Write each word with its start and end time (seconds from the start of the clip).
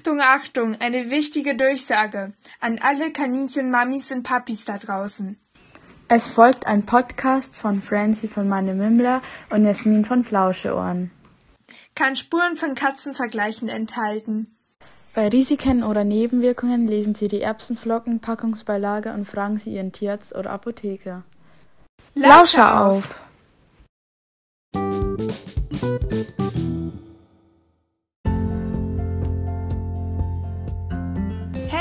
Achtung, 0.00 0.20
Achtung, 0.22 0.76
eine 0.80 1.10
wichtige 1.10 1.54
Durchsage 1.54 2.32
an 2.58 2.78
alle 2.80 3.12
Kaninchen-Mamis 3.12 4.12
und 4.12 4.22
Papis 4.22 4.64
da 4.64 4.78
draußen. 4.78 5.38
Es 6.08 6.30
folgt 6.30 6.66
ein 6.66 6.86
Podcast 6.86 7.60
von 7.60 7.82
Francie 7.82 8.26
von 8.26 8.48
Meine 8.48 8.72
Mimmler 8.72 9.20
und 9.50 9.66
Jasmin 9.66 10.06
von 10.06 10.24
Flauscheohren. 10.24 11.10
Kann 11.94 12.16
Spuren 12.16 12.56
von 12.56 12.74
Katzenvergleichen 12.74 13.68
enthalten. 13.68 14.56
Bei 15.12 15.28
Risiken 15.28 15.84
oder 15.84 16.04
Nebenwirkungen 16.04 16.86
lesen 16.86 17.14
Sie 17.14 17.28
die 17.28 17.42
Erbsenflocken, 17.42 18.20
Packungsbeilage 18.20 19.12
und 19.12 19.26
fragen 19.26 19.58
Sie 19.58 19.74
Ihren 19.74 19.92
Tierarzt 19.92 20.34
oder 20.34 20.48
Apotheker. 20.48 21.24
Lauscher 22.14 22.86
auf! 22.86 23.20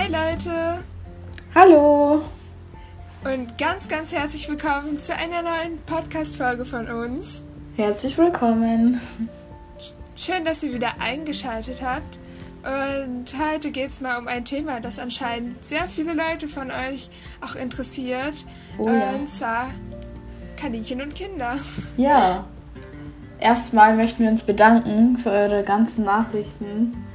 Leute! 0.10 0.80
Hallo! 1.54 2.24
Und 3.24 3.58
ganz, 3.58 3.88
ganz 3.88 4.12
herzlich 4.12 4.50
willkommen 4.50 5.00
zu 5.00 5.14
einer 5.16 5.42
neuen 5.44 5.78
Podcast-Folge 5.86 6.66
von 6.66 6.88
uns. 6.88 7.44
Herzlich 7.76 8.18
willkommen! 8.18 9.00
Schön, 10.16 10.44
dass 10.46 10.64
ihr 10.64 10.74
wieder 10.74 10.94
eingeschaltet 11.00 11.82
habt. 11.84 12.18
Und 12.64 13.26
heute 13.40 13.72
geht 13.72 13.92
es 13.92 14.02
mal 14.02 14.18
um 14.18 14.28
ein 14.28 14.46
Thema, 14.46 14.80
das 14.82 14.98
anscheinend 15.00 15.64
sehr 15.64 15.88
viele 15.88 16.14
Leute 16.14 16.48
von 16.48 16.72
euch 16.72 17.10
auch 17.42 17.56
interessiert. 17.56 18.34
Oh 18.80 18.90
ja. 18.90 19.12
Und 19.12 19.30
zwar 19.30 19.70
Kaninchen 20.58 21.02
und 21.02 21.14
Kinder. 21.14 21.58
Ja. 21.98 22.46
Erstmal 23.40 23.96
möchten 23.96 24.24
wir 24.24 24.32
uns 24.32 24.44
bedanken 24.44 25.18
für 25.18 25.30
eure 25.30 25.64
ganzen 25.64 26.04
Nachrichten. 26.04 27.06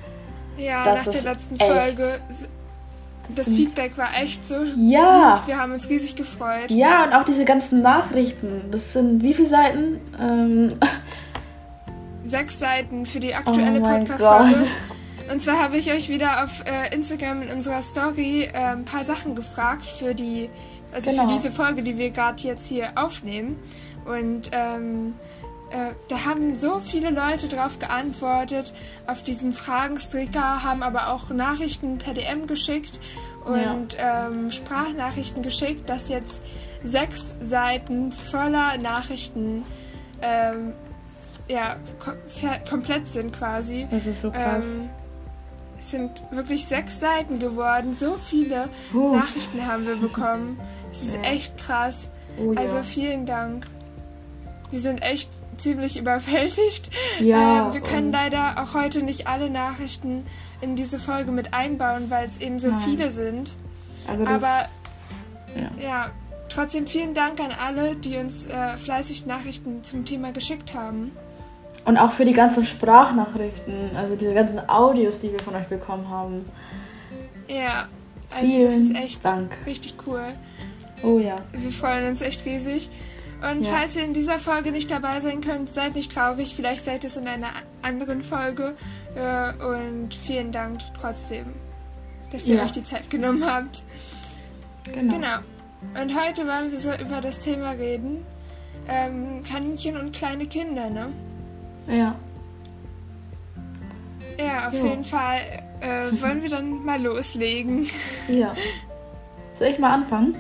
Ja, 0.57 0.85
Das 0.85 1.07
nach 1.07 1.13
der 1.13 1.23
letzten 1.23 1.57
echt- 1.57 1.67
Folge. 1.73 2.21
Das 3.35 3.47
sind- 3.47 3.57
Feedback 3.57 3.97
war 3.97 4.09
echt 4.21 4.47
so 4.49 4.57
Ja. 4.77 5.37
gut. 5.39 5.49
Wir 5.49 5.59
haben 5.59 5.73
uns 5.73 5.89
riesig 5.89 6.15
gefreut. 6.17 6.71
Ja, 6.71 7.05
und 7.05 7.13
auch 7.15 7.25
diese 7.25 7.45
ganzen 7.45 7.83
Nachrichten. 7.83 8.63
Das 8.71 8.93
sind 8.93 9.23
wie 9.23 9.33
viele 9.35 9.49
Seiten? 9.49 10.01
Ähm, 10.21 10.73
Sechs 12.25 12.59
Seiten 12.59 13.05
für 13.07 13.21
die 13.21 13.35
aktuelle 13.35 13.81
Oh 13.81 13.85
Podcast-Folge. 13.85 14.67
Und 15.31 15.43
zwar 15.43 15.59
habe 15.59 15.77
ich 15.77 15.93
euch 15.93 16.09
wieder 16.09 16.43
auf 16.45 16.63
äh, 16.67 16.95
Instagram 16.95 17.43
in 17.43 17.51
unserer 17.51 17.83
Story 17.83 18.49
äh, 18.53 18.57
ein 18.59 18.85
paar 18.85 19.05
Sachen 19.05 19.35
gefragt 19.35 19.85
für 19.87 20.15
die, 20.15 20.49
also 20.93 21.11
Genau. 21.11 21.29
für 21.29 21.35
diese 21.35 21.51
Folge, 21.51 21.83
die 21.83 21.97
wir 21.99 22.11
gerade 22.11 22.43
jetzt 22.43 22.67
hier 22.69 22.93
aufnehmen. 22.97 23.57
Und 24.07 24.51
ähm, 24.53 25.15
äh, 25.71 25.91
da 26.09 26.25
haben 26.25 26.55
so 26.55 26.81
viele 26.81 27.11
Leute 27.11 27.49
drauf 27.49 27.79
geantwortet 27.79 28.73
auf 29.07 29.23
diesen 29.23 29.53
Fragensticker, 29.53 30.63
haben 30.63 30.83
aber 30.83 31.09
auch 31.09 31.31
Nachrichten 31.31 31.99
per 31.99 32.15
DM 32.15 32.47
geschickt 32.47 33.01
und 33.45 33.97
ähm, 33.99 34.51
Sprachnachrichten 34.51 35.43
geschickt, 35.43 35.89
dass 35.89 36.09
jetzt 36.09 36.43
sechs 36.83 37.35
Seiten 37.41 38.13
voller 38.13 38.79
Nachrichten 38.79 39.65
ähm, 40.23 40.73
ja, 41.49 41.77
kom 41.99 42.15
komplett 42.69 43.07
sind 43.09 43.33
quasi. 43.33 43.87
das 43.91 44.07
ist 44.07 44.23
so 44.23 44.31
krass. 44.31 44.73
Ähm, 44.75 44.89
es 45.79 45.91
sind 45.91 46.11
wirklich 46.31 46.65
sechs 46.67 46.99
Seiten 47.01 47.39
geworden. 47.39 47.95
So 47.95 48.15
viele 48.15 48.71
Uff. 48.95 49.17
Nachrichten 49.17 49.67
haben 49.67 49.87
wir 49.87 49.97
bekommen. 49.97 50.59
Es 50.91 51.03
ist 51.03 51.15
Ja. 51.17 51.23
echt 51.25 51.59
krass. 51.59 52.11
Oh 52.39 52.53
ja. 52.55 52.61
Also 52.61 52.83
vielen 52.83 53.27
Dank. 53.27 53.67
Wir 54.71 54.79
sind 54.81 55.03
echt 55.03 55.29
ziemlich 55.59 55.99
überwältigt. 55.99 56.91
Ja, 57.21 57.71
äh, 57.71 57.75
wir 57.75 57.81
können 57.81 58.13
leider 58.13 58.63
auch 58.63 58.75
heute 58.75 59.03
nicht 59.03 59.27
alle 59.27 59.51
Nachrichten 59.51 60.27
in 60.61 60.77
diese 60.77 60.99
Folge 60.99 61.33
mit 61.33 61.55
einbauen, 61.55 62.11
weil 62.11 62.29
es 62.29 62.39
eben 62.39 62.59
so 62.59 62.69
Nein. 62.69 62.81
viele 62.85 63.11
sind. 63.11 63.51
also 64.09 64.25
das, 64.25 64.43
Aber 64.43 64.69
ja. 65.57 65.71
ja, 65.83 66.11
trotzdem 66.49 66.87
vielen 66.87 67.15
Dank 67.15 67.41
an 67.41 67.51
alle, 67.53 67.97
die 67.97 68.17
uns 68.17 68.47
äh, 68.47 68.77
fleißig 68.77 69.27
Nachrichten 69.27 69.85
zum 69.85 70.05
Thema 70.05 70.33
geschickt 70.33 70.75
haben. 70.75 71.13
Und 71.85 71.99
auch 71.99 72.13
für 72.13 72.25
die 72.25 72.33
ganzen 72.33 72.65
Sprachnachrichten, 72.65 73.95
also 73.97 74.17
diese 74.17 74.33
ganzen 74.33 74.69
Audios, 74.69 75.21
die 75.21 75.33
wir 75.33 75.41
von 75.41 75.55
euch 75.55 75.67
bekommen 75.67 76.09
haben. 76.09 76.47
Ja, 77.47 77.89
also 78.31 78.47
Vielen 78.47 78.65
das 78.65 78.75
ist 78.75 78.95
echt 78.97 79.25
Dank. 79.25 79.57
richtig 79.67 79.95
cool. 80.07 80.25
Oh 81.03 81.19
ja. 81.19 81.37
Wir 81.53 81.71
freuen 81.71 82.09
uns 82.09 82.23
echt 82.23 82.47
riesig. 82.47 82.89
Und 83.51 83.63
Ja. 83.63 83.71
falls 83.73 83.97
ihr 83.97 84.05
in 84.05 84.15
dieser 84.15 84.39
Folge 84.39 84.73
nicht 84.73 84.91
dabei 84.91 85.21
sein 85.21 85.41
könnt, 85.41 85.69
seid 85.69 85.95
nicht 85.95 86.13
traurig. 86.15 86.55
Vielleicht 86.57 86.85
seid 86.85 87.05
ihr 87.05 87.09
es 87.09 87.17
in 87.17 87.29
einer 87.29 87.49
anderen 87.83 88.23
Folge. 88.23 88.75
Äh, 89.15 89.53
und 89.65 90.15
vielen 90.15 90.51
Dank 90.53 90.81
trotzdem, 91.01 91.47
dass 92.33 92.47
ihr 92.47 92.57
Ja. 92.57 92.65
euch 92.65 92.73
die 92.73 92.83
Zeit 92.83 93.11
genommen 93.11 93.45
habt. 93.45 93.83
Genau. 94.93 95.15
Genau. 95.15 95.37
Und 96.01 96.19
heute 96.19 96.47
wollen 96.47 96.73
wir 96.73 96.79
so 96.81 96.93
über 96.95 97.21
das 97.21 97.41
Thema 97.41 97.71
reden. 97.73 98.25
Ähm, 98.89 99.43
Kaninchen 99.51 99.97
und 99.99 100.13
kleine 100.15 100.47
Kinder, 100.47 100.89
ne? 100.91 101.09
Ja. 101.87 102.17
Ja, 104.39 104.69
auf 104.69 104.75
Ja. 104.75 104.85
jeden 104.85 105.05
Fall 105.05 105.39
äh, 105.81 106.11
wollen 106.23 106.43
wir 106.43 106.51
dann 106.51 106.85
mal 106.85 107.01
loslegen. 107.03 107.87
Ja. 108.29 108.55
Soll 109.55 109.69
ich 109.69 109.79
mal 109.79 109.93
anfangen? 109.93 110.35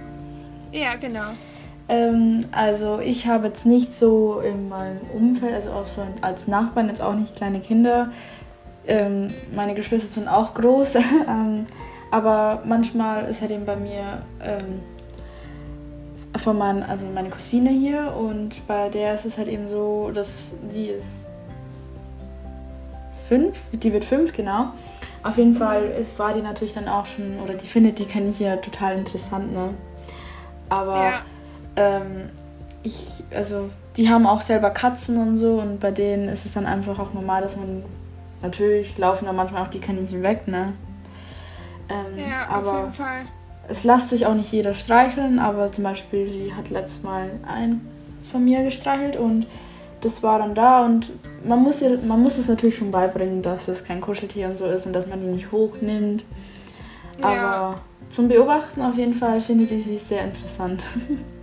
ja, 0.72 0.96
genau. 0.96 1.32
Ähm, 1.88 2.46
also 2.52 2.98
ich 3.00 3.26
habe 3.26 3.48
jetzt 3.48 3.66
nicht 3.66 3.92
so 3.92 4.40
in 4.40 4.68
meinem 4.68 5.00
Umfeld, 5.14 5.52
also 5.52 5.70
auch 5.70 5.86
so 5.86 6.02
als 6.22 6.46
Nachbarn 6.46 6.88
jetzt 6.88 7.02
auch 7.02 7.14
nicht 7.14 7.36
kleine 7.36 7.60
Kinder. 7.60 8.10
Ähm, 8.86 9.32
meine 9.54 9.74
Geschwister 9.74 10.12
sind 10.12 10.28
auch 10.28 10.54
groß, 10.54 10.94
ähm, 11.28 11.66
aber 12.10 12.62
manchmal 12.64 13.26
ist 13.26 13.40
halt 13.40 13.50
eben 13.50 13.66
bei 13.66 13.76
mir 13.76 14.22
ähm, 14.42 14.80
von 16.36 16.58
meinen, 16.58 16.82
also 16.82 17.04
meine 17.14 17.30
Cousine 17.30 17.70
hier 17.70 18.14
und 18.16 18.66
bei 18.66 18.88
der 18.88 19.14
ist 19.14 19.24
es 19.24 19.38
halt 19.38 19.48
eben 19.48 19.68
so, 19.68 20.10
dass 20.12 20.52
die 20.74 20.86
ist 20.86 21.26
fünf, 23.28 23.58
die 23.72 23.92
wird 23.92 24.04
fünf 24.04 24.32
genau. 24.32 24.68
Auf 25.22 25.38
jeden 25.38 25.56
Fall 25.56 25.84
ist, 25.98 26.18
war 26.18 26.34
die 26.34 26.42
natürlich 26.42 26.74
dann 26.74 26.86
auch 26.86 27.06
schon, 27.06 27.38
oder 27.42 27.54
die 27.54 27.66
findet 27.66 27.98
die 27.98 28.04
Kaninchen 28.04 28.60
total 28.60 28.98
interessant, 28.98 29.54
ne? 29.54 29.70
Aber 30.68 30.96
Ja. 30.96 31.22
Ähm, 31.76 32.28
ich, 32.82 33.22
also 33.34 33.70
die 33.96 34.08
haben 34.08 34.26
auch 34.26 34.40
selber 34.40 34.70
Katzen 34.70 35.16
und 35.18 35.38
so 35.38 35.60
und 35.60 35.80
bei 35.80 35.90
denen 35.90 36.28
ist 36.28 36.44
es 36.44 36.52
dann 36.52 36.66
einfach 36.66 36.98
auch 36.98 37.12
normal, 37.12 37.42
dass 37.42 37.56
man 37.56 37.82
natürlich 38.42 38.96
laufen 38.98 39.24
dann 39.26 39.36
manchmal 39.36 39.62
auch 39.62 39.70
die 39.70 39.80
Kaninchen 39.80 40.22
weg, 40.22 40.46
ne? 40.46 40.72
Ähm, 41.88 42.18
Ja, 42.18 42.48
auf 42.48 42.66
aber 42.66 42.78
jeden 42.80 42.92
Fall. 42.92 43.22
es 43.68 43.84
lässt 43.84 44.10
sich 44.10 44.26
auch 44.26 44.34
nicht 44.34 44.52
jeder 44.52 44.74
streicheln, 44.74 45.38
aber 45.38 45.72
zum 45.72 45.84
Beispiel 45.84 46.26
sie 46.26 46.52
hat 46.54 46.70
letztes 46.70 47.02
Mal 47.02 47.30
ein 47.46 47.80
von 48.30 48.44
mir 48.44 48.62
gestreichelt 48.64 49.16
und 49.16 49.46
das 50.00 50.22
war 50.22 50.38
dann 50.38 50.54
da 50.54 50.84
und 50.84 51.10
man 51.46 51.62
muss, 51.62 51.80
ihr, 51.80 51.98
man 52.06 52.22
muss 52.22 52.36
es 52.36 52.48
natürlich 52.48 52.76
schon 52.76 52.90
beibringen, 52.90 53.40
dass 53.42 53.68
es 53.68 53.84
kein 53.84 54.00
Kuscheltier 54.00 54.48
und 54.48 54.58
so 54.58 54.66
ist 54.66 54.86
und 54.86 54.92
dass 54.92 55.06
man 55.06 55.20
die 55.20 55.26
nicht 55.26 55.50
hochnimmt. 55.52 56.24
Ja. 57.18 57.26
Aber 57.26 57.80
zum 58.10 58.28
Beobachten 58.28 58.82
auf 58.82 58.96
jeden 58.96 59.14
Fall 59.14 59.40
finde 59.40 59.64
ich 59.64 59.84
sie 59.84 59.96
sehr 59.98 60.24
interessant. 60.24 60.84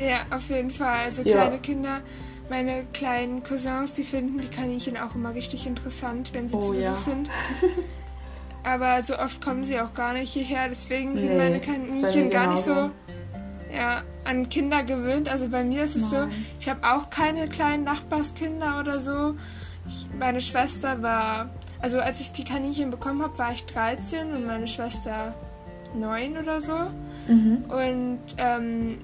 Ja, 0.00 0.36
auf 0.36 0.48
jeden 0.48 0.70
Fall. 0.70 1.00
Also 1.04 1.22
Ja. 1.22 1.36
kleine 1.42 1.58
Kinder, 1.60 2.00
meine 2.48 2.84
kleinen 2.92 3.42
Cousins, 3.42 3.94
die 3.94 4.04
finden 4.04 4.38
die 4.38 4.48
Kaninchen 4.48 4.96
auch 4.96 5.14
immer 5.14 5.34
richtig 5.34 5.66
interessant, 5.66 6.30
wenn 6.32 6.48
sie 6.48 6.56
Oh 6.56 6.60
zu 6.60 6.72
Besuch 6.72 6.82
ja. 6.88 6.94
sind. 6.96 7.28
Aber 8.64 9.02
so 9.02 9.18
oft 9.18 9.42
kommen 9.42 9.64
sie 9.64 9.80
auch 9.80 9.94
gar 9.94 10.12
nicht 10.12 10.32
hierher, 10.32 10.68
deswegen 10.68 11.18
sind 11.18 11.30
Nee, 11.32 11.38
meine 11.38 11.58
bei 11.60 11.64
Kaninchen 11.66 12.28
gar 12.30 12.48
nicht 12.48 12.62
so 12.62 12.90
ja, 13.72 14.02
an 14.24 14.48
Kinder 14.48 14.82
gewöhnt. 14.82 15.28
Also 15.30 15.48
bei 15.48 15.64
mir 15.64 15.84
ist 15.84 15.96
es 15.96 16.10
so, 16.10 16.18
Nein. 16.20 16.46
ich 16.58 16.68
habe 16.68 16.80
auch 16.82 17.08
keine 17.08 17.48
kleinen 17.48 17.84
Nachbarskinder 17.84 18.80
oder 18.80 19.00
so. 19.00 19.34
Ich, 19.86 20.06
meine 20.18 20.40
Schwester 20.40 21.02
war, 21.02 21.50
also 21.80 22.00
als 22.00 22.20
ich 22.20 22.32
die 22.32 22.44
Kaninchen 22.44 22.90
bekommen 22.90 23.22
habe, 23.22 23.38
war 23.38 23.52
ich 23.52 23.64
13 23.66 24.32
und 24.32 24.46
meine 24.46 24.66
Schwester 24.66 25.34
9 25.94 26.36
oder 26.36 26.60
so. 26.60 26.74
Mhm. 27.28 27.64
Und 27.68 28.20
ähm, 28.36 28.98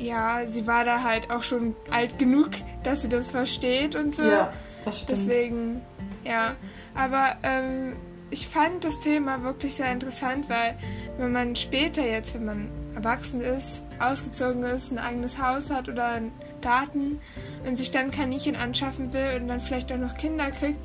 ja, 0.00 0.46
sie 0.46 0.66
war 0.66 0.84
da 0.84 1.02
halt 1.02 1.30
auch 1.30 1.42
schon 1.42 1.76
alt 1.90 2.18
genug, 2.18 2.50
dass 2.82 3.02
sie 3.02 3.08
das 3.08 3.30
versteht 3.30 3.94
und 3.94 4.14
so. 4.14 4.24
Ja, 4.24 4.52
das 4.84 4.96
stimmt. 4.96 5.10
Deswegen, 5.10 5.80
ja. 6.24 6.56
Aber 6.94 7.36
ähm, 7.42 7.96
ich 8.30 8.48
fand 8.48 8.84
das 8.84 9.00
Thema 9.00 9.42
wirklich 9.42 9.74
sehr 9.74 9.92
interessant, 9.92 10.48
weil 10.48 10.76
wenn 11.18 11.32
man 11.32 11.56
später 11.56 12.04
jetzt, 12.04 12.34
wenn 12.34 12.44
man 12.44 12.68
erwachsen 12.94 13.40
ist, 13.40 13.82
ausgezogen 13.98 14.64
ist, 14.64 14.90
ein 14.90 14.98
eigenes 14.98 15.40
Haus 15.40 15.70
hat 15.70 15.88
oder 15.88 16.06
einen 16.06 16.32
Garten 16.62 17.20
und 17.66 17.76
sich 17.76 17.90
dann 17.90 18.10
Kaninchen 18.10 18.56
anschaffen 18.56 19.12
will 19.12 19.40
und 19.40 19.48
dann 19.48 19.60
vielleicht 19.60 19.92
auch 19.92 19.98
noch 19.98 20.16
Kinder 20.16 20.50
kriegt, 20.50 20.78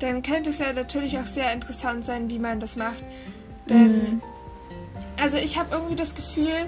dann 0.00 0.22
könnte 0.22 0.50
es 0.50 0.58
ja 0.58 0.72
natürlich 0.72 1.18
auch 1.18 1.26
sehr 1.26 1.52
interessant 1.52 2.04
sein, 2.04 2.28
wie 2.30 2.38
man 2.38 2.60
das 2.60 2.76
macht. 2.76 3.04
Denn, 3.68 4.20
also 5.20 5.36
ich 5.36 5.58
habe 5.58 5.74
irgendwie 5.74 5.96
das 5.96 6.14
Gefühl, 6.14 6.66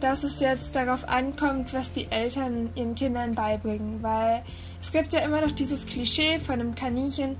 dass 0.00 0.24
es 0.24 0.40
jetzt 0.40 0.74
darauf 0.74 1.08
ankommt, 1.08 1.72
was 1.72 1.92
die 1.92 2.10
Eltern 2.10 2.70
ihren 2.74 2.94
Kindern 2.94 3.34
beibringen, 3.34 4.02
weil 4.02 4.42
es 4.80 4.92
gibt 4.92 5.12
ja 5.12 5.20
immer 5.20 5.40
noch 5.40 5.52
dieses 5.52 5.86
Klischee 5.86 6.40
von 6.40 6.54
einem 6.60 6.74
Kaninchen, 6.74 7.36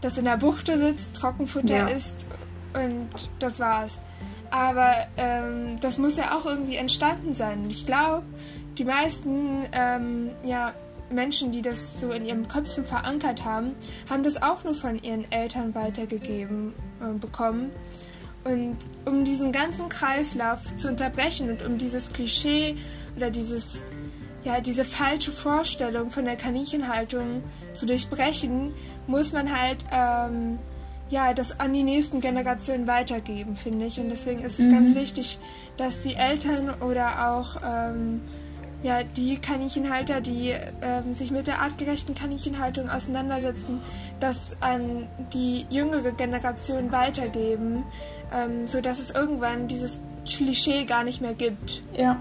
das 0.00 0.16
in 0.16 0.24
der 0.24 0.36
Buchte 0.36 0.78
sitzt, 0.78 1.16
Trockenfutter 1.16 1.74
Ja. 1.74 1.86
isst 1.88 2.26
und 2.74 3.08
das 3.40 3.58
war's. 3.58 4.00
Aber 4.50 4.94
ähm, 5.16 5.78
das 5.80 5.98
muss 5.98 6.16
ja 6.16 6.36
auch 6.36 6.46
irgendwie 6.46 6.76
entstanden 6.76 7.34
sein. 7.34 7.64
Und 7.64 7.70
ich 7.70 7.84
glaube, 7.84 8.24
die 8.78 8.84
meisten 8.84 9.64
ähm, 9.72 10.30
ja, 10.42 10.72
Menschen, 11.10 11.52
die 11.52 11.62
das 11.62 12.00
so 12.00 12.12
in 12.12 12.24
ihren 12.24 12.48
Köpfen 12.48 12.84
verankert 12.86 13.44
haben, 13.44 13.74
haben 14.08 14.22
das 14.22 14.40
auch 14.40 14.64
nur 14.64 14.74
von 14.74 15.02
ihren 15.02 15.30
Eltern 15.32 15.74
weitergegeben 15.74 16.72
äh, 17.00 17.12
bekommen. 17.18 17.70
Und 18.48 18.78
um 19.04 19.24
diesen 19.24 19.52
ganzen 19.52 19.88
Kreislauf 19.88 20.74
zu 20.74 20.88
unterbrechen 20.88 21.50
und 21.50 21.64
um 21.66 21.76
dieses 21.76 22.12
Klischee 22.12 22.76
oder 23.16 23.30
dieses, 23.30 23.82
ja, 24.42 24.60
diese 24.60 24.84
falsche 24.84 25.32
Vorstellung 25.32 26.10
von 26.10 26.24
der 26.24 26.36
Kaninchenhaltung 26.36 27.42
zu 27.74 27.84
durchbrechen, 27.84 28.72
muss 29.06 29.32
man 29.32 29.54
halt 29.54 29.84
ähm, 29.92 30.58
ja, 31.10 31.34
das 31.34 31.60
an 31.60 31.72
die 31.72 31.82
nächsten 31.82 32.20
Generationen 32.20 32.86
weitergeben, 32.86 33.56
finde 33.56 33.86
ich. 33.86 34.00
Und 34.00 34.08
deswegen 34.08 34.40
ist 34.40 34.58
es 34.58 34.70
ganz 34.70 34.94
wichtig, 34.94 35.38
dass 35.76 36.00
die 36.00 36.14
Eltern 36.14 36.70
oder 36.80 37.30
auch 37.30 37.56
ähm, 37.64 38.20
ja, 38.82 39.02
die 39.02 39.36
Kaninchenhalter, 39.38 40.20
die 40.20 40.54
ähm, 40.82 41.12
sich 41.12 41.30
mit 41.30 41.46
der 41.46 41.60
artgerechten 41.60 42.14
Kaninchenhaltung 42.14 42.88
auseinandersetzen, 42.88 43.80
das 44.20 44.56
an 44.60 45.08
die 45.32 45.66
jüngere 45.68 46.12
Generation 46.12 46.92
weitergeben, 46.92 47.84
ähm, 48.34 48.66
sodass 48.68 48.98
es 48.98 49.10
irgendwann 49.10 49.68
dieses 49.68 49.98
Klischee 50.26 50.84
gar 50.84 51.04
nicht 51.04 51.20
mehr 51.20 51.34
gibt. 51.34 51.82
Ja, 51.96 52.16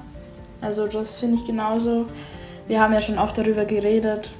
also 0.62 0.88
das 0.88 1.19
finde 1.19 1.36
ich 1.38 1.45
genauso. 1.45 2.06
Wir 2.68 2.81
haben 2.81 2.94
ja 2.94 3.01
schon 3.01 3.18
oft 3.18 3.38
darüber 3.38 3.65
geredet, 3.65 4.31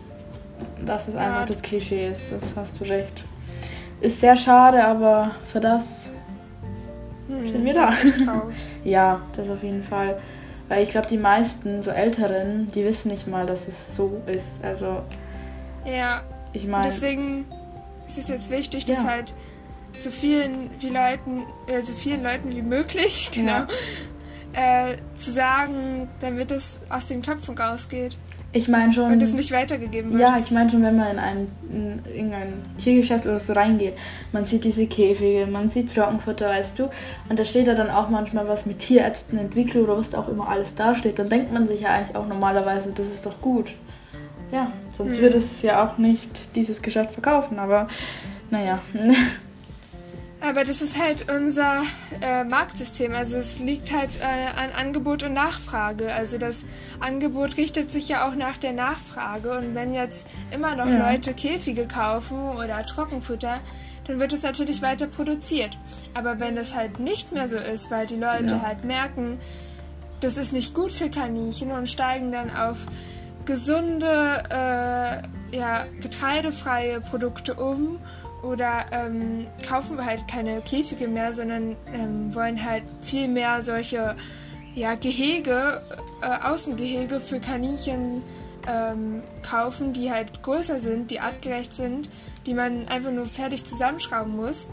dass 0.86 1.08
es 1.08 1.14
Ja. 1.16 1.22
einfach 1.22 1.46
das 1.46 1.62
Klischee 1.62 2.10
ist. 2.10 2.22
Das 2.32 2.56
hast 2.56 2.80
du 2.80 2.84
recht. 2.86 3.26
Ist 4.02 4.20
sehr 4.20 4.36
schade, 4.36 4.84
aber 4.84 5.32
für 5.44 5.60
das 5.60 5.84
Hm, 7.28 7.46
Sind 7.50 7.66
wir 7.66 7.74
da? 7.74 7.92
Ja, 8.86 9.20
das 9.36 9.50
auf 9.50 9.62
jeden 9.62 9.84
Fall. 9.84 10.18
Weil 10.70 10.84
ich 10.84 10.90
glaube, 10.90 11.08
die 11.08 11.18
meisten, 11.18 11.84
so 11.84 11.92
Älteren, 11.92 12.70
die 12.74 12.86
wissen 12.86 13.10
nicht 13.12 13.28
mal, 13.28 13.46
dass 13.46 13.68
es 13.68 13.96
so 13.98 14.22
ist. 14.28 14.46
Also, 14.64 15.02
ja, 15.86 16.22
ich 16.54 16.68
meine, 16.68 16.86
deswegen 16.86 17.46
ist 18.08 18.18
es 18.18 18.30
jetzt 18.30 18.50
wichtig, 18.50 18.86
dass 18.86 19.00
Ja. 19.04 19.10
halt 19.10 19.34
so 20.02 20.12
vielen 20.12 20.70
wie 20.80 20.90
Leuten, 20.90 21.46
äh, 21.68 21.82
so 21.82 21.94
vielen 21.94 22.24
Leuten 22.24 22.54
wie 22.56 22.62
möglich, 22.62 23.30
genau, 23.34 23.64
äh, 24.54 24.98
zu 25.18 25.32
sagen, 25.32 26.10
damit 26.22 26.52
es 26.52 26.82
aus 26.90 27.08
den 27.08 27.22
Köpfen 27.22 27.58
rausgeht 27.58 28.18
ich 28.54 28.68
meine 28.68 28.94
schon. 28.94 29.12
und 29.12 29.22
es 29.22 29.34
nicht 29.34 29.52
weitergegeben 29.52 30.12
wird. 30.12 30.22
Ja, 30.22 30.38
ich 30.40 30.52
meine 30.52 30.70
schon, 30.70 30.82
wenn 30.82 30.98
man 30.98 31.12
in 31.12 31.20
ein, 31.20 31.48
in 31.70 32.02
irgendein 32.06 32.54
Tiergeschäft 32.78 33.26
oder 33.26 33.40
so 33.40 33.54
reingeht, 33.54 33.94
man 34.32 34.46
sieht 34.46 34.64
diese 34.64 34.88
Käfige, 34.88 35.46
man 35.48 35.70
sieht 35.70 35.94
Trockenfutter, 35.94 36.48
weißt 36.48 36.80
du, 36.80 36.90
und 37.30 37.38
da 37.38 37.46
steht 37.46 37.68
ja 37.68 37.76
dann 37.76 37.90
auch 37.90 38.10
manchmal 38.10 38.48
was 38.48 38.66
mit 38.66 38.80
Tierärzten 38.80 39.38
entwickelt 39.38 39.84
oder 39.84 39.98
was 39.98 40.12
da 40.12 40.20
auch 40.20 40.30
immer 40.30 40.48
alles 40.48 40.74
dasteht, 40.76 41.20
dann 41.20 41.30
denkt 41.30 41.52
man 41.52 41.68
sich 41.68 41.82
ja 41.82 41.90
eigentlich 41.90 42.16
auch 42.16 42.28
normalerweise, 42.28 42.92
das 42.96 43.08
ist 43.08 43.26
doch 43.26 43.42
gut. 43.42 43.74
Ja, 44.52 44.72
sonst 44.94 45.16
Hm. 45.16 45.22
würde 45.24 45.38
es 45.38 45.62
ja 45.62 45.86
auch 45.86 45.98
nicht 45.98 46.56
dieses 46.56 46.82
Geschäft 46.82 47.12
verkaufen, 47.12 47.60
aber 47.60 47.88
naja. 48.50 48.80
Aber 50.40 50.64
das 50.64 50.82
ist 50.84 51.00
halt 51.02 51.32
unser 51.32 51.84
äh, 52.22 52.44
Marktsystem. 52.44 53.14
Also 53.16 53.38
es 53.38 53.58
liegt 53.60 53.92
halt 53.92 54.12
äh, 54.20 54.60
an 54.60 54.72
Angebot 54.78 55.24
und 55.24 55.34
Nachfrage. 55.34 56.14
Also 56.14 56.38
das 56.38 56.64
Angebot 57.00 57.58
richtet 57.58 57.90
sich 57.90 58.08
ja 58.08 58.28
auch 58.28 58.36
nach 58.36 58.58
der 58.58 58.74
Nachfrage. 58.74 59.58
Und 59.58 59.74
wenn 59.74 59.94
jetzt 59.94 60.28
immer 60.52 60.76
noch 60.76 60.86
Ja. 60.86 61.12
Leute 61.12 61.34
Käfige 61.34 61.88
kaufen 61.88 62.40
oder 62.56 62.86
Trockenfutter, 62.86 63.60
dann 64.06 64.20
wird 64.20 64.32
es 64.32 64.44
natürlich 64.44 64.82
weiter 64.82 65.08
produziert. 65.08 65.78
Aber 66.14 66.40
wenn 66.40 66.56
das 66.56 66.76
halt 66.76 67.00
nicht 67.00 67.32
mehr 67.32 67.50
so 67.50 67.58
ist, 67.58 67.90
weil 67.90 68.06
die 68.06 68.16
Leute 68.16 68.56
Ja. 68.56 68.62
halt 68.62 68.86
merken, 68.86 69.40
das 70.20 70.38
ist 70.38 70.54
nicht 70.54 70.74
gut 70.74 70.92
für 70.92 71.10
Kaninchen 71.10 71.72
und 71.72 71.90
steigen 71.90 72.32
dann 72.32 72.56
auf 72.56 72.78
gesunde, 73.46 74.44
äh, 74.50 75.56
ja, 75.58 75.86
getreidefreie 76.02 77.02
Produkte 77.02 77.56
um 77.56 78.00
oder 78.44 78.86
ähm, 78.92 79.48
kaufen 79.68 80.04
halt 80.04 80.28
keine 80.28 80.62
Käfige 80.62 81.08
mehr, 81.08 81.34
sondern 81.34 81.76
ähm, 81.94 82.34
wollen 82.34 82.64
halt 82.64 82.84
viel 83.02 83.28
mehr 83.28 83.64
solche 83.64 84.16
ja, 84.76 84.96
Gehege, 84.96 85.82
äh, 86.22 86.48
Außengehege 86.48 87.20
für 87.20 87.40
Kaninchen 87.40 88.22
ähm, 88.68 89.24
kaufen, 89.42 89.94
die 89.94 90.12
halt 90.12 90.44
größer 90.44 90.80
sind, 90.80 91.10
die 91.10 91.20
artgerecht 91.20 91.74
sind, 91.74 92.10
die 92.46 92.54
man 92.54 92.88
einfach 92.88 93.12
nur 93.12 93.26
fertig 93.26 93.66
zusammenschrauben 93.66 94.36
muss, 94.36 94.68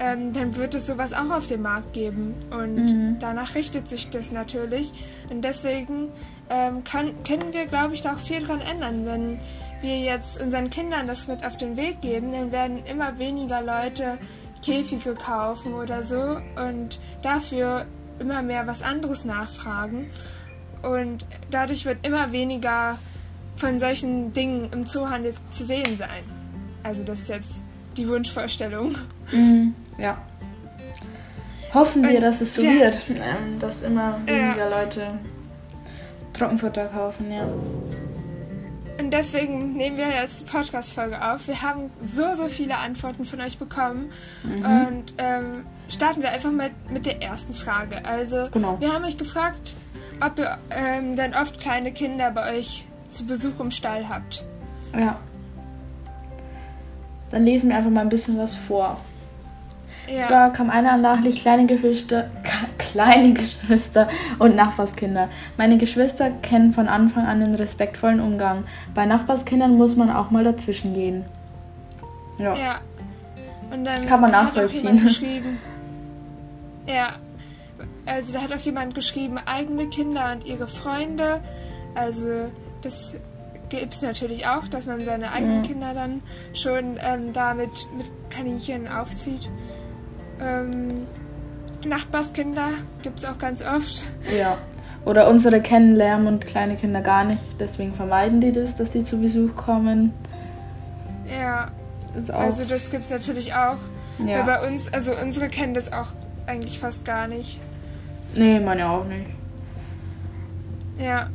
ähm, 0.00 0.32
dann 0.32 0.56
wird 0.56 0.74
es 0.74 0.86
sowas 0.86 1.12
auch 1.12 1.30
auf 1.30 1.46
dem 1.46 1.62
Markt 1.62 1.92
geben. 1.92 2.34
Und 2.50 3.18
danach 3.20 3.54
richtet 3.54 3.88
sich 3.88 4.10
das 4.10 4.32
natürlich. 4.32 4.92
Und 5.30 5.42
deswegen 5.42 6.08
ähm, 6.50 6.82
kann, 6.84 7.12
können 7.24 7.52
wir, 7.52 7.66
glaube 7.66 7.94
ich, 7.94 8.02
da 8.02 8.14
auch 8.14 8.20
viel 8.20 8.42
dran 8.42 8.60
ändern. 8.60 9.06
Wenn 9.06 9.40
wir 9.82 9.98
jetzt 9.98 10.40
unseren 10.40 10.70
Kindern 10.70 11.06
das 11.06 11.28
mit 11.28 11.44
auf 11.44 11.56
den 11.56 11.76
Weg 11.76 12.00
geben, 12.00 12.32
dann 12.32 12.52
werden 12.52 12.84
immer 12.86 13.18
weniger 13.18 13.60
Leute 13.62 14.18
Käfige 14.64 15.14
kaufen 15.14 15.74
oder 15.74 16.02
so 16.02 16.38
und 16.56 17.00
dafür 17.22 17.84
immer 18.18 18.42
mehr 18.42 18.66
was 18.66 18.82
anderes 18.82 19.24
nachfragen. 19.24 20.10
Und 20.82 21.24
dadurch 21.50 21.84
wird 21.84 22.06
immer 22.06 22.32
weniger 22.32 22.98
von 23.56 23.78
solchen 23.78 24.32
Dingen 24.32 24.70
im 24.72 24.86
Zoohandel 24.86 25.34
zu 25.50 25.64
sehen 25.64 25.96
sein. 25.96 26.22
Also 26.82 27.04
das 27.04 27.20
ist 27.20 27.28
jetzt 27.28 27.62
die 27.96 28.08
Wunschvorstellung. 28.08 28.94
Mhm, 29.32 29.74
ja. 29.98 30.16
Hoffen 31.74 32.02
wir, 32.02 32.16
Und- 32.16 32.20
dass 32.22 32.40
es 32.40 32.54
so 32.54 32.62
ja. 32.62 32.72
wird, 32.72 33.02
ähm, 33.10 33.58
dass 33.60 33.82
immer 33.82 34.18
weniger 34.26 34.68
Leute 34.70 35.18
Trockenfutter 36.34 36.86
kaufen, 36.86 37.30
ja. 37.32 37.46
Und 38.98 39.10
deswegen 39.10 39.72
nehmen 39.74 39.96
wir 39.96 40.08
jetzt 40.10 40.40
die 40.42 40.50
Podcast-Folge 40.50 41.24
auf. 41.32 41.48
Wir 41.48 41.62
haben 41.62 41.90
so, 42.04 42.34
so 42.36 42.48
viele 42.48 42.76
Antworten 42.78 43.24
von 43.24 43.40
euch 43.40 43.58
bekommen. 43.58 44.10
Und 44.44 45.14
ähm, 45.18 45.64
starten 45.88 46.22
wir 46.22 46.30
einfach 46.30 46.52
mal 46.52 46.70
mit 46.90 47.06
der 47.06 47.22
ersten 47.22 47.52
Frage. 47.52 48.04
Also, 48.04 48.48
Genau. 48.52 48.78
wir 48.80 48.92
haben 48.92 49.04
euch 49.04 49.16
gefragt, 49.16 49.74
ob 50.20 50.38
ihr 50.38 50.58
ähm, 50.70 51.16
dann 51.16 51.34
oft 51.34 51.58
kleine 51.58 51.92
Kinder 51.92 52.30
bei 52.30 52.58
euch 52.58 52.86
zu 53.08 53.26
Besuch 53.26 53.58
im 53.60 53.70
Stall 53.70 54.08
habt. 54.08 54.44
Ja. 54.94 55.18
Dann 57.30 57.44
lesen 57.44 57.70
wir 57.70 57.76
einfach 57.76 57.90
mal 57.90 58.00
ein 58.02 58.08
bisschen 58.10 58.36
was 58.38 58.54
vor. 58.54 59.00
Ja, 60.12 60.28
Zwar 60.28 60.52
kam 60.52 60.68
einer 60.68 60.96
nachlich 60.98 61.40
kleine 61.40 61.66
Geschwister, 61.66 62.28
kleine 62.78 63.32
Geschwister 63.32 64.08
und 64.38 64.54
Nachbarskinder. 64.54 65.28
Meine 65.56 65.78
Geschwister 65.78 66.30
kennen 66.42 66.72
von 66.72 66.88
Anfang 66.88 67.26
an 67.26 67.40
den 67.40 67.54
respektvollen 67.54 68.20
Umgang. 68.20 68.64
Bei 68.94 69.06
Nachbarskindern 69.06 69.74
muss 69.76 69.96
man 69.96 70.10
auch 70.10 70.30
mal 70.30 70.44
dazwischen 70.44 70.92
gehen. 70.92 71.24
Ja. 72.38 72.54
ja. 72.54 72.80
Und 73.70 73.84
dann 73.84 74.04
Kann 74.06 74.20
man 74.20 74.30
nachvollziehen. 74.30 75.00
Ja. 76.84 77.10
Also 78.06 78.34
da 78.34 78.42
hat 78.42 78.52
auch 78.52 78.58
jemand 78.58 78.96
geschrieben, 78.96 79.38
eigene 79.46 79.86
Kinder 79.86 80.32
und 80.32 80.44
ihre 80.44 80.66
Freunde. 80.66 81.40
Also 81.94 82.50
das 82.82 83.14
gibt 83.68 83.94
es 83.94 84.02
natürlich 84.02 84.48
auch, 84.48 84.66
dass 84.66 84.86
man 84.86 85.00
seine 85.04 85.30
eigenen 85.30 85.62
Ja. 85.62 85.68
Kinder 85.68 85.94
dann 85.94 86.22
schon 86.54 86.98
ähm, 86.98 87.32
damit 87.32 87.70
mit 87.96 88.06
Kaninchen 88.30 88.88
aufzieht. 88.88 89.48
Ähm, 90.42 91.06
Nachbarskinder 91.86 92.68
gibt 93.02 93.18
es 93.18 93.24
auch 93.24 93.38
ganz 93.38 93.62
oft. 93.62 94.06
ja. 94.36 94.56
Oder 95.04 95.28
unsere 95.28 95.60
kennen 95.60 95.96
Lärm 95.96 96.28
und 96.28 96.46
kleine 96.46 96.76
Kinder 96.76 97.02
gar 97.02 97.24
nicht. 97.24 97.42
Deswegen 97.58 97.92
vermeiden 97.92 98.40
die 98.40 98.52
das, 98.52 98.76
dass 98.76 98.90
die 98.90 99.02
zu 99.02 99.18
Besuch 99.20 99.56
kommen. 99.56 100.12
Ja, 101.26 101.72
Ist 102.16 102.32
auch, 102.32 102.38
also 102.38 102.64
das 102.64 102.88
gibt 102.90 103.02
es 103.02 103.10
natürlich 103.10 103.52
auch. 103.52 103.78
ja. 104.24 104.38
Weil 104.38 104.60
bei 104.60 104.68
uns, 104.68 104.92
also 104.92 105.10
unsere 105.20 105.48
kennen 105.48 105.74
das 105.74 105.92
auch 105.92 106.08
eigentlich 106.46 106.78
fast 106.78 107.04
gar 107.04 107.26
nicht. 107.26 107.58
nee, 108.36 108.60
meine 108.60 108.88
auch 108.88 109.04
nicht. 109.04 109.26
Ja, 110.98 111.26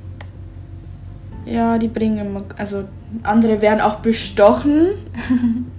Ja, 1.46 1.78
die 1.78 1.88
bringen 1.90 2.20
immer, 2.20 2.44
also 2.58 2.86
andere 3.24 3.62
werden 3.62 3.82
auch 3.82 3.96
bestochen. 3.96 4.88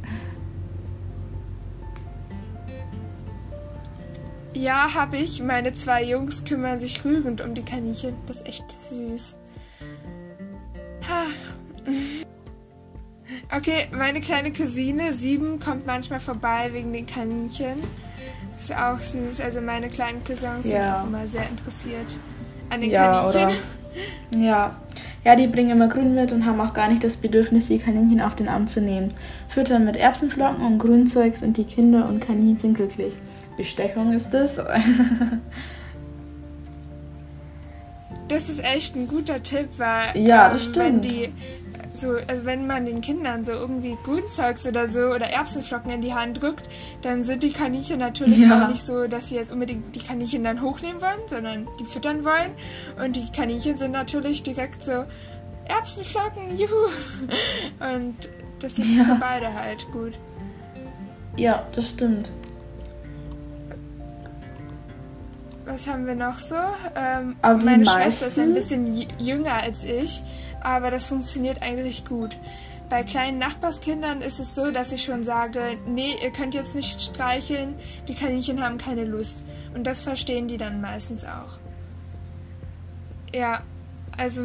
Ja, 4.59 4.93
habe 4.95 5.17
ich. 5.19 5.41
Meine 5.43 5.73
zwei 5.73 6.03
Jungs 6.03 6.45
kümmern 6.45 6.81
sich 6.81 7.05
rührend 7.05 7.41
um 7.41 7.55
die 7.55 7.63
Kaninchen. 7.63 8.15
Das 8.27 8.39
ist 8.39 8.47
echt 8.47 8.65
süß. 8.91 9.37
Ach. 11.11 11.87
Okay, 13.55 13.89
meine 13.93 14.21
kleine 14.21 14.53
Cousine, 14.53 15.13
sieben, 15.15 15.59
kommt 15.59 15.87
manchmal 15.87 16.21
vorbei 16.21 16.71
wegen 16.73 16.93
den 16.93 17.07
Kaninchen. 17.07 17.77
Ist 18.57 18.75
auch 18.75 18.99
süß. 18.99 19.41
Also 19.41 19.61
meine 19.61 19.89
kleinen 19.89 20.23
Cousins 20.25 20.65
sind 20.65 20.73
Ja. 20.73 21.01
auch 21.03 21.07
immer 21.07 21.27
sehr 21.27 21.47
interessiert 21.49 22.07
an 22.71 22.81
den 22.83 22.91
Ja, 22.91 23.27
Kaninchen. 23.31 23.49
oder? 23.49 23.53
Ja. 24.45 24.77
Ja, 25.25 25.37
die 25.37 25.47
bringen 25.47 25.71
immer 25.71 25.89
Grün 25.89 26.15
mit 26.15 26.33
und 26.33 26.47
haben 26.47 26.61
auch 26.61 26.73
gar 26.75 26.89
nicht 26.89 27.05
das 27.05 27.17
Bedürfnis, 27.19 27.69
die 27.69 27.79
Kaninchen 27.79 28.21
auf 28.21 28.35
den 28.35 28.49
Arm 28.49 28.67
zu 28.67 28.81
nehmen. 28.81 29.13
Füttern 29.49 29.85
mit 29.85 29.97
Erbsenflocken 29.97 30.65
und 30.65 30.79
Grünzeug 30.79 31.37
sind 31.37 31.57
die 31.57 31.65
Kinder 31.65 32.09
und 32.09 32.21
Kaninchen 32.21 32.75
glücklich. 32.75 33.15
Bestechung 33.59 34.13
ist 34.15 34.31
das. 34.31 34.57
das 38.29 38.49
ist 38.49 38.63
echt 38.65 38.97
ein 38.97 39.09
guter 39.09 39.43
Tipp, 39.43 39.69
weil 39.77 40.17
ja, 40.17 40.49
das 40.49 40.67
ähm, 40.67 40.71
stimmt. 40.73 40.87
wenn 40.87 41.03
die 41.03 41.33
so, 41.93 42.13
also 42.29 42.45
wenn 42.45 42.67
man 42.69 42.87
den 42.87 43.01
Kindern 43.01 43.43
so 43.43 43.51
irgendwie 43.53 43.97
Grünzeugs 44.05 44.65
oder 44.67 44.87
so 44.87 45.07
oder 45.09 45.27
Erbsenflocken 45.31 45.91
in 45.91 46.01
die 46.01 46.15
Hand 46.15 46.41
drückt, 46.41 46.63
dann 47.03 47.25
sind 47.25 47.43
die 47.43 47.51
Kaninchen 47.51 47.99
natürlich 47.99 48.39
Ja. 48.39 48.63
auch 48.65 48.69
nicht 48.69 48.83
so, 48.87 49.09
dass 49.09 49.29
sie 49.29 49.35
jetzt 49.35 49.51
unbedingt 49.51 49.97
die 49.97 50.01
Kaninchen 50.01 50.45
dann 50.45 50.63
hochnehmen 50.63 51.03
wollen, 51.03 51.19
sondern 51.27 51.67
die 51.81 51.85
füttern 51.87 52.25
wollen. 52.25 52.53
Und 53.05 53.17
die 53.17 53.27
Kaninchen 53.33 53.77
sind 53.77 53.91
natürlich 53.91 54.45
direkt 54.45 54.85
so 54.85 55.05
Erbsenflocken, 55.65 56.57
juhu. 56.57 56.89
Und 57.97 58.15
das 58.61 58.79
ist 58.79 58.97
Ja. 58.97 59.05
für 59.05 59.17
beide 59.17 59.53
halt 59.53 59.85
gut. 59.91 60.13
Ja, 61.37 61.67
das 61.75 61.89
stimmt. 61.91 62.31
Was 65.71 65.87
haben 65.87 66.07
wir 66.07 66.15
noch 66.15 66.39
so? 66.39 66.55
Ähm, 66.97 67.37
die 67.61 67.65
meine 67.65 67.85
Schwester 67.85 68.27
ist 68.29 68.39
ein 68.39 68.55
meisten- 68.55 68.87
bisschen 68.87 69.09
jünger 69.19 69.53
als 69.63 69.85
ich, 69.85 70.23
aber 70.63 70.91
das 70.91 71.07
funktioniert 71.07 71.61
eigentlich 71.63 72.05
gut. 72.07 72.37
Bei 72.89 73.03
kleinen 73.03 73.39
Nachbarskindern 73.39 74.23
ist 74.23 74.41
es 74.41 74.55
so, 74.55 74.71
dass 74.71 74.93
ich 74.93 75.05
schon 75.05 75.23
sage, 75.25 75.61
nee, 75.87 76.15
ihr 76.25 76.31
könnt 76.31 76.55
jetzt 76.55 76.75
nicht 76.75 77.03
streicheln, 77.03 77.75
die 78.09 78.15
Kaninchen 78.15 78.63
haben 78.65 78.79
keine 78.79 79.05
Lust. 79.05 79.45
Und 79.75 79.85
das 79.87 80.01
verstehen 80.01 80.49
die 80.49 80.57
dann 80.57 80.81
meistens 80.81 81.25
auch. 81.25 81.59
Ja, 83.35 83.61
also 84.17 84.41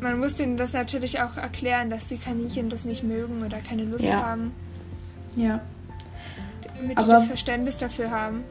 man 0.00 0.18
muss 0.18 0.36
denen 0.36 0.56
das 0.56 0.72
natürlich 0.72 1.20
auch 1.20 1.36
erklären, 1.36 1.90
dass 1.90 2.08
die 2.08 2.16
Kaninchen 2.16 2.70
das 2.70 2.86
nicht 2.86 3.02
mögen 3.04 3.44
oder 3.44 3.58
keine 3.60 3.84
Lust 3.84 4.04
Ja. 4.04 4.24
haben, 4.24 4.52
Ja. 5.36 5.60
damit 6.78 6.92
die 6.92 6.96
Aber- 6.96 7.12
das 7.12 7.26
Verständnis 7.26 7.76
dafür 7.76 8.10
haben. 8.10 8.42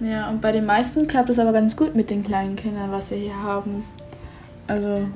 Ja, 0.00 0.30
und 0.30 0.40
bei 0.40 0.52
den 0.52 0.64
meisten 0.66 1.06
klappt 1.06 1.28
es 1.30 1.38
aber 1.38 1.52
ganz 1.52 1.76
gut 1.76 1.94
mit 1.94 2.10
den 2.10 2.22
kleinen 2.22 2.56
Kindern, 2.56 2.90
was 2.90 3.10
wir 3.10 3.18
hier 3.18 3.42
haben. 3.42 3.84
Also, 4.66 5.06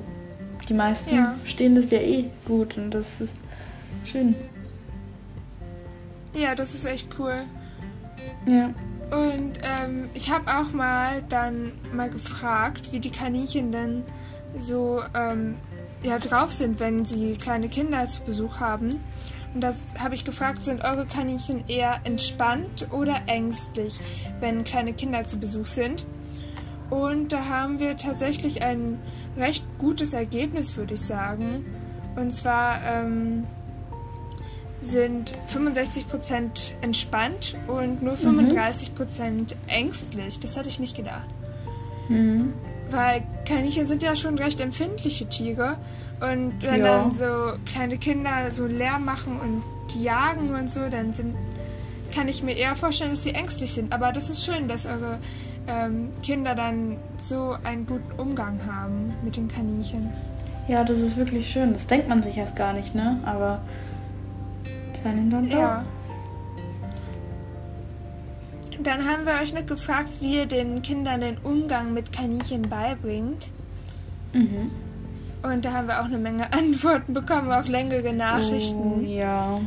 die 0.69 0.73
meisten 0.73 1.15
Ja. 1.15 1.35
verstehen 1.39 1.75
das 1.75 1.89
ja 1.91 1.99
eh 1.99 2.25
gut 2.45 2.77
und 2.77 2.91
das 2.91 3.19
ist 3.21 3.37
schön. 4.05 4.35
Ja, 6.33 6.53
das 6.53 6.75
ist 6.75 6.85
echt 6.85 7.09
cool. 7.17 7.43
Ja. 8.47 8.69
Und 9.11 9.53
ähm, 9.63 10.09
ich 10.13 10.31
habe 10.31 10.51
auch 10.51 10.71
mal 10.73 11.23
dann 11.29 11.71
mal 11.93 12.09
gefragt, 12.09 12.91
wie 12.91 12.99
die 12.99 13.11
Kaninchen 13.11 13.71
denn 13.71 14.03
so 14.57 15.01
ähm, 15.15 15.55
ja, 16.03 16.17
drauf 16.19 16.53
sind, 16.53 16.79
wenn 16.79 17.05
sie 17.05 17.35
kleine 17.35 17.69
Kinder 17.69 18.07
zu 18.07 18.21
Besuch 18.23 18.59
haben. 18.59 18.99
Und 19.55 19.61
das 19.61 19.89
habe 19.97 20.15
ich 20.15 20.25
gefragt, 20.25 20.63
sind 20.63 20.83
eure 20.83 21.05
Kaninchen 21.05 21.63
eher 21.69 22.01
entspannt 22.03 22.87
oder 22.91 23.21
ängstlich, 23.27 24.01
wenn 24.41 24.65
kleine 24.65 24.91
Kinder 24.93 25.25
zu 25.25 25.39
Besuch 25.39 25.67
sind? 25.67 26.05
Und 26.89 27.31
da 27.31 27.45
haben 27.45 27.79
wir 27.79 27.95
tatsächlich 27.95 28.61
ein 28.61 28.99
recht 29.37 29.63
gutes 29.79 30.13
Ergebnis, 30.13 30.75
würde 30.75 30.95
ich 30.95 31.01
sagen. 31.01 31.65
Und 32.17 32.33
zwar 32.33 32.83
ähm, 32.83 33.45
sind 34.81 35.37
65% 35.49 36.73
entspannt 36.81 37.55
und 37.67 38.03
nur 38.03 38.15
35% 38.15 39.55
ängstlich. 39.67 40.37
Das 40.39 40.57
hätte 40.57 40.67
ich 40.67 40.81
nicht 40.81 40.97
gedacht. 40.97 41.27
Mhm. 42.09 42.53
Weil 42.91 43.23
Kaninchen 43.45 43.87
sind 43.87 44.03
ja 44.03 44.17
schon 44.17 44.37
recht 44.37 44.59
empfindliche 44.59 45.27
Tiere. 45.29 45.77
Und 46.21 46.53
wenn 46.61 46.79
Ja. 46.85 46.99
dann 47.03 47.11
so 47.11 47.25
kleine 47.65 47.97
Kinder 47.97 48.49
so 48.51 48.65
Lärm 48.65 49.05
machen 49.05 49.39
und 49.39 49.63
die 49.93 50.03
jagen 50.03 50.53
und 50.55 50.69
so, 50.69 50.87
dann 50.89 51.13
sind, 51.13 51.35
kann 52.13 52.27
ich 52.27 52.41
mir 52.41 52.53
eher 52.55 52.75
vorstellen, 52.75 53.11
dass 53.11 53.23
sie 53.23 53.31
ängstlich 53.33 53.73
sind. 53.73 53.91
Aber 53.93 54.11
das 54.11 54.29
ist 54.29 54.45
schön, 54.45 54.67
dass 54.67 54.85
eure 54.85 55.19
ähm, 55.67 56.09
Kinder 56.23 56.55
dann 56.55 56.97
so 57.17 57.55
einen 57.63 57.85
guten 57.85 58.11
Umgang 58.19 58.59
haben 58.65 59.13
mit 59.23 59.35
den 59.35 59.47
Kaninchen. 59.47 60.09
Ja, 60.67 60.83
das 60.83 60.99
ist 60.99 61.17
wirklich 61.17 61.49
schön. 61.49 61.73
Das 61.73 61.87
denkt 61.87 62.07
man 62.07 62.23
sich 62.23 62.37
erst 62.37 62.55
gar 62.55 62.73
nicht, 62.73 62.95
ne? 62.95 63.19
Aber 63.25 63.61
kleinen 65.01 65.29
dann. 65.29 65.47
Ja. 65.49 65.83
Dann 68.81 69.05
haben 69.07 69.25
wir 69.25 69.33
euch 69.41 69.53
noch 69.53 69.65
gefragt, 69.65 70.09
wie 70.21 70.35
ihr 70.37 70.45
den 70.45 70.81
Kindern 70.81 71.21
den 71.21 71.37
Umgang 71.43 71.93
mit 71.93 72.11
Kaninchen 72.11 72.63
beibringt. 72.63 73.47
Mhm. 74.33 74.71
Und 75.53 75.63
da 75.65 75.71
haben 75.73 75.87
wir 75.87 75.99
auch 76.01 76.05
eine 76.05 76.17
Menge 76.17 76.51
Antworten 76.53 77.13
bekommen, 77.13 77.51
auch 77.51 77.65
längere 77.65 78.09
Oh, 78.09 78.13
Nachrichten. 78.13 79.07
ja. 79.07 79.59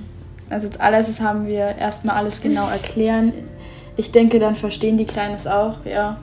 Also 0.50 0.66
als 0.68 0.80
allererstes 0.80 1.20
haben 1.20 1.46
wir 1.46 1.76
erstmal 1.76 2.16
alles 2.16 2.40
genau 2.40 2.68
erklären. 2.70 3.32
Ich 3.96 4.12
denke, 4.12 4.38
dann 4.38 4.56
verstehen 4.56 4.96
die 4.96 5.04
Kleinen 5.06 5.34
es 5.34 5.46
auch, 5.46 5.84
ja. 5.84 6.18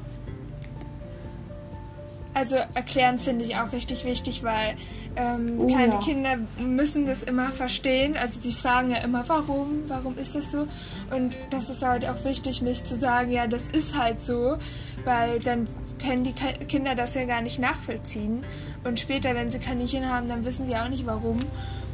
Also 2.33 2.57
erklären 2.73 3.17
finde 3.17 3.45
ich 3.45 3.55
auch 3.55 3.71
richtig 3.71 4.03
wichtig, 4.03 4.43
weil 4.43 4.75
ähm, 5.15 5.57
Oh, 5.59 5.67
kleine 5.67 5.93
ja. 5.93 5.99
Kinder 6.01 6.37
müssen 6.59 7.05
das 7.05 7.23
immer 7.23 7.51
verstehen. 7.51 8.17
Also 8.21 8.41
sie 8.41 8.51
fragen 8.51 8.91
ja 8.91 8.97
immer, 8.97 9.23
warum, 9.27 9.67
warum 9.87 10.17
ist 10.17 10.35
das 10.35 10.51
so? 10.51 10.67
Und 11.15 11.37
das 11.51 11.69
ist 11.69 11.81
halt 11.85 12.05
auch 12.09 12.25
wichtig, 12.25 12.61
nicht 12.61 12.85
zu 12.87 12.97
sagen, 12.97 13.31
ja, 13.31 13.47
das 13.47 13.69
ist 13.69 13.97
halt 13.97 14.21
so, 14.21 14.57
weil 15.05 15.39
dann 15.39 15.67
können 15.99 16.23
die 16.23 16.33
Ki- 16.33 16.65
Kinder 16.67 16.95
das 16.95 17.13
ja 17.15 17.25
gar 17.25 17.41
nicht 17.41 17.59
nachvollziehen. 17.59 18.41
Und 18.83 18.99
später, 18.99 19.33
wenn 19.35 19.49
sie 19.49 19.59
Kaninchen 19.59 20.09
haben, 20.09 20.27
dann 20.27 20.45
wissen 20.45 20.65
sie 20.67 20.75
auch 20.75 20.89
nicht 20.89 21.05
warum. 21.05 21.39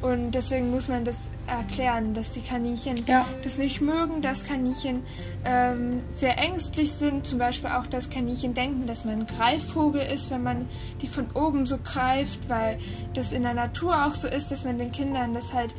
Und 0.02 0.32
deswegen 0.32 0.72
muss 0.72 0.88
man 0.88 1.06
das 1.06 1.30
erklären, 1.46 2.16
dass 2.16 2.32
die 2.34 2.42
Kaninchen 2.42 3.06
Ja. 3.06 3.26
das 3.44 3.60
nicht 3.60 3.82
mögen, 3.82 4.24
dass 4.24 4.46
Kaninchen 4.46 5.04
ähm, 5.46 6.02
sehr 6.16 6.40
ängstlich 6.40 6.92
sind. 6.94 7.28
Zum 7.28 7.38
Beispiel 7.38 7.70
auch, 7.70 7.86
dass 7.86 8.10
Kaninchen 8.10 8.56
denken, 8.56 8.88
dass 8.88 9.06
man 9.06 9.20
ein 9.22 9.28
Greifvogel 9.28 10.02
ist, 10.02 10.32
wenn 10.32 10.42
man 10.42 10.68
die 11.04 11.08
von 11.08 11.28
oben 11.36 11.68
so 11.68 11.78
greift, 11.78 12.50
weil 12.50 12.80
das 13.14 13.32
in 13.32 13.44
der 13.44 13.54
Natur 13.54 14.08
auch 14.08 14.16
so 14.16 14.28
ist, 14.28 14.52
dass 14.52 14.66
man 14.66 14.80
den 14.80 14.92
Kindern 14.92 15.36
das 15.36 15.54
halt 15.54 15.74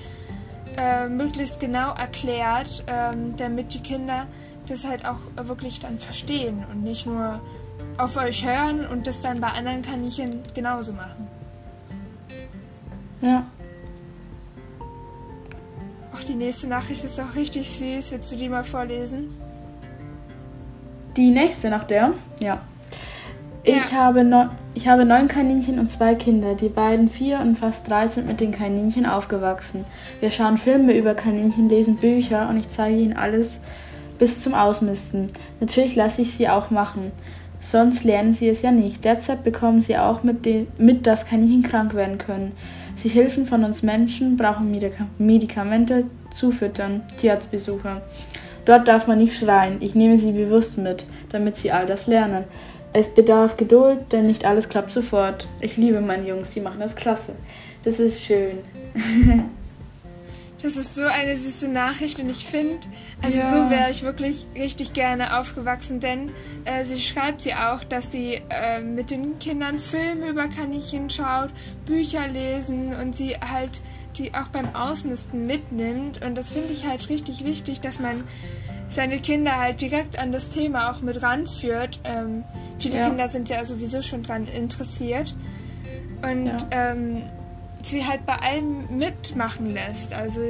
äh, 0.76 1.08
möglichst 1.08 1.58
genau 1.58 1.92
erklärt, 1.92 2.84
ähm, 2.86 3.34
damit 3.36 3.74
die 3.74 3.80
Kinder 3.80 4.28
das 4.68 4.86
halt 4.86 5.04
auch 5.04 5.18
wirklich 5.48 5.80
dann 5.80 5.98
verstehen 5.98 6.64
und 6.70 6.84
nicht 6.84 7.06
nur 7.06 7.40
auf 7.98 8.16
euch 8.16 8.44
hören 8.44 8.86
und 8.90 9.06
das 9.06 9.22
dann 9.22 9.40
bei 9.40 9.48
anderen 9.48 9.82
Kaninchen 9.82 10.40
genauso 10.54 10.92
machen. 10.92 11.28
Ja. 13.20 13.44
Ach, 16.14 16.24
die 16.24 16.34
nächste 16.34 16.68
Nachricht 16.68 17.04
ist 17.04 17.20
auch 17.20 17.34
richtig 17.34 17.70
süß. 17.70 18.12
Willst 18.12 18.32
du 18.32 18.36
die 18.36 18.48
mal 18.48 18.64
vorlesen? 18.64 19.30
Die 21.16 21.30
nächste 21.30 21.70
nach 21.70 21.84
der? 21.84 22.12
Ja. 22.40 22.60
Ich, 23.64 23.90
Ja. 23.90 23.98
habe 23.98 24.24
neun, 24.24 24.50
ich 24.74 24.88
habe 24.88 25.04
neun 25.04 25.28
Kaninchen 25.28 25.78
und 25.78 25.90
zwei 25.90 26.14
Kinder. 26.16 26.54
Die 26.56 26.68
beiden 26.68 27.08
vier 27.08 27.38
und 27.40 27.56
fast 27.56 27.88
drei 27.88 28.08
sind 28.08 28.26
mit 28.26 28.40
den 28.40 28.50
Kaninchen 28.50 29.06
aufgewachsen. 29.06 29.84
Wir 30.20 30.30
schauen 30.32 30.58
Filme 30.58 30.96
über 30.96 31.14
Kaninchen, 31.14 31.68
lesen 31.68 31.96
Bücher 31.96 32.48
und 32.48 32.56
ich 32.56 32.70
zeige 32.70 32.98
ihnen 32.98 33.16
alles 33.16 33.60
bis 34.18 34.40
zum 34.40 34.54
Ausmisten. 34.54 35.28
Natürlich 35.60 35.94
lasse 35.94 36.22
ich 36.22 36.34
sie 36.34 36.48
auch 36.48 36.70
machen. 36.70 37.12
Sonst 37.64 38.02
lernen 38.04 38.32
sie 38.32 38.48
es 38.48 38.62
ja 38.62 38.72
nicht. 38.72 39.04
Derzeit 39.04 39.44
bekommen 39.44 39.80
sie 39.80 39.96
auch 39.96 40.22
mit, 40.24 40.44
de- 40.44 40.66
mit, 40.78 41.06
dass 41.06 41.26
Kaninchen 41.26 41.62
krank 41.62 41.94
werden 41.94 42.18
können. 42.18 42.52
Sie 42.96 43.08
Hilfen 43.08 43.46
von 43.46 43.62
uns 43.64 43.82
Menschen, 43.82 44.36
brauchen 44.36 44.70
Medika 44.70 45.06
Medikamente 45.18 46.04
zufüttern. 46.34 47.02
Tierarztbesuche. 47.18 48.02
Dort 48.64 48.88
darf 48.88 49.06
man 49.06 49.18
nicht 49.18 49.38
schreien. 49.38 49.76
Ich 49.80 49.94
nehme 49.94 50.18
sie 50.18 50.32
bewusst 50.32 50.76
mit, 50.76 51.06
damit 51.30 51.56
sie 51.56 51.70
all 51.72 51.86
das 51.86 52.06
lernen. 52.08 52.44
Es 52.92 53.14
bedarf 53.14 53.56
Geduld, 53.56 54.12
denn 54.12 54.26
nicht 54.26 54.44
alles 54.44 54.68
klappt 54.68 54.92
sofort. 54.92 55.48
Ich 55.60 55.76
liebe 55.76 56.00
meine 56.00 56.28
Jungs, 56.28 56.50
die 56.50 56.60
machen 56.60 56.80
das 56.80 56.94
klasse. 56.96 57.36
Das 57.84 57.98
ist 58.00 58.22
schön. 58.24 58.58
Das 60.62 60.76
ist 60.76 60.94
so 60.94 61.02
eine 61.02 61.36
süße 61.36 61.66
Nachricht 61.68 62.20
und 62.20 62.30
ich 62.30 62.46
finde, 62.46 62.86
also 63.20 63.36
Ja. 63.38 63.50
so 63.50 63.70
wäre 63.70 63.90
ich 63.90 64.02
wirklich 64.02 64.46
richtig 64.54 64.92
gerne 64.92 65.40
aufgewachsen, 65.40 65.98
denn 65.98 66.30
äh, 66.64 66.84
sie 66.84 67.00
schreibt 67.00 67.44
ja 67.44 67.74
auch, 67.74 67.82
dass 67.82 68.12
sie 68.12 68.40
äh, 68.48 68.80
mit 68.80 69.10
den 69.10 69.38
Kindern 69.40 69.78
Filme 69.80 70.28
über 70.28 70.46
Kaninchen 70.48 71.10
schaut, 71.10 71.50
Bücher 71.84 72.28
lesen 72.28 72.94
und 72.94 73.16
sie 73.16 73.34
halt 73.36 73.80
die 74.18 74.34
auch 74.34 74.48
beim 74.52 74.74
Ausmisten 74.74 75.46
mitnimmt 75.46 76.22
und 76.24 76.36
das 76.36 76.52
finde 76.52 76.72
ich 76.74 76.86
halt 76.86 77.08
richtig 77.08 77.44
wichtig, 77.46 77.80
dass 77.80 77.98
man 77.98 78.24
seine 78.90 79.18
Kinder 79.18 79.56
halt 79.58 79.80
direkt 79.80 80.18
an 80.18 80.32
das 80.32 80.50
Thema 80.50 80.90
auch 80.92 81.00
mit 81.00 81.22
ranführt. 81.22 81.98
Ähm, 82.04 82.44
viele 82.78 82.98
Ja. 82.98 83.08
Kinder 83.08 83.30
sind 83.30 83.48
ja 83.48 83.64
sowieso 83.64 84.02
schon 84.02 84.22
dran 84.22 84.46
interessiert 84.46 85.34
und 86.22 86.46
Ja. 86.46 86.56
ähm, 86.70 87.22
sie 87.82 88.06
halt 88.06 88.26
bei 88.26 88.36
allem 88.36 88.98
mitmachen 88.98 89.72
lässt. 89.72 90.12
Also 90.14 90.40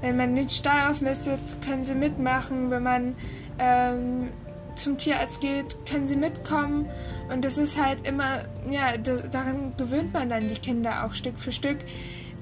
wenn 0.00 0.16
man 0.16 0.34
den 0.34 0.50
Stall 0.50 0.90
ausmistet, 0.90 1.38
können 1.64 1.84
sie 1.84 1.94
mitmachen. 1.94 2.70
Wenn 2.70 2.82
man 2.82 3.14
ähm, 3.58 4.30
zum 4.74 4.96
Tierarzt 4.96 5.40
geht, 5.40 5.76
können 5.86 6.06
sie 6.06 6.16
mitkommen. 6.16 6.88
Und 7.32 7.44
das 7.44 7.58
ist 7.58 7.80
halt 7.80 8.06
immer, 8.06 8.44
ja, 8.68 8.96
daran 8.96 9.72
gewöhnt 9.76 10.12
man 10.12 10.28
dann 10.28 10.48
die 10.48 10.60
Kinder 10.60 11.04
auch 11.04 11.14
Stück 11.14 11.38
für 11.38 11.52
Stück. 11.52 11.78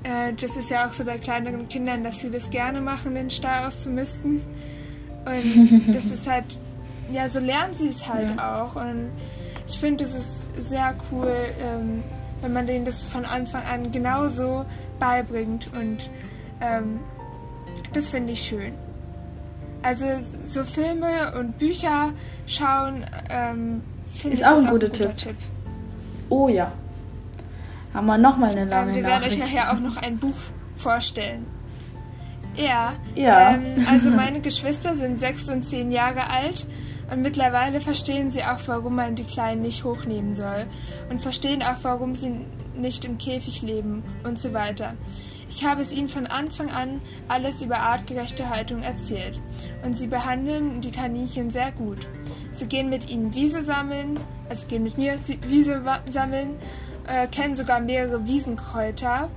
Äh, 0.05 0.33
das 0.41 0.57
ist 0.57 0.71
ja 0.71 0.87
auch 0.87 0.93
so 0.93 1.05
bei 1.05 1.19
kleineren 1.19 1.69
Kindern, 1.69 2.05
dass 2.05 2.21
sie 2.21 2.31
das 2.31 2.51
gerne 2.51 2.81
machen, 2.81 3.15
den 3.15 3.31
Stall 3.31 3.67
auszumisten. 3.67 4.43
Und 5.25 5.95
das 5.95 6.07
ist 6.07 6.29
halt, 6.29 6.45
ja, 7.13 7.29
so 7.29 7.41
lernen 7.41 7.75
sie 7.75 7.89
es 7.89 8.09
halt 8.09 8.31
ja. 8.37 8.63
auch. 8.63 8.77
Und 8.77 9.11
ich 9.67 9.79
finde, 9.79 10.05
es 10.05 10.15
ist 10.15 10.47
sehr 10.57 10.95
cool, 11.11 11.35
ähm, 11.63 12.03
wenn 12.41 12.53
man 12.53 12.67
denen 12.67 12.85
das 12.85 13.07
von 13.07 13.25
Anfang 13.25 13.63
an 13.65 13.93
genauso 13.93 14.65
beibringt. 14.99 15.69
Und 15.79 16.11
ähm, 16.61 17.01
das 17.93 18.09
finde 18.09 18.33
ich 18.33 18.41
schön. 18.43 18.75
Also 19.83 20.07
so 20.45 20.65
Filme 20.65 21.33
und 21.39 21.59
Bücher 21.59 22.11
schauen 22.47 23.07
ähm, 23.31 23.83
finde 24.13 24.37
ich 24.37 24.47
auch 24.47 24.59
ein, 24.59 24.67
guter, 24.67 24.91
Tipp. 24.91 25.17
Tipp. 25.17 25.37
Oh 26.29 26.49
ja. 26.49 26.73
Haben 27.95 28.07
wir 28.07 28.19
nochmal 28.19 28.51
eine 28.51 28.65
lange 28.65 28.91
ähm, 28.91 28.97
Wir 28.97 29.05
werden 29.05 29.25
euch 29.25 29.39
nachher 29.39 29.73
auch 29.73 29.81
noch 29.81 29.97
ein 29.97 30.19
Buch 30.19 30.35
vorstellen. 30.77 31.47
Ja. 32.57 32.95
Ja. 33.15 33.51
Ähm, 33.51 33.87
also 33.89 34.11
meine 34.11 34.41
Geschwister 34.41 34.95
sind 34.95 35.21
sechs 35.21 35.49
und 35.49 35.63
zehn 35.63 35.93
Jahre 35.93 36.29
alt 36.29 36.67
und 37.11 37.23
mittlerweile 37.23 37.81
verstehen 37.81 38.31
sie 38.31 38.45
auch, 38.45 38.61
warum 38.67 38.97
man 38.97 39.15
die 39.15 39.25
Kleinen 39.25 39.63
nicht 39.63 39.85
hochnehmen 39.85 40.35
soll 40.35 40.67
und 41.11 41.21
verstehen 41.21 41.63
auch, 41.63 41.79
warum 41.83 42.15
sie 42.15 42.33
nicht 42.77 43.05
im 43.05 43.19
Käfig 43.19 43.63
leben 43.63 44.03
und 44.25 44.39
so 44.39 44.53
weiter. 44.53 44.95
Ich 45.51 45.65
habe 45.65 45.81
es 45.81 45.93
ihnen 45.93 46.09
von 46.09 46.27
Anfang 46.27 46.71
an 46.71 47.01
alles 47.27 47.63
über 47.63 47.79
artgerechte 47.79 48.51
Haltung 48.51 48.83
erzählt 48.83 49.41
und 49.83 49.97
sie 49.97 50.07
behandeln 50.07 50.83
die 50.83 50.91
Kaninchen 50.91 51.51
sehr 51.51 51.73
gut. 51.73 52.07
Sie 52.53 52.67
gehen 52.67 52.91
mit 52.91 53.09
ihnen 53.09 53.35
Wiese 53.35 53.63
sammeln, 53.63 54.21
also 54.49 54.67
gehen 54.67 54.83
mit 54.83 54.99
mir 54.99 55.17
Wiese 55.47 55.83
sammeln, 56.11 56.57
äh, 57.07 57.27
kennen 57.29 57.55
sogar 57.55 57.81
mehrere 57.81 58.27
Wiesenkräuter. 58.27 59.31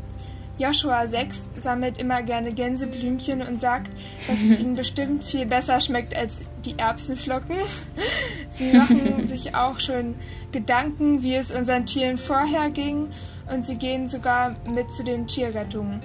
Joshua 0.62 1.08
6 1.08 1.48
sammelt 1.58 1.98
immer 1.98 2.22
gerne 2.22 2.54
Gänseblümchen 2.54 3.42
und 3.42 3.60
sagt, 3.60 3.90
dass 4.28 4.42
es 4.44 4.60
ihnen 4.60 4.76
bestimmt 4.76 5.24
viel 5.24 5.48
besser 5.48 5.80
schmeckt 5.80 6.16
als 6.16 6.42
die 6.66 6.78
Erbsenflocken. 6.78 7.56
Sie 8.52 8.74
machen 8.74 9.26
sich 9.28 9.56
auch 9.56 9.80
schon 9.80 10.14
Gedanken, 10.52 11.24
wie 11.24 11.34
es 11.34 11.50
unseren 11.50 11.88
Tieren 11.88 12.20
vorher 12.20 12.70
ging 12.70 13.08
und 13.52 13.66
sie 13.66 13.76
gehen 13.76 14.08
sogar 14.08 14.56
mit 14.72 14.92
zu 14.92 15.04
den 15.04 15.28
Tierrettungen. 15.28 16.00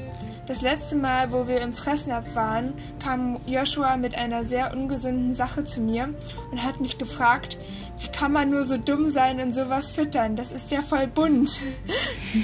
Das 0.46 0.62
letzte 0.62 0.94
Mal, 0.94 1.32
wo 1.32 1.48
wir 1.48 1.60
im 1.60 1.72
Fressnapf 1.72 2.36
waren, 2.36 2.74
kam 3.02 3.38
Joshua 3.46 3.96
mit 3.96 4.14
einer 4.16 4.44
sehr 4.44 4.72
ungesunden 4.72 5.34
Sache 5.34 5.64
zu 5.64 5.80
mir 5.80 6.14
und 6.52 6.62
hat 6.62 6.80
mich 6.80 6.98
gefragt, 6.98 7.58
wie 7.98 8.08
kann 8.08 8.30
man 8.30 8.50
nur 8.50 8.64
so 8.64 8.76
dumm 8.76 9.10
sein 9.10 9.40
und 9.40 9.52
sowas 9.52 9.90
füttern? 9.90 10.36
Das 10.36 10.52
ist 10.52 10.70
ja 10.70 10.82
voll 10.82 11.08
bunt. 11.08 11.60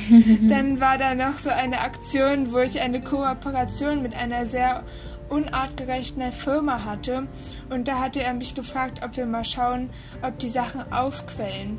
Dann 0.48 0.80
war 0.80 0.98
da 0.98 1.14
noch 1.14 1.38
so 1.38 1.50
eine 1.50 1.80
Aktion, 1.80 2.52
wo 2.52 2.58
ich 2.58 2.80
eine 2.80 3.00
Kooperation 3.00 4.02
mit 4.02 4.14
einer 4.14 4.46
sehr 4.46 4.82
unartgerechten 5.28 6.32
Firma 6.32 6.84
hatte 6.84 7.26
und 7.70 7.88
da 7.88 8.00
hatte 8.00 8.22
er 8.22 8.34
mich 8.34 8.54
gefragt, 8.54 9.00
ob 9.04 9.16
wir 9.16 9.26
mal 9.26 9.44
schauen, 9.44 9.90
ob 10.22 10.38
die 10.38 10.50
Sachen 10.50 10.92
aufquellen. 10.92 11.78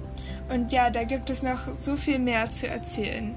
Und 0.49 0.71
ja, 0.71 0.89
da 0.89 1.03
gibt 1.03 1.29
es 1.29 1.43
noch 1.43 1.59
so 1.79 1.97
viel 1.97 2.19
mehr 2.19 2.49
zu 2.49 2.67
erzählen. 2.67 3.35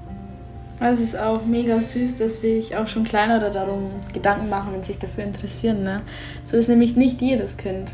Es 0.79 0.99
ist 0.99 1.17
auch 1.17 1.43
mega 1.45 1.81
süß, 1.81 2.17
dass 2.17 2.41
sich 2.41 2.75
auch 2.75 2.87
schon 2.87 3.03
kleinere 3.03 3.49
darum 3.49 3.89
Gedanken 4.13 4.49
machen 4.49 4.75
und 4.75 4.85
sich 4.85 4.99
dafür 4.99 5.23
interessieren. 5.23 5.83
Ne? 5.83 6.01
So 6.45 6.55
ist 6.55 6.69
nämlich 6.69 6.95
nicht 6.95 7.21
jedes 7.21 7.57
Kind. 7.57 7.93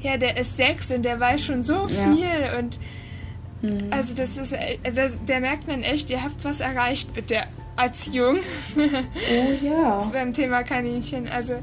Ja, 0.00 0.16
der 0.16 0.36
ist 0.36 0.56
sechs 0.56 0.92
und 0.92 1.02
der 1.02 1.18
weiß 1.18 1.42
schon 1.42 1.64
so 1.64 1.88
viel 1.88 2.20
ja. 2.20 2.58
und 2.58 2.78
mhm. 3.62 3.88
also 3.90 4.14
das 4.14 4.38
ist, 4.38 4.52
äh, 4.52 4.78
das, 4.94 5.18
der 5.26 5.40
merkt 5.40 5.66
man 5.66 5.82
echt, 5.82 6.08
ihr 6.08 6.22
habt 6.22 6.44
was 6.44 6.60
erreicht 6.60 7.16
mit 7.16 7.30
der 7.30 7.48
Erziehung. 7.76 8.38
Oh 8.76 9.64
ja. 9.64 9.96
das 9.98 10.12
beim 10.12 10.32
Thema 10.32 10.62
Kaninchen. 10.62 11.28
Also 11.28 11.54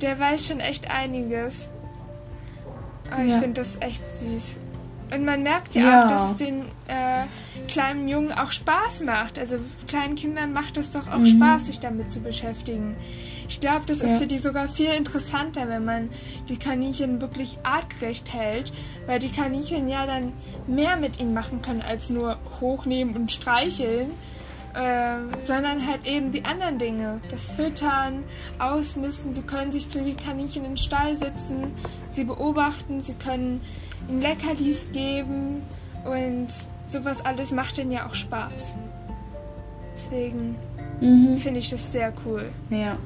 der 0.00 0.18
weiß 0.18 0.48
schon 0.48 0.58
echt 0.60 0.90
einiges. 0.90 1.68
Aber 3.10 3.22
ja. 3.22 3.26
ich 3.36 3.40
finde 3.40 3.60
das 3.60 3.80
echt 3.80 4.02
süß. 4.16 4.56
Und 5.12 5.24
man 5.24 5.42
merkt 5.42 5.74
ja, 5.74 5.82
ja, 5.82 6.04
auch, 6.04 6.08
dass 6.08 6.30
es 6.32 6.36
den 6.36 6.62
äh, 6.88 7.26
kleinen 7.68 8.08
Jungen 8.08 8.32
auch 8.32 8.50
Spaß 8.50 9.02
macht. 9.02 9.38
Also 9.38 9.58
kleinen 9.86 10.16
Kindern 10.16 10.52
macht 10.52 10.76
es 10.76 10.90
doch 10.90 11.08
auch 11.08 11.18
mhm. 11.18 11.26
Spaß, 11.26 11.66
sich 11.66 11.78
damit 11.78 12.10
zu 12.10 12.20
beschäftigen. 12.20 12.96
Ich 13.48 13.60
glaube, 13.60 13.82
das 13.86 14.00
ja. 14.00 14.06
ist 14.06 14.18
für 14.18 14.26
die 14.26 14.38
sogar 14.38 14.68
viel 14.68 14.90
interessanter, 14.90 15.68
wenn 15.68 15.84
man 15.84 16.10
die 16.48 16.56
Kaninchen 16.56 17.20
wirklich 17.20 17.58
artgerecht 17.62 18.32
hält, 18.32 18.72
weil 19.06 19.20
die 19.20 19.30
Kaninchen 19.30 19.86
ja 19.86 20.06
dann 20.06 20.32
mehr 20.66 20.96
mit 20.96 21.20
ihnen 21.20 21.34
machen 21.34 21.62
können 21.62 21.82
als 21.82 22.10
nur 22.10 22.38
hochnehmen 22.60 23.14
und 23.14 23.30
streicheln. 23.30 24.10
Äh, 24.74 25.40
sondern 25.40 25.86
halt 25.86 26.04
eben 26.04 26.32
die 26.32 26.44
anderen 26.44 26.78
Dinge. 26.78 27.20
Das 27.30 27.46
Füttern, 27.46 28.24
Ausmisten, 28.58 29.34
sie 29.34 29.40
können 29.40 29.72
sich 29.72 29.88
zu 29.88 30.04
den 30.04 30.18
Kaninchen 30.18 30.64
in 30.64 30.72
den 30.72 30.76
Stall 30.76 31.16
setzen, 31.16 31.72
sie 32.10 32.24
beobachten, 32.24 33.00
sie 33.00 33.14
können 33.14 33.62
ihnen 34.08 34.20
Leckerlis 34.20 34.90
geben 34.92 35.62
und 36.04 36.48
sowas 36.86 37.24
alles 37.24 37.52
macht 37.52 37.78
ihnen 37.78 37.92
ja 37.92 38.06
auch 38.06 38.14
Spaß. 38.14 38.76
Deswegen 39.94 40.56
mhm. 41.00 41.36
finde 41.36 41.58
ich 41.58 41.70
das 41.70 41.92
sehr 41.92 42.12
cool. 42.24 42.44
Ja. 42.70 42.96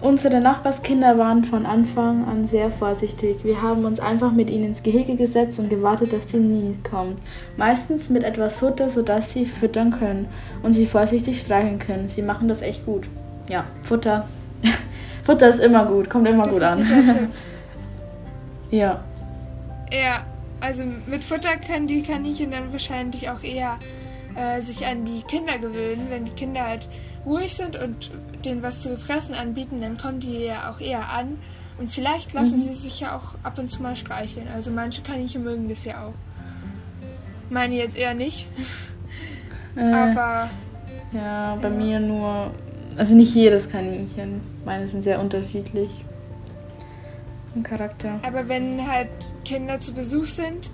Unsere 0.00 0.40
Nachbarskinder 0.40 1.18
waren 1.18 1.42
von 1.42 1.66
Anfang 1.66 2.24
an 2.24 2.46
sehr 2.46 2.70
vorsichtig. 2.70 3.38
Wir 3.42 3.62
haben 3.62 3.84
uns 3.84 3.98
einfach 3.98 4.30
mit 4.30 4.48
ihnen 4.48 4.66
ins 4.66 4.84
Gehege 4.84 5.16
gesetzt 5.16 5.58
und 5.58 5.70
gewartet, 5.70 6.12
dass 6.12 6.26
die 6.26 6.36
Ninis 6.36 6.84
kommen. 6.84 7.16
Meistens 7.56 8.08
mit 8.08 8.22
etwas 8.22 8.56
Futter, 8.56 8.90
sodass 8.90 9.32
sie 9.32 9.44
füttern 9.44 9.90
können 9.90 10.28
und 10.62 10.74
sie 10.74 10.86
vorsichtig 10.86 11.40
streicheln 11.40 11.80
können. 11.80 12.10
Sie 12.10 12.22
machen 12.22 12.46
das 12.46 12.62
echt 12.62 12.86
gut. 12.86 13.08
Ja, 13.48 13.64
Futter. 13.82 14.28
Futter 15.24 15.48
ist 15.48 15.58
immer 15.58 15.84
gut, 15.86 16.08
kommt 16.08 16.28
immer 16.28 16.44
das 16.44 16.54
gut 16.54 16.62
an. 16.62 16.86
ja. 18.70 19.00
Ja, 19.92 20.26
also 20.60 20.84
mit 21.06 21.24
Futter 21.24 21.56
können 21.56 21.86
die 21.86 22.02
Kaninchen 22.02 22.50
dann 22.50 22.72
wahrscheinlich 22.72 23.30
auch 23.30 23.42
eher 23.42 23.78
äh, 24.36 24.60
sich 24.60 24.84
an 24.86 25.04
die 25.04 25.22
Kinder 25.22 25.58
gewöhnen. 25.58 26.06
Wenn 26.10 26.24
die 26.24 26.32
Kinder 26.32 26.64
halt 26.64 26.88
ruhig 27.24 27.54
sind 27.54 27.76
und 27.76 28.10
denen 28.44 28.62
was 28.62 28.82
zu 28.82 28.98
fressen 28.98 29.34
anbieten, 29.34 29.80
dann 29.80 29.98
kommen 29.98 30.20
die 30.20 30.44
ja 30.44 30.70
auch 30.70 30.80
eher 30.80 31.10
an. 31.10 31.38
Und 31.78 31.92
vielleicht 31.92 32.32
lassen 32.32 32.58
mhm. 32.58 32.62
sie 32.62 32.74
sich 32.74 33.00
ja 33.00 33.16
auch 33.16 33.34
ab 33.44 33.58
und 33.58 33.68
zu 33.68 33.82
mal 33.82 33.94
streicheln. 33.94 34.48
Also 34.52 34.70
manche 34.70 35.02
Kaninchen 35.02 35.44
mögen 35.44 35.68
das 35.68 35.84
ja 35.84 36.06
auch. 36.06 36.14
Meine 37.50 37.76
jetzt 37.76 37.96
eher 37.96 38.14
nicht. 38.14 38.46
Äh, 39.76 39.92
Aber. 39.92 40.50
Ja, 41.12 41.56
bei 41.62 41.68
ja. 41.68 41.74
mir 41.74 42.00
nur. 42.00 42.50
Also 42.96 43.14
nicht 43.14 43.32
jedes 43.32 43.70
Kaninchen. 43.70 44.40
Meine 44.64 44.88
sind 44.88 45.04
sehr 45.04 45.20
unterschiedlich. 45.20 46.04
Im 47.54 47.62
Charakter. 47.62 48.20
Aber 48.22 48.48
wenn 48.48 48.86
halt 48.86 49.08
Kinder 49.44 49.80
zu 49.80 49.94
Besuch 49.94 50.26
sind 50.26 50.70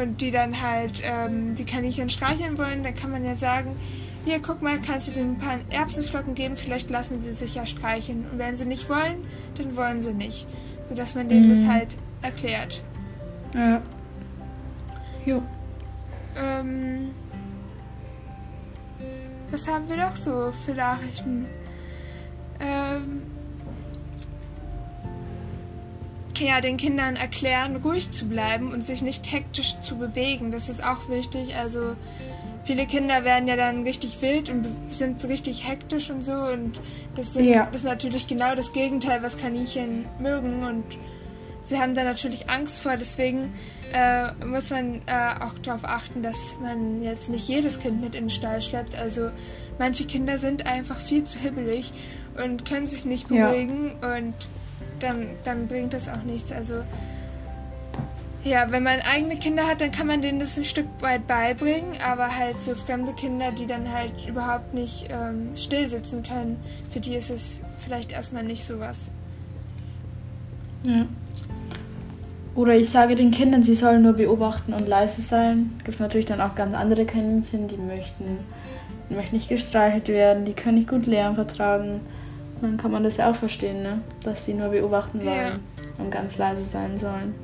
und 0.00 0.20
die 0.20 0.30
dann 0.30 0.62
halt 0.62 1.02
ähm, 1.04 1.54
die 1.54 1.64
Kaninchen 1.64 2.08
streicheln 2.08 2.58
wollen, 2.58 2.84
dann 2.84 2.94
kann 2.94 3.10
man 3.10 3.24
ja 3.24 3.36
sagen, 3.36 3.76
hier, 4.24 4.40
guck 4.40 4.62
mal, 4.62 4.78
kannst 4.80 5.08
du 5.08 5.12
denen 5.12 5.34
ein 5.34 5.38
paar 5.38 5.58
Erbsenflocken 5.70 6.34
geben, 6.34 6.56
vielleicht 6.56 6.90
lassen 6.90 7.18
sie 7.18 7.32
sich 7.32 7.56
ja 7.56 7.66
streicheln. 7.66 8.24
Und 8.30 8.38
wenn 8.38 8.56
sie 8.56 8.66
nicht 8.66 8.88
wollen, 8.88 9.26
dann 9.56 9.76
wollen 9.76 10.00
sie 10.00 10.14
nicht. 10.14 10.46
Sodass 10.88 11.14
man 11.14 11.28
denen 11.28 11.48
mhm. 11.48 11.54
das 11.54 11.66
halt 11.66 11.96
erklärt. 12.22 12.82
Ja. 13.54 13.82
Jo. 15.26 15.42
Ähm, 16.36 17.10
was 19.50 19.68
haben 19.68 19.88
wir 19.88 19.96
noch 19.96 20.16
so 20.16 20.52
für 20.64 20.72
Nachrichten? 20.72 21.46
Ähm, 22.60 23.22
ja, 26.38 26.60
den 26.60 26.76
Kindern 26.76 27.16
erklären, 27.16 27.76
ruhig 27.76 28.10
zu 28.10 28.28
bleiben 28.28 28.72
und 28.72 28.84
sich 28.84 29.02
nicht 29.02 29.30
hektisch 29.30 29.80
zu 29.80 29.96
bewegen. 29.96 30.50
Das 30.50 30.68
ist 30.68 30.84
auch 30.84 31.08
wichtig. 31.08 31.54
Also 31.56 31.96
viele 32.64 32.86
Kinder 32.86 33.24
werden 33.24 33.48
ja 33.48 33.56
dann 33.56 33.82
richtig 33.82 34.20
wild 34.22 34.48
und 34.50 34.66
sind 34.90 35.20
so 35.20 35.28
richtig 35.28 35.66
hektisch 35.68 36.10
und 36.10 36.22
so. 36.22 36.32
Und 36.32 36.80
das, 37.16 37.34
sind, 37.34 37.46
ja. 37.46 37.66
das 37.66 37.82
ist 37.82 37.84
natürlich 37.84 38.26
genau 38.26 38.54
das 38.54 38.72
Gegenteil, 38.72 39.22
was 39.22 39.38
Kaninchen 39.38 40.06
mögen. 40.18 40.64
Und 40.64 40.84
sie 41.62 41.78
haben 41.78 41.94
da 41.94 42.04
natürlich 42.04 42.48
Angst 42.48 42.80
vor. 42.80 42.96
Deswegen 42.96 43.52
äh, 43.92 44.32
muss 44.44 44.70
man 44.70 45.02
äh, 45.06 45.42
auch 45.42 45.58
darauf 45.62 45.84
achten, 45.84 46.22
dass 46.22 46.56
man 46.60 47.02
jetzt 47.02 47.30
nicht 47.30 47.48
jedes 47.48 47.80
Kind 47.80 48.00
mit 48.00 48.14
in 48.14 48.24
den 48.24 48.30
Stall 48.30 48.62
schleppt. 48.62 48.96
Also 48.96 49.30
manche 49.78 50.04
Kinder 50.04 50.38
sind 50.38 50.66
einfach 50.66 50.96
viel 50.96 51.24
zu 51.24 51.38
hibbelig 51.38 51.92
und 52.42 52.64
können 52.64 52.86
sich 52.86 53.04
nicht 53.04 53.28
beruhigen. 53.28 53.96
Ja. 54.00 54.16
Und 54.16 54.34
dann, 55.02 55.28
dann 55.44 55.68
bringt 55.68 55.94
das 55.94 56.08
auch 56.08 56.22
nichts. 56.22 56.52
Also 56.52 56.82
ja, 58.44 58.66
wenn 58.70 58.82
man 58.82 59.00
eigene 59.00 59.36
Kinder 59.36 59.68
hat, 59.68 59.80
dann 59.80 59.92
kann 59.92 60.08
man 60.08 60.20
denen 60.20 60.40
das 60.40 60.58
ein 60.58 60.64
Stück 60.64 60.88
weit 61.00 61.28
beibringen, 61.28 61.98
aber 62.04 62.36
halt 62.36 62.60
so 62.60 62.74
fremde 62.74 63.12
Kinder, 63.12 63.52
die 63.52 63.66
dann 63.66 63.92
halt 63.92 64.12
überhaupt 64.26 64.74
nicht 64.74 65.08
ähm, 65.10 65.50
still 65.56 65.86
sitzen 65.86 66.24
können, 66.24 66.56
für 66.90 66.98
die 66.98 67.14
ist 67.14 67.30
es 67.30 67.60
vielleicht 67.78 68.10
erstmal 68.10 68.42
nicht 68.42 68.64
so 68.64 68.80
was. 68.80 69.10
Ja. 70.82 71.06
Oder 72.54 72.74
ich 72.74 72.90
sage 72.90 73.14
den 73.14 73.30
Kindern, 73.30 73.62
sie 73.62 73.74
sollen 73.74 74.02
nur 74.02 74.14
beobachten 74.14 74.74
und 74.74 74.86
leise 74.86 75.22
sein. 75.22 75.70
Gibt 75.84 75.94
es 75.94 76.00
natürlich 76.00 76.26
dann 76.26 76.40
auch 76.40 76.54
ganz 76.54 76.74
andere 76.74 77.06
Kaninchen, 77.06 77.68
die 77.68 77.78
möchten, 77.78 78.38
die 79.08 79.14
möchten 79.14 79.36
nicht 79.36 79.48
gestreichelt 79.48 80.08
werden, 80.08 80.44
die 80.44 80.52
können 80.52 80.76
nicht 80.76 80.88
gut 80.88 81.06
Lärm 81.06 81.36
vertragen. 81.36 82.00
Dann 82.62 82.76
kann 82.76 82.92
man 82.92 83.02
das 83.02 83.16
ja 83.16 83.30
auch 83.30 83.36
verstehen, 83.36 83.82
ne? 83.82 84.00
dass 84.22 84.44
sie 84.44 84.54
nur 84.54 84.68
beobachten 84.68 85.18
wollen 85.24 85.26
ja. 85.26 85.58
und 85.98 86.10
ganz 86.10 86.38
leise 86.38 86.64
sein 86.64 86.96
sollen. 86.98 87.34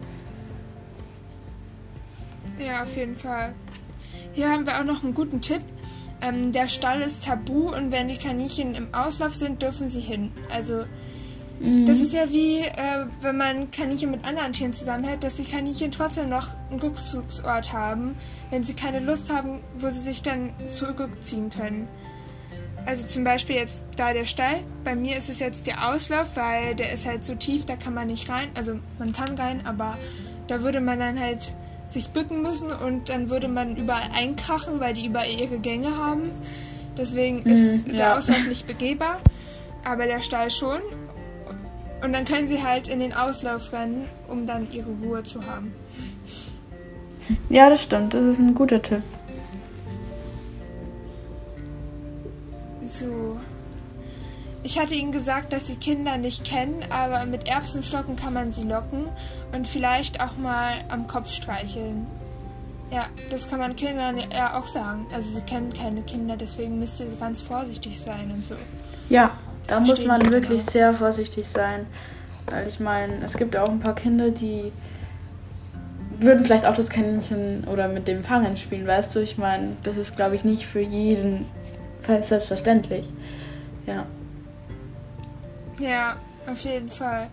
Ja, 2.59 2.83
auf 2.83 2.97
jeden 2.97 3.17
Fall. 3.17 3.53
Hier 4.33 4.49
haben 4.49 4.67
wir 4.67 4.79
auch 4.79 4.85
noch 4.85 5.03
einen 5.03 5.15
guten 5.15 5.41
Tipp. 5.41 5.63
Ähm, 6.21 6.53
der 6.53 6.69
Stall 6.69 7.01
ist 7.01 7.25
tabu 7.25 7.71
und 7.71 7.93
wenn 7.93 8.09
die 8.09 8.17
Kaninchen 8.17 8.75
im 8.75 8.95
Auslauf 8.95 9.35
sind, 9.35 9.63
dürfen 9.63 9.89
sie 9.89 10.01
hin. 10.01 10.33
Also 10.53 10.85
mhm. 11.61 11.87
das 11.87 12.01
ist 12.01 12.13
ja 12.13 12.31
wie, 12.31 12.59
äh, 12.61 13.07
wenn 13.21 13.37
man 13.37 13.71
Kaninchen 13.71 14.11
mit 14.11 14.25
anderen 14.25 14.53
Tieren 14.53 14.73
zusammenhält, 14.73 15.23
dass 15.23 15.37
die 15.37 15.45
Kaninchen 15.45 15.93
trotzdem 15.93 16.29
noch 16.29 16.49
einen 16.71 16.81
Rückzugsort 16.81 17.73
haben, 17.73 18.17
wenn 18.51 18.65
sie 18.65 18.75
keine 18.75 19.01
Lust 19.01 19.33
haben, 19.33 19.61
wo 19.79 19.91
sie 19.91 20.01
sich 20.01 20.23
dann 20.23 20.53
zurückziehen 20.69 21.51
können. 21.51 21.89
Also 22.89 23.07
zum 23.07 23.23
Beispiel 23.23 23.57
jetzt 23.57 23.85
da 23.97 24.15
der 24.15 24.25
Stall. 24.25 24.61
Bei 24.83 24.95
mir 24.95 25.19
ist 25.19 25.29
es 25.29 25.41
jetzt 25.41 25.67
der 25.67 25.91
Auslauf, 25.91 26.37
weil 26.37 26.75
der 26.75 26.91
ist 26.91 27.07
halt 27.07 27.23
so 27.23 27.35
tief, 27.35 27.67
da 27.67 27.77
kann 27.77 27.93
man 27.93 28.07
nicht 28.07 28.31
rein. 28.31 28.49
Also 28.55 28.79
man 28.99 29.13
kann 29.13 29.37
rein, 29.37 29.61
aber 29.67 29.99
da 30.47 30.63
würde 30.63 30.81
man 30.81 30.99
dann 30.99 31.21
halt 31.21 31.53
sich 31.89 32.09
bücken 32.09 32.41
müssen 32.41 32.73
und 32.73 33.11
dann 33.11 33.29
würde 33.29 33.47
man 33.47 33.77
überall 33.77 34.09
einkrachen, 34.15 34.81
weil 34.81 34.95
die 34.95 35.05
überall 35.05 35.29
ihre 35.31 35.59
Gänge 35.59 35.99
haben. 35.99 36.31
Deswegen 36.97 37.41
mhm, 37.41 37.51
ist 37.51 37.89
ja. 37.89 37.93
der 37.93 38.17
Auslauf 38.17 38.47
nicht 38.49 38.67
begehbar, 38.67 39.19
aber 39.85 40.07
der 40.07 40.23
Stall 40.23 40.51
schon. 40.51 40.81
Und 42.03 42.15
dann 42.15 42.25
können 42.25 42.49
sie 42.49 42.63
halt 42.63 42.89
in 42.89 43.01
den 43.01 43.13
Auslauf 43.13 43.71
rennen, 43.71 44.07
um 44.29 44.47
dann 44.47 44.73
ihre 44.73 44.89
Ruhe 45.03 45.23
zu 45.25 45.45
haben. 45.45 45.75
Ja, 47.51 47.69
das 47.69 47.83
stimmt. 47.83 48.15
Das 48.15 48.25
ist 48.25 48.39
ein 48.39 48.55
guter 48.55 48.81
Tipp. 48.81 49.03
So. 52.89 53.39
Ich 54.63 54.79
hatte 54.79 54.95
ihnen 54.95 55.13
gesagt, 55.13 55.53
dass 55.53 55.69
sie 55.69 55.77
Kinder 55.77 56.17
nicht 56.17 56.45
kennen, 56.45 56.85
aber 56.91 57.27
mit 57.27 57.47
Erbsenflocken 57.47 58.17
kann 58.17 58.33
man 58.33 58.51
sie 58.51 58.65
locken 58.65 59.09
und 59.53 59.69
vielleicht 59.69 60.21
auch 60.21 60.37
mal 60.37 60.73
am 60.89 61.07
Kopf 61.07 61.31
streicheln. 61.31 62.07
Ja, 62.91 63.07
das 63.31 63.49
kann 63.49 63.61
man 63.61 63.77
Kindern 63.77 64.19
ja 64.31 64.59
auch 64.59 64.67
sagen. 64.67 65.07
Also 65.15 65.37
sie 65.37 65.43
kennen 65.43 65.73
keine 65.75 66.03
Kinder, 66.03 66.37
deswegen 66.37 66.79
müsst 66.79 66.99
ihr 67.01 67.07
ganz 67.21 67.41
vorsichtig 67.41 68.01
sein 68.01 68.31
und 68.33 68.43
so. 68.43 68.57
Ja, 69.11 69.33
da 69.67 69.81
muss 69.81 70.05
man 70.05 70.31
wirklich 70.31 70.63
auch. 70.63 70.73
sehr 70.73 70.95
vorsichtig 70.95 71.47
sein. 71.47 71.87
Weil 72.47 72.67
ich 72.67 72.81
meine, 72.81 73.23
es 73.23 73.37
gibt 73.37 73.57
auch 73.57 73.69
ein 73.69 73.81
paar 73.81 73.95
Kinder, 73.95 74.31
die 74.31 74.73
würden 76.19 76.45
vielleicht 76.45 76.65
auch 76.65 76.75
das 76.75 76.89
Kaninchen 76.89 77.65
oder 77.71 77.89
mit 77.89 78.09
dem 78.09 78.25
Fangen 78.25 78.57
spielen, 78.57 78.87
weißt 78.87 79.15
du? 79.15 79.21
Ich 79.21 79.39
meine, 79.39 79.77
das 79.83 79.99
ist, 79.99 80.17
glaube 80.17 80.35
ich, 80.35 80.45
nicht 80.45 80.67
für 80.67 80.81
jeden 80.81 81.45
selbstverständlich. 82.23 83.09
Ja. 83.87 84.07
Ja, 85.81 86.17
auf 86.51 86.61
jeden 86.61 86.89
Fall. 86.89 87.29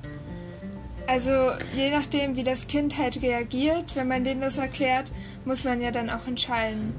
Also 1.08 1.50
je 1.76 1.92
nachdem, 1.92 2.36
wie 2.36 2.44
das 2.44 2.68
Kind 2.68 2.98
halt 2.98 3.22
reagiert, 3.22 3.96
wenn 3.96 4.08
man 4.08 4.24
denen 4.24 4.42
das 4.42 4.58
erklärt, 4.58 5.12
muss 5.46 5.64
man 5.64 5.82
ja 5.82 5.92
dann 5.92 6.10
auch 6.10 6.28
entscheiden. 6.28 6.96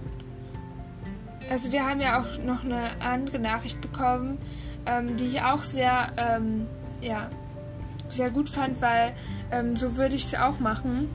Also 1.50 1.72
wir 1.72 1.86
haben 1.88 2.00
ja 2.00 2.20
auch 2.20 2.42
noch 2.42 2.64
eine 2.64 2.90
andere 3.00 3.38
Nachricht 3.38 3.80
bekommen, 3.80 4.38
ähm, 4.86 5.16
die 5.16 5.24
ich 5.24 5.42
auch 5.42 5.62
sehr, 5.62 6.12
ähm, 6.16 6.66
ja, 7.00 7.30
sehr 8.08 8.30
gut 8.30 8.48
fand, 8.48 8.80
weil 8.80 9.12
ähm, 9.52 9.76
so 9.76 9.96
würde 9.96 10.14
ich 10.14 10.24
es 10.24 10.34
auch 10.34 10.60
machen. 10.60 11.08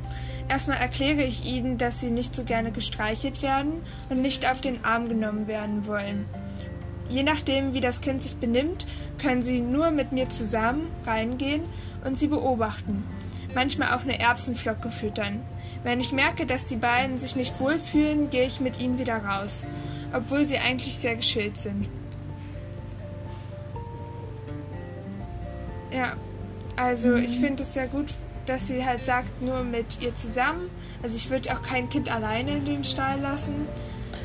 Erstmal 0.50 0.78
erkläre 0.78 1.24
ich 1.24 1.46
ihnen, 1.46 1.78
dass 1.78 2.00
sie 2.02 2.12
nicht 2.12 2.36
so 2.36 2.44
gerne 2.44 2.72
gestreichelt 2.72 3.42
werden 3.42 3.82
und 4.10 4.22
nicht 4.22 4.50
auf 4.50 4.60
den 4.60 4.84
Arm 4.84 5.08
genommen 5.08 5.48
werden 5.48 5.88
wollen. 5.88 6.26
Je 7.12 7.24
nachdem, 7.24 7.74
wie 7.74 7.82
das 7.82 8.00
Kind 8.00 8.22
sich 8.22 8.38
benimmt, 8.38 8.88
können 9.22 9.44
sie 9.44 9.60
nur 9.60 9.92
mit 9.92 10.14
mir 10.14 10.30
zusammen 10.30 10.88
reingehen 11.06 11.62
und 12.06 12.18
sie 12.18 12.28
beobachten. 12.28 13.04
Manchmal 13.54 13.94
auch 13.94 14.04
eine 14.04 14.18
Erbsenflocke 14.18 14.92
füttern. 14.92 15.42
Wenn 15.84 16.00
ich 16.00 16.14
merke, 16.14 16.46
dass 16.46 16.68
die 16.68 16.78
beiden 16.78 17.18
sich 17.18 17.36
nicht 17.36 17.60
wohlfühlen, 17.60 18.30
gehe 18.30 18.46
ich 18.46 18.62
mit 18.62 18.80
ihnen 18.80 18.98
wieder 18.98 19.18
raus, 19.18 19.66
obwohl 20.14 20.46
sie 20.46 20.58
eigentlich 20.58 20.98
sehr 20.98 21.18
geschillt 21.18 21.58
sind. 21.58 21.90
Ja, 25.92 26.14
also 26.78 27.10
mhm. 27.10 27.26
ich 27.26 27.40
finde 27.40 27.64
es 27.64 27.74
sehr 27.74 27.88
gut, 27.88 28.14
dass 28.46 28.68
sie 28.68 28.86
halt 28.86 29.04
sagt, 29.04 29.42
nur 29.42 29.64
mit 29.64 30.00
ihr 30.00 30.16
zusammen. 30.16 30.70
Also 31.04 31.18
ich 31.18 31.30
würde 31.30 31.52
auch 31.52 31.62
kein 31.62 31.90
Kind 31.90 32.10
alleine 32.10 32.56
in 32.56 32.66
den 32.66 32.84
Stall 32.86 33.20
lassen. 33.20 33.68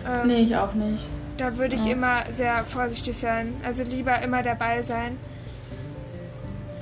Ähm, 0.06 0.28
nee, 0.28 0.42
ich 0.42 0.54
auch 0.56 0.74
nicht. 0.74 1.02
Da 1.36 1.56
würde 1.56 1.74
ich 1.74 1.84
ja. 1.84 1.92
immer 1.92 2.24
sehr 2.30 2.64
vorsichtig 2.64 3.16
sein. 3.16 3.54
Also 3.64 3.82
lieber 3.82 4.20
immer 4.22 4.42
dabei 4.42 4.82
sein. 4.82 5.18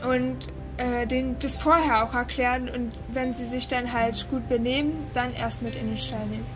Und 0.09 0.47
äh, 0.77 1.07
den, 1.07 1.37
das 1.39 1.59
vorher 1.59 2.05
auch 2.05 2.15
erklären 2.15 2.69
und 2.69 2.93
wenn 3.13 3.33
sie 3.33 3.47
sich 3.47 3.69
dann 3.69 3.93
halt 3.93 4.29
gut 4.29 4.49
benehmen, 4.49 4.93
dann 5.15 5.33
erst 5.33 5.63
mit 5.63 5.77
in 5.77 5.89
den 5.89 5.97
Stall 5.97 6.27
nehmen. 6.27 6.47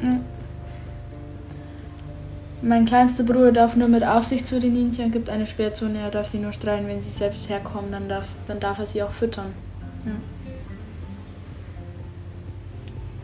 Mhm. 0.00 0.24
Mein 2.62 2.84
kleinster 2.86 3.24
Bruder 3.24 3.50
darf 3.50 3.74
nur 3.74 3.88
mit 3.88 4.04
Aufsicht 4.04 4.46
zu 4.46 4.60
den 4.60 4.74
Ninchen, 4.74 5.10
gibt 5.10 5.28
eine 5.28 5.48
Sperrzone, 5.48 5.98
er 5.98 6.10
darf 6.10 6.28
sie 6.28 6.38
nur 6.38 6.52
streiten, 6.52 6.86
wenn 6.86 7.00
sie 7.00 7.10
selbst 7.10 7.48
herkommen, 7.48 7.90
dann 7.90 8.08
darf, 8.08 8.26
dann 8.46 8.60
darf 8.60 8.78
er 8.78 8.86
sie 8.86 9.02
auch 9.02 9.10
füttern. 9.10 9.52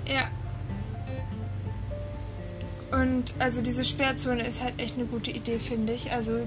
Ja. 0.06 0.14
ja. 0.14 0.22
Und 2.90 3.34
also 3.38 3.60
diese 3.60 3.84
Sperrzone 3.84 4.46
ist 4.46 4.62
halt 4.62 4.78
echt 4.78 4.96
eine 4.96 5.04
gute 5.04 5.30
Idee, 5.30 5.58
finde 5.58 5.92
ich. 5.92 6.10
Also 6.10 6.40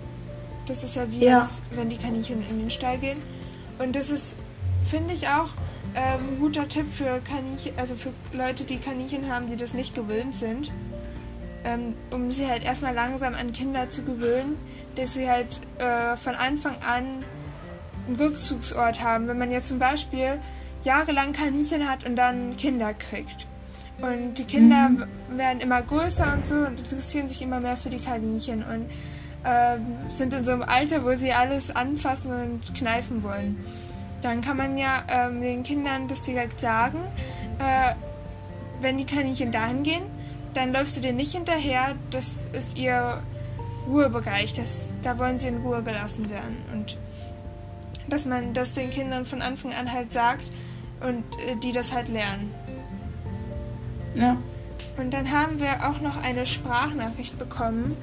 das 0.66 0.84
ist 0.84 0.96
ja 0.96 1.10
wie 1.12 1.24
ja. 1.24 1.40
Jetzt, 1.40 1.62
wenn 1.72 1.90
die 1.90 1.98
Kaninchen 1.98 2.44
in 2.50 2.60
den 2.60 2.70
Stall 2.70 2.98
gehen. 2.98 3.22
Und 3.80 3.96
das 3.96 4.10
ist, 4.10 4.38
finde 4.86 5.14
ich 5.14 5.28
auch, 5.28 5.50
ähm, 5.96 6.34
ein 6.34 6.40
guter 6.40 6.68
Tipp 6.68 6.92
für 6.92 7.20
Kaninchen, 7.20 7.74
also 7.78 7.96
für 7.96 8.12
Leute, 8.34 8.64
die 8.64 8.78
Kaninchen 8.78 9.32
haben, 9.32 9.50
die 9.50 9.56
das 9.56 9.74
nicht 9.74 9.94
gewöhnt 9.94 10.36
sind. 10.36 10.72
Ähm, 11.64 11.94
um 12.12 12.32
sie 12.32 12.48
halt 12.48 12.64
erstmal 12.64 12.96
langsam 12.96 13.36
an 13.36 13.54
Kinder 13.54 13.88
zu 13.88 14.04
gewöhnen, 14.04 14.58
dass 14.96 15.14
sie 15.14 15.30
halt 15.30 15.62
äh, 15.78 16.18
von 16.18 16.34
Anfang 16.34 16.76
an 16.78 17.24
einen 18.08 18.16
Rückzugsort 18.18 19.04
haben. 19.04 19.28
Wenn 19.28 19.38
man 19.38 19.52
jetzt 19.52 19.68
zum 19.68 19.78
Beispiel 19.78 20.40
jahrelang 20.84 21.34
Kaninchen 21.34 21.88
hat 21.88 22.04
und 22.04 22.16
dann 22.16 22.58
Kinder 22.58 22.96
kriegt 22.96 23.46
und 24.02 24.36
die 24.36 24.46
Kinder 24.46 24.90
mhm. 24.90 25.06
werden 25.38 25.62
immer 25.62 25.82
größer 25.82 26.34
und 26.34 26.48
so 26.48 26.56
und 26.56 26.80
interessieren 26.80 27.28
sich 27.28 27.42
immer 27.42 27.60
mehr 27.60 27.78
für 27.78 27.90
die 27.90 28.00
Kaninchen 28.00 28.64
und 28.64 28.90
äh, 29.44 29.78
sind 30.10 30.34
in 30.34 30.44
so 30.44 30.52
einem 30.52 30.64
Alter, 30.64 31.04
wo 31.04 31.16
sie 31.16 31.34
alles 31.34 31.76
anfassen 31.76 32.32
und 32.32 32.76
kneifen 32.76 33.24
wollen. 33.24 33.58
Dann 34.22 34.42
kann 34.42 34.58
man 34.58 34.78
ja 34.78 35.04
ähm, 35.08 35.42
den 35.42 35.64
Kindern 35.64 36.08
das 36.08 36.24
direkt 36.24 36.60
sagen. 36.60 37.00
Äh, 37.60 37.96
wenn 38.82 38.98
die 38.98 39.06
Kaninchen 39.06 39.52
dahin 39.52 39.84
gehen, 39.84 40.04
dann 40.54 40.74
läufst 40.74 40.98
du 40.98 41.02
denen 41.02 41.18
nicht 41.18 41.34
hinterher. 41.34 41.96
Das 42.12 42.48
ist 42.52 42.78
ihr 42.78 43.22
Ruhebereich. 43.88 44.54
Das, 44.54 44.90
da 45.04 45.18
wollen 45.18 45.40
sie 45.40 45.48
in 45.48 45.58
Ruhe 45.58 45.82
gelassen 45.84 46.30
werden. 46.30 46.58
Und 46.74 46.98
dass 48.08 48.26
man 48.26 48.54
das 48.54 48.74
den 48.74 48.90
Kindern 48.90 49.26
von 49.26 49.42
Anfang 49.42 49.74
an 49.74 49.92
halt 49.92 50.12
sagt 50.12 50.52
und 51.02 51.24
äh, 51.48 51.56
die 51.64 51.72
das 51.72 51.94
halt 51.94 52.10
lernen. 52.10 52.52
Ja. 54.16 54.38
Und 54.98 55.12
dann 55.12 55.32
haben 55.32 55.60
wir 55.60 55.90
auch 55.90 56.02
noch 56.02 56.22
eine 56.22 56.46
Sprachnachricht 56.46 57.38
bekommen. 57.40 57.96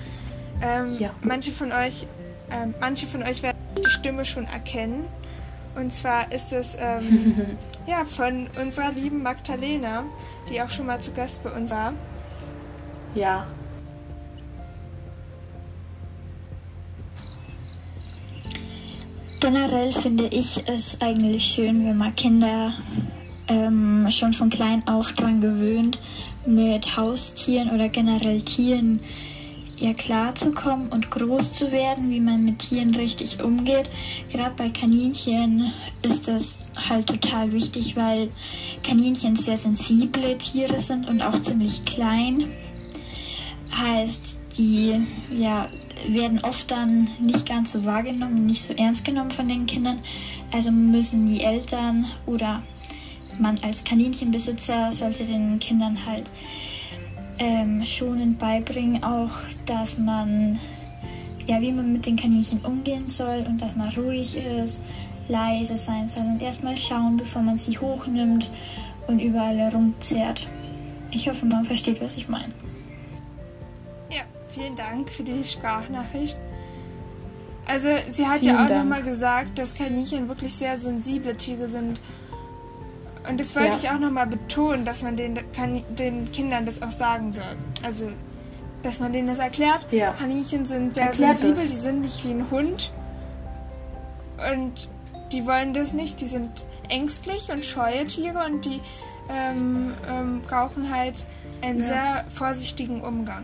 Ähm, 0.62 0.96
ja. 0.98 1.10
Manche 1.22 1.52
von 1.52 1.72
euch, 1.72 2.06
äh, 2.50 2.66
manche 2.80 3.06
von 3.06 3.22
euch 3.22 3.42
werden 3.42 3.58
die 3.76 3.90
Stimme 3.90 4.24
schon 4.24 4.46
erkennen. 4.46 5.04
Und 5.74 5.92
zwar 5.92 6.32
ist 6.32 6.52
es 6.52 6.76
ähm, 6.80 7.56
ja 7.86 8.04
von 8.04 8.48
unserer 8.60 8.92
lieben 8.92 9.22
Magdalena, 9.22 10.04
die 10.50 10.60
auch 10.60 10.70
schon 10.70 10.86
mal 10.86 11.00
zu 11.00 11.12
Gast 11.12 11.44
bei 11.44 11.50
uns 11.50 11.70
war. 11.70 11.92
Ja. 13.14 13.46
Generell 19.40 19.92
finde 19.92 20.26
ich 20.26 20.68
es 20.68 21.00
eigentlich 21.00 21.44
schön, 21.44 21.86
wenn 21.86 21.96
man 21.96 22.14
Kinder 22.16 22.74
ähm, 23.48 24.06
schon 24.10 24.32
von 24.32 24.50
klein 24.50 24.86
auf 24.86 25.12
dran 25.12 25.40
gewöhnt, 25.40 25.98
mit 26.46 26.96
Haustieren 26.96 27.70
oder 27.70 27.88
generell 27.88 28.42
Tieren 28.42 29.00
ja 29.80 29.92
klarzukommen 29.92 30.88
und 30.88 31.10
groß 31.10 31.52
zu 31.52 31.70
werden, 31.70 32.10
wie 32.10 32.20
man 32.20 32.44
mit 32.44 32.58
Tieren 32.58 32.94
richtig 32.94 33.42
umgeht. 33.42 33.88
Gerade 34.30 34.54
bei 34.56 34.70
Kaninchen 34.70 35.72
ist 36.02 36.28
das 36.28 36.66
halt 36.88 37.06
total 37.06 37.52
wichtig, 37.52 37.96
weil 37.96 38.30
Kaninchen 38.82 39.36
sehr 39.36 39.56
sensible 39.56 40.36
Tiere 40.38 40.80
sind 40.80 41.08
und 41.08 41.22
auch 41.22 41.40
ziemlich 41.42 41.84
klein. 41.84 42.50
Heißt, 43.72 44.40
die, 44.56 45.00
ja, 45.30 45.68
werden 46.08 46.40
oft 46.42 46.70
dann 46.70 47.08
nicht 47.20 47.46
ganz 47.46 47.72
so 47.72 47.84
wahrgenommen, 47.84 48.46
nicht 48.46 48.64
so 48.64 48.72
ernst 48.74 49.04
genommen 49.04 49.30
von 49.30 49.48
den 49.48 49.66
Kindern. 49.66 50.00
Also 50.52 50.72
müssen 50.72 51.26
die 51.26 51.42
Eltern 51.42 52.06
oder 52.26 52.62
man 53.38 53.58
als 53.62 53.84
Kaninchenbesitzer 53.84 54.90
sollte 54.92 55.24
den 55.24 55.58
Kindern 55.58 55.98
halt 56.06 56.24
ähm, 57.38 57.84
schonend 57.84 58.38
beibringen, 58.38 59.02
auch 59.02 59.30
dass 59.66 59.98
man 59.98 60.58
ja, 61.48 61.60
wie 61.62 61.72
man 61.72 61.92
mit 61.92 62.04
den 62.04 62.16
Kaninchen 62.16 62.60
umgehen 62.60 63.08
soll 63.08 63.44
und 63.48 63.60
dass 63.60 63.74
man 63.74 63.88
ruhig 63.90 64.36
ist, 64.36 64.80
leise 65.28 65.76
sein 65.76 66.06
soll 66.06 66.24
und 66.24 66.42
erstmal 66.42 66.76
schauen, 66.76 67.16
bevor 67.16 67.42
man 67.42 67.56
sie 67.56 67.78
hochnimmt 67.78 68.50
und 69.06 69.18
überall 69.18 69.56
herumzerrt. 69.56 70.46
Ich 71.10 71.28
hoffe, 71.28 71.46
man 71.46 71.64
versteht, 71.64 72.02
was 72.02 72.16
ich 72.16 72.28
meine. 72.28 72.52
Ja, 74.10 74.22
vielen 74.50 74.76
Dank 74.76 75.08
für 75.08 75.22
die 75.22 75.42
Sprachnachricht. 75.42 76.36
Also 77.66 77.88
sie 78.08 78.26
hat 78.26 78.40
vielen 78.40 78.54
ja 78.54 78.64
auch 78.64 78.70
nochmal 78.70 79.02
gesagt, 79.02 79.58
dass 79.58 79.74
Kaninchen 79.74 80.28
wirklich 80.28 80.54
sehr 80.54 80.78
sensible 80.78 81.34
Tiere 81.34 81.68
sind. 81.68 82.00
Und 83.28 83.38
das 83.38 83.54
wollte 83.54 83.70
ja. 83.70 83.76
ich 83.76 83.90
auch 83.90 83.98
nochmal 83.98 84.26
betonen, 84.26 84.84
dass 84.84 85.02
man 85.02 85.16
den, 85.16 85.38
den 85.90 86.32
Kindern 86.32 86.64
das 86.64 86.80
auch 86.82 86.90
sagen 86.90 87.32
soll. 87.32 87.56
Also 87.84 88.10
dass 88.82 89.00
man 89.00 89.12
denen 89.12 89.28
das 89.28 89.38
erklärt. 89.38 89.86
Ja. 89.90 90.12
Kaninchen 90.12 90.64
sind 90.64 90.94
sehr 90.94 91.06
Erklärt 91.06 91.38
sensibel, 91.38 91.64
das. 91.64 91.72
die 91.72 91.78
sind 91.78 92.00
nicht 92.00 92.24
wie 92.24 92.30
ein 92.30 92.50
Hund. 92.50 92.92
Und 94.52 94.88
die 95.32 95.46
wollen 95.46 95.74
das 95.74 95.92
nicht. 95.92 96.20
Die 96.20 96.28
sind 96.28 96.64
ängstlich 96.88 97.50
und 97.52 97.64
scheue 97.64 98.06
Tiere 98.06 98.38
und 98.46 98.64
die 98.64 98.80
ähm, 99.28 99.92
ähm, 100.08 100.40
brauchen 100.48 100.94
halt 100.94 101.26
einen 101.60 101.80
ja. 101.80 101.84
sehr 101.84 102.24
vorsichtigen 102.34 103.00
Umgang. 103.02 103.42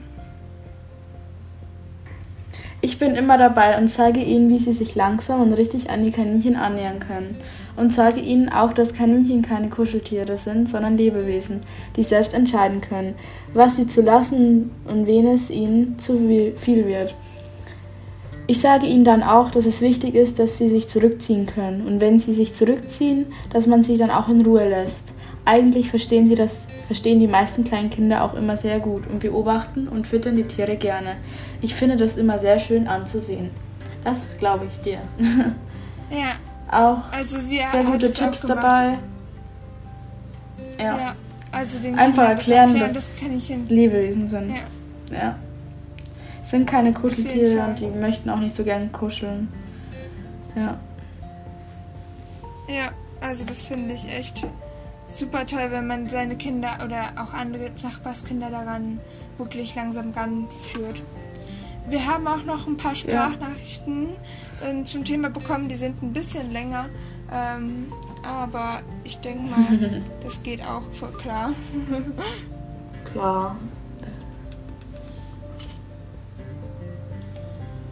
Ich 2.81 2.99
bin 2.99 3.15
immer 3.15 3.39
dabei 3.39 3.77
und 3.79 3.89
zeige 3.89 4.21
ihnen, 4.21 4.49
wie 4.51 4.59
sie 4.59 4.73
sich 4.73 4.95
langsam 4.95 5.41
und 5.41 5.53
richtig 5.55 5.91
an 5.91 6.05
die 6.05 6.11
Kaninchen 6.11 6.55
annähern 6.55 7.01
können 7.01 7.37
und 7.77 7.95
sage 7.95 8.21
ihnen 8.21 8.49
auch, 8.49 8.73
dass 8.73 8.95
Kaninchen 8.95 9.43
keine 9.43 9.69
Kuscheltiere 9.69 10.39
sind, 10.39 10.69
sondern 10.69 10.97
Lebewesen, 10.97 11.61
die 11.97 12.03
selbst 12.03 12.35
entscheiden 12.35 12.81
können, 12.81 13.15
was 13.53 13.77
sie 13.77 13.87
zu 13.87 14.03
lassen 14.03 14.71
und 14.87 15.07
wen 15.07 15.27
es 15.27 15.51
ihnen 15.51 15.99
zu 15.99 16.19
viel 16.57 16.87
wird. 16.87 17.15
Ich 18.47 18.61
sage 18.61 18.87
ihnen 18.87 19.05
dann 19.05 19.23
auch, 19.23 19.51
dass 19.51 19.65
es 19.65 19.81
wichtig 19.81 20.15
ist, 20.15 20.39
dass 20.39 20.59
sie 20.59 20.69
sich 20.69 20.87
zurückziehen 20.87 21.47
können 21.47 21.87
und 21.87 22.01
wenn 22.01 22.21
sie 22.21 22.35
sich 22.35 22.53
zurückziehen, 22.53 23.27
dass 23.53 23.67
man 23.67 23.83
sie 23.83 23.97
dann 23.97 24.11
auch 24.11 24.29
in 24.29 24.45
Ruhe 24.45 24.69
lässt. 24.69 25.15
Eigentlich 25.47 25.89
verstehen 25.89 26.27
sie 26.27 26.35
das, 26.35 26.61
verstehen 26.87 27.21
die 27.21 27.27
meisten 27.27 27.65
kleinen 27.65 27.91
Kinder 27.91 28.23
auch 28.23 28.35
immer 28.35 28.57
sehr 28.57 28.81
gut 28.81 29.07
und 29.07 29.21
beobachten 29.21 29.89
und 29.89 30.07
füttern 30.07 30.37
die 30.37 30.45
Tiere 30.45 30.77
gerne. 30.77 31.17
Ich 31.63 31.75
finde 31.75 31.97
das 31.97 32.17
immer 32.17 32.39
sehr 32.39 32.59
schön 32.59 32.87
anzusehen. 32.87 33.51
Das 34.05 34.37
glaube 34.39 34.67
ich 34.71 34.81
dir. 34.83 34.99
Ja, 36.11 36.35
auch 36.71 37.11
also 37.13 37.39
sehr 37.39 37.69
gute 37.85 38.11
Tipps 38.11 38.43
dabei. 38.43 38.99
Ja. 40.79 40.99
ja. 40.99 41.17
also 41.53 41.79
den 41.79 41.99
Einfach 41.99 42.29
erklären, 42.29 42.71
erklären, 42.71 42.95
dass 42.95 43.09
das 43.21 43.71
Lebewesen 43.71 44.27
sind. 44.29 44.51
Ja. 44.51 45.17
ja. 45.17 45.39
Sind 46.43 46.67
keine 46.67 46.93
Kuscheltiere 46.93 47.65
und 47.65 47.79
die 47.79 47.87
möchten 47.87 48.29
auch 48.29 48.39
nicht 48.39 48.55
so 48.55 48.65
gern 48.65 48.93
kuscheln. 48.93 49.49
Ja. 50.57 50.79
Ja, 52.69 52.91
also 53.21 53.45
das 53.45 53.63
finde 53.63 53.95
ich 53.95 54.09
echt 54.09 54.47
super 55.07 55.47
toll, 55.47 55.69
wenn 55.71 55.87
man 55.87 56.09
seine 56.09 56.37
Kinder 56.37 56.79
oder 56.85 57.13
auch 57.17 57.35
andere 57.35 57.71
Nachbarskinder 57.83 58.51
daran 58.51 59.01
wirklich 59.39 59.75
langsam 59.75 60.13
ranführt. 60.13 61.03
Wir 61.89 62.07
haben 62.07 62.27
auch 62.27 62.45
noch 62.45 62.67
ein 62.67 62.77
paar 62.77 62.95
Sprachnachrichten 62.95 64.09
ja. 64.09 64.15
Ähm, 64.63 64.85
zum 64.85 65.05
Thema 65.05 65.31
bekommen, 65.31 65.69
die 65.69 65.77
sind 65.77 66.03
ein 66.03 66.13
bisschen 66.13 66.53
länger. 66.53 66.87
Ähm, 67.33 67.87
aber 68.23 68.81
ich 69.05 69.17
denke 69.19 69.51
mal, 69.51 70.03
das 70.25 70.43
geht 70.43 70.61
auch 70.63 70.83
voll 70.93 71.13
klar. 71.13 71.51
klar. 73.13 73.57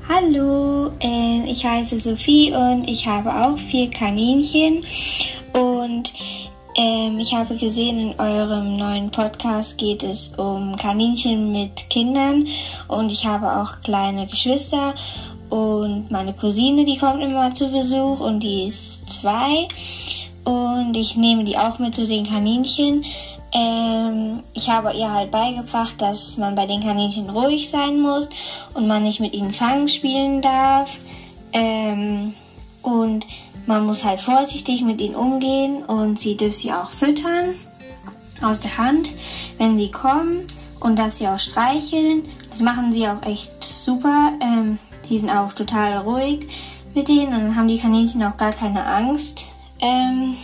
Hallo, 0.09 0.91
äh, 1.01 1.51
ich 1.51 1.65
heiße 1.65 2.01
Sophie 2.01 2.53
und 2.53 2.89
ich 2.89 3.07
habe 3.07 3.31
auch 3.35 3.57
vier 3.57 3.89
Kaninchen 3.89 4.81
und 5.53 6.13
ähm, 6.75 7.19
ich 7.19 7.35
habe 7.35 7.57
gesehen, 7.57 7.99
in 7.99 8.21
eurem 8.21 8.77
neuen 8.77 9.11
Podcast 9.11 9.79
geht 9.79 10.03
es 10.03 10.35
um 10.37 10.77
Kaninchen 10.77 11.53
mit 11.53 11.89
Kindern 11.89 12.47
und 12.89 13.13
ich 13.13 13.27
habe 13.27 13.57
auch 13.57 13.81
kleine 13.83 14.27
Geschwister 14.27 14.95
und 15.53 16.11
meine 16.11 16.33
Cousine, 16.33 16.87
die 16.87 16.97
kommt 16.97 17.23
immer 17.23 17.55
zu 17.55 17.69
Besuch 17.69 18.21
und 18.21 18.41
die 18.41 18.69
ist 18.69 19.21
zwei 19.21 19.69
und 20.45 20.97
ich 20.97 21.15
nehme 21.15 21.45
die 21.45 21.59
auch 21.59 21.79
mit 21.79 21.95
zu 21.95 22.07
den 22.07 22.27
Kaninchen. 22.27 23.05
Ähm, 23.53 24.43
ich 24.55 24.71
habe 24.71 24.95
ihr 24.95 25.13
halt 25.13 25.31
beigebracht, 25.31 26.01
dass 26.01 26.39
man 26.39 26.55
bei 26.55 26.65
den 26.65 26.81
Kaninchen 26.81 27.29
ruhig 27.29 27.69
sein 27.69 28.01
muss 28.01 28.29
und 28.73 28.87
man 28.87 29.03
nicht 29.03 29.21
mit 29.21 29.35
ihnen 29.35 29.53
Fangen 29.53 29.91
spielen 29.91 30.41
darf. 30.41 30.97
Ähm, 31.53 32.33
und 32.81 33.27
man 33.67 33.85
muss 33.85 34.07
halt 34.07 34.23
vorsichtig 34.23 34.81
mit 34.81 35.03
ihnen 35.03 35.15
umgehen 35.15 35.83
und 35.83 36.19
sie 36.19 36.35
dürfen 36.35 36.55
sie 36.55 36.73
auch 36.73 36.89
füttern 36.89 37.51
aus 38.41 38.59
der 38.59 38.79
Hand, 38.79 39.11
wenn 39.59 39.77
sie 39.77 39.91
kommen 39.91 40.47
und 40.81 40.99
dass 40.99 41.19
sie 41.19 41.29
auch 41.29 41.39
streicheln. 41.39 42.23
Das 42.49 42.63
machen 42.63 42.91
sie 42.91 43.07
auch 43.07 43.23
echt 43.27 43.53
super. 43.63 44.33
Ähm, 44.41 44.79
die 45.09 45.19
sind 45.19 45.31
auch 45.31 45.53
total 45.53 45.99
ruhig 45.99 46.49
mit 46.95 47.09
denen 47.09 47.35
und 47.35 47.41
dann 47.41 47.57
haben 47.57 47.69
die 47.69 47.79
Kaninchen 47.79 48.23
auch 48.23 48.37
gar 48.37 48.53
keine 48.53 48.85
Angst. 48.85 49.47
Ähm, 49.81 50.37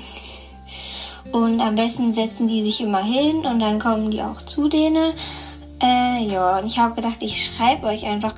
und 1.32 1.60
am 1.60 1.74
besten 1.74 2.12
setzen 2.12 2.48
die 2.48 2.64
sich 2.64 2.80
immer 2.80 3.02
hin 3.02 3.44
und 3.44 3.60
dann 3.60 3.78
kommen 3.78 4.10
die 4.10 4.22
auch 4.22 4.38
zu 4.38 4.68
denen. 4.68 5.12
Äh, 5.82 6.24
ja, 6.24 6.58
und 6.58 6.66
ich 6.66 6.78
habe 6.78 6.94
gedacht, 6.94 7.18
ich 7.20 7.46
schreibe 7.46 7.86
euch 7.86 8.04
einfach 8.06 8.34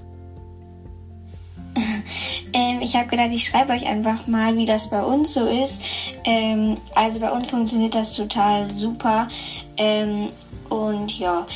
ähm, 2.53 2.81
ich 2.83 2.97
habe 2.97 3.07
gedacht, 3.07 3.31
ich 3.33 3.45
schreibe 3.45 3.73
euch 3.73 3.87
einfach 3.87 4.27
mal, 4.27 4.57
wie 4.57 4.67
das 4.67 4.91
bei 4.91 5.03
uns 5.03 5.35
so 5.35 5.47
ist. 5.47 5.83
Ähm, 6.25 6.79
also 6.95 7.21
bei 7.21 7.31
uns 7.31 7.49
funktioniert 7.49 7.95
das 7.95 8.15
total 8.15 8.73
super. 8.75 9.29
Ähm, 9.77 10.31
und 10.69 11.19
ja, 11.19 11.47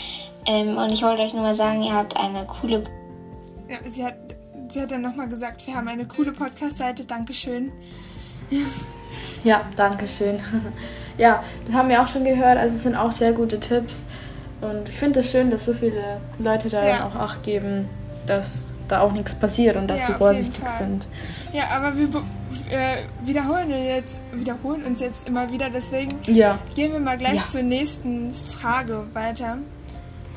ähm, 0.47 0.77
und 0.77 0.93
ich 0.93 1.03
wollte 1.03 1.23
euch 1.23 1.35
nur 1.35 1.43
mal 1.43 1.55
sagen, 1.55 1.83
ihr 1.83 1.95
habt 1.95 2.17
eine 2.17 2.45
coole. 2.45 2.85
Ja, 3.69 3.79
sie 3.91 4.05
hat, 4.05 4.15
sie 4.75 4.83
hat 4.83 4.91
dann 4.91 5.03
nochmal 5.03 5.29
gesagt, 5.29 5.67
wir 5.67 5.75
haben 5.75 5.89
eine 5.89 6.05
coole 6.05 6.33
Podcast-Seite. 6.33 7.05
Dankeschön. 7.05 7.73
Ja, 9.43 9.63
danke 9.77 10.07
schön. 10.07 10.41
Ja, 11.17 11.45
das 11.65 11.77
haben 11.77 11.89
wir 11.91 12.03
auch 12.03 12.09
schon 12.09 12.25
gehört. 12.25 12.59
Also 12.59 12.75
es 12.75 12.83
sind 12.83 12.97
auch 12.97 13.13
sehr 13.13 13.33
gute 13.33 13.61
Tipps. 13.61 14.03
Und 14.61 14.89
ich 14.89 14.97
finde 14.97 15.21
es 15.21 15.27
das 15.27 15.31
schön, 15.33 15.49
dass 15.49 15.65
so 15.65 15.73
viele 15.73 16.21
Leute 16.41 16.69
da 16.69 16.85
ja. 16.85 17.07
auch 17.07 17.15
Acht 17.15 17.45
geben, 17.45 17.89
dass 18.27 18.73
da 18.89 18.99
auch 18.99 19.13
nichts 19.13 19.33
passiert 19.33 19.77
und 19.77 19.87
dass 19.87 20.01
ja, 20.01 20.07
sie 20.09 20.13
vorsichtig 20.15 20.69
sind. 20.77 21.07
Ja, 21.53 21.69
aber 21.71 21.97
wir 21.97 22.09
äh, 22.69 22.97
wiederholen, 23.25 23.71
jetzt, 23.71 24.19
wiederholen 24.33 24.83
uns 24.83 24.99
jetzt 24.99 25.29
immer 25.29 25.53
wieder, 25.53 25.71
deswegen 25.71 26.19
ja. 26.27 26.59
gehen 26.75 26.93
wir 26.93 26.99
mal 26.99 27.17
gleich 27.17 27.45
zur 27.45 27.63
nächsten 27.63 28.35
Frage 28.35 29.05
weiter. 29.13 29.59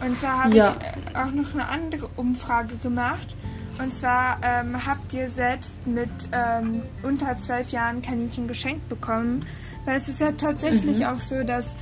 Und 0.05 0.15
zwar 0.15 0.43
habe 0.43 0.57
ich 0.57 0.63
äh, 0.63 1.17
auch 1.17 1.31
noch 1.31 1.55
eine 1.55 1.67
andere 1.69 2.07
Umfrage 2.17 2.75
gemacht. 2.77 3.35
Und 3.79 3.93
zwar 3.93 4.39
ähm, 4.43 4.85
habt 4.85 5.13
ihr 5.13 5.29
selbst 5.29 5.85
mit 5.85 6.09
ähm, 6.31 6.81
unter 7.03 7.37
zwölf 7.37 7.69
Jahren 7.69 8.01
Kaninchen 8.01 8.47
geschenkt 8.47 8.89
bekommen? 8.89 9.45
Weil 9.85 9.97
es 9.97 10.07
ist 10.07 10.19
ja 10.19 10.31
tatsächlich 10.31 10.99
mhm. 10.99 11.05
auch 11.05 11.19
so, 11.19 11.43
dass 11.43 11.75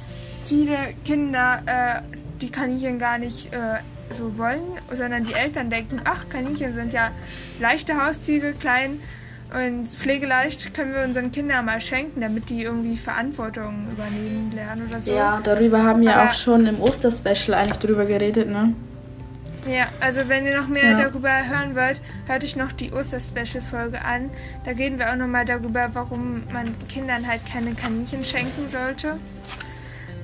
viele 0.43 0.77
Kinder 1.05 1.61
äh, 1.65 2.01
die 2.41 2.51
Kaninchen 2.51 2.99
gar 2.99 3.17
nicht 3.17 3.53
äh, 3.53 3.79
so 4.11 4.37
wollen, 4.37 4.63
sondern 4.93 5.23
die 5.23 5.33
Eltern 5.33 5.69
denken, 5.69 6.01
ach, 6.03 6.29
Kaninchen 6.29 6.73
sind 6.73 6.93
ja 6.93 7.11
leichte 7.59 8.05
Haustiere, 8.05 8.53
klein 8.53 8.99
und 9.53 9.87
pflegeleicht, 9.87 10.73
können 10.73 10.93
wir 10.93 11.03
unseren 11.03 11.31
Kindern 11.31 11.65
mal 11.65 11.79
schenken, 11.79 12.21
damit 12.21 12.49
die 12.49 12.63
irgendwie 12.63 12.97
Verantwortung 12.97 13.87
übernehmen 13.91 14.51
lernen 14.53 14.87
oder 14.87 15.01
so. 15.01 15.13
Ja, 15.13 15.39
darüber 15.43 15.83
haben 15.83 16.01
wir 16.01 16.15
Aber, 16.15 16.29
auch 16.29 16.33
schon 16.33 16.65
im 16.65 16.81
Osterspecial 16.81 17.55
eigentlich 17.55 17.77
drüber 17.77 18.05
geredet, 18.05 18.49
ne? 18.49 18.73
Ja, 19.65 19.87
also 19.99 20.29
wenn 20.29 20.45
ihr 20.45 20.59
noch 20.59 20.67
mehr 20.67 20.91
ja. 20.91 21.01
darüber 21.01 21.29
hören 21.29 21.75
wollt, 21.75 21.99
hört 22.27 22.43
euch 22.43 22.55
noch 22.55 22.71
die 22.71 22.93
Oster-Special-Folge 22.93 24.03
an. 24.03 24.29
Da 24.63 24.71
reden 24.71 24.99
wir 24.99 25.11
auch 25.11 25.15
nochmal 25.15 25.45
darüber, 25.45 25.89
warum 25.93 26.43
man 26.53 26.75
Kindern 26.87 27.27
halt 27.27 27.45
keine 27.45 27.73
Kaninchen 27.73 28.23
schenken 28.23 28.69
sollte. 28.69 29.13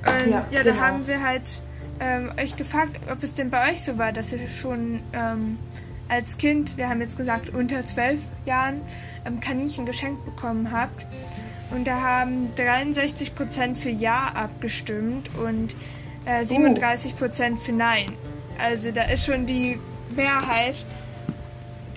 Und 0.06 0.30
ja, 0.30 0.46
ja 0.50 0.62
da 0.62 0.70
genau. 0.70 0.82
haben 0.82 1.06
wir 1.08 1.22
halt 1.22 1.42
ähm, 1.98 2.30
euch 2.38 2.56
gefragt, 2.56 3.00
ob 3.10 3.22
es 3.22 3.34
denn 3.34 3.50
bei 3.50 3.72
euch 3.72 3.82
so 3.82 3.98
war, 3.98 4.12
dass 4.12 4.32
ihr 4.32 4.48
schon 4.48 5.00
ähm, 5.12 5.58
als 6.08 6.38
Kind, 6.38 6.76
wir 6.76 6.88
haben 6.88 7.00
jetzt 7.00 7.16
gesagt 7.16 7.48
unter 7.54 7.84
zwölf 7.84 8.20
Jahren, 8.44 8.80
ähm, 9.24 9.40
Kaninchen 9.40 9.86
geschenkt 9.86 10.24
bekommen 10.24 10.70
habt. 10.70 11.06
Und 11.70 11.86
da 11.86 12.00
haben 12.00 12.50
63% 12.56 13.76
für 13.76 13.88
Ja 13.88 14.26
abgestimmt 14.34 15.30
und 15.36 15.74
äh, 16.26 16.42
37% 16.42 17.56
für 17.58 17.72
Nein. 17.72 18.06
Also 18.58 18.90
da 18.90 19.02
ist 19.02 19.26
schon 19.26 19.46
die 19.46 19.80
Mehrheit 20.14 20.76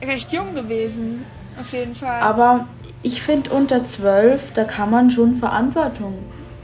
recht 0.04 0.32
jung 0.34 0.54
gewesen, 0.54 1.26
auf 1.60 1.72
jeden 1.74 1.96
Fall. 1.96 2.22
Aber 2.22 2.68
ich 3.04 3.22
finde 3.22 3.52
unter 3.52 3.84
zwölf, 3.84 4.52
da 4.54 4.64
kann 4.64 4.90
man 4.90 5.10
schon 5.12 5.36
Verantwortung 5.36 6.18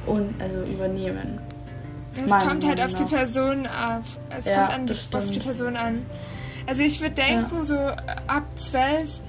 und, 0.05 0.33
also 0.41 0.71
übernehmen. 0.71 1.39
Das 2.15 2.27
Meiner 2.27 2.45
kommt 2.45 2.67
halt 2.67 2.81
auf 2.83 2.95
die. 2.95 3.03
Person 3.03 3.67
auf. 3.67 4.17
Es 4.37 4.47
Ja, 4.47 4.67
kommt 4.67 4.91
an, 4.91 5.21
auf 5.21 5.31
die. 5.31 5.39
Person 5.39 5.75
an. 5.75 6.05
Also 6.67 6.83
ich 6.83 7.01
würde 7.01 7.15
denken, 7.15 7.63
so 7.63 7.75
ab 7.75 8.43
zwölf 8.55 9.21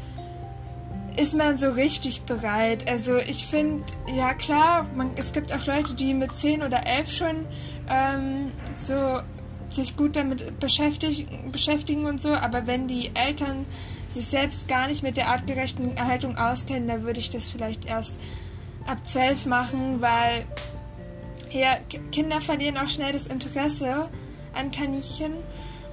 ist 1.16 1.36
man 1.36 1.58
so 1.58 1.70
richtig 1.70 2.22
bereit. 2.22 2.88
Also 2.88 3.18
ich 3.18 3.46
finde, 3.46 3.84
ja 4.16 4.34
klar, 4.34 4.86
man, 4.94 5.10
es 5.16 5.32
gibt 5.32 5.54
auch 5.54 5.66
Leute, 5.66 5.94
die 5.94 6.14
mit 6.14 6.34
10 6.34 6.62
oder 6.62 6.86
11 6.86 7.10
schon 7.10 7.46
ähm, 7.88 8.50
so 8.76 8.94
sich 9.74 9.96
gut 9.96 10.16
damit 10.16 10.58
beschäftigen, 10.60 11.50
beschäftigen 11.52 12.06
und 12.06 12.20
so, 12.20 12.30
aber 12.34 12.66
wenn 12.66 12.88
die 12.88 13.10
Eltern 13.14 13.66
sich 14.10 14.26
selbst 14.26 14.68
gar 14.68 14.88
nicht 14.88 15.02
mit 15.02 15.16
der 15.16 15.28
artgerechten 15.28 15.96
Erhaltung 15.96 16.36
auskennen, 16.36 16.88
dann 16.88 17.02
würde 17.04 17.20
ich 17.20 17.30
das 17.30 17.48
vielleicht 17.48 17.84
erst 17.86 18.18
ab 18.86 18.98
12 19.06 19.46
machen, 19.46 20.00
weil 20.00 20.44
ja, 21.50 21.76
Kinder 22.10 22.40
verlieren 22.40 22.78
auch 22.78 22.88
schnell 22.88 23.12
das 23.12 23.26
Interesse 23.26 24.08
an 24.54 24.70
Kaninchen 24.70 25.32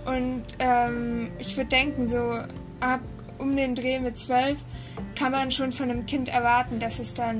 und 0.05 0.43
ähm, 0.59 1.31
ich 1.37 1.55
würde 1.57 1.69
denken, 1.69 2.07
so 2.07 2.39
ab 2.79 3.01
um 3.37 3.55
den 3.55 3.75
Dreh 3.75 3.99
mit 3.99 4.17
12 4.17 4.57
kann 5.15 5.31
man 5.31 5.51
schon 5.51 5.71
von 5.71 5.89
einem 5.89 6.05
Kind 6.05 6.29
erwarten, 6.29 6.79
dass 6.79 6.99
es 6.99 7.13
dann 7.13 7.39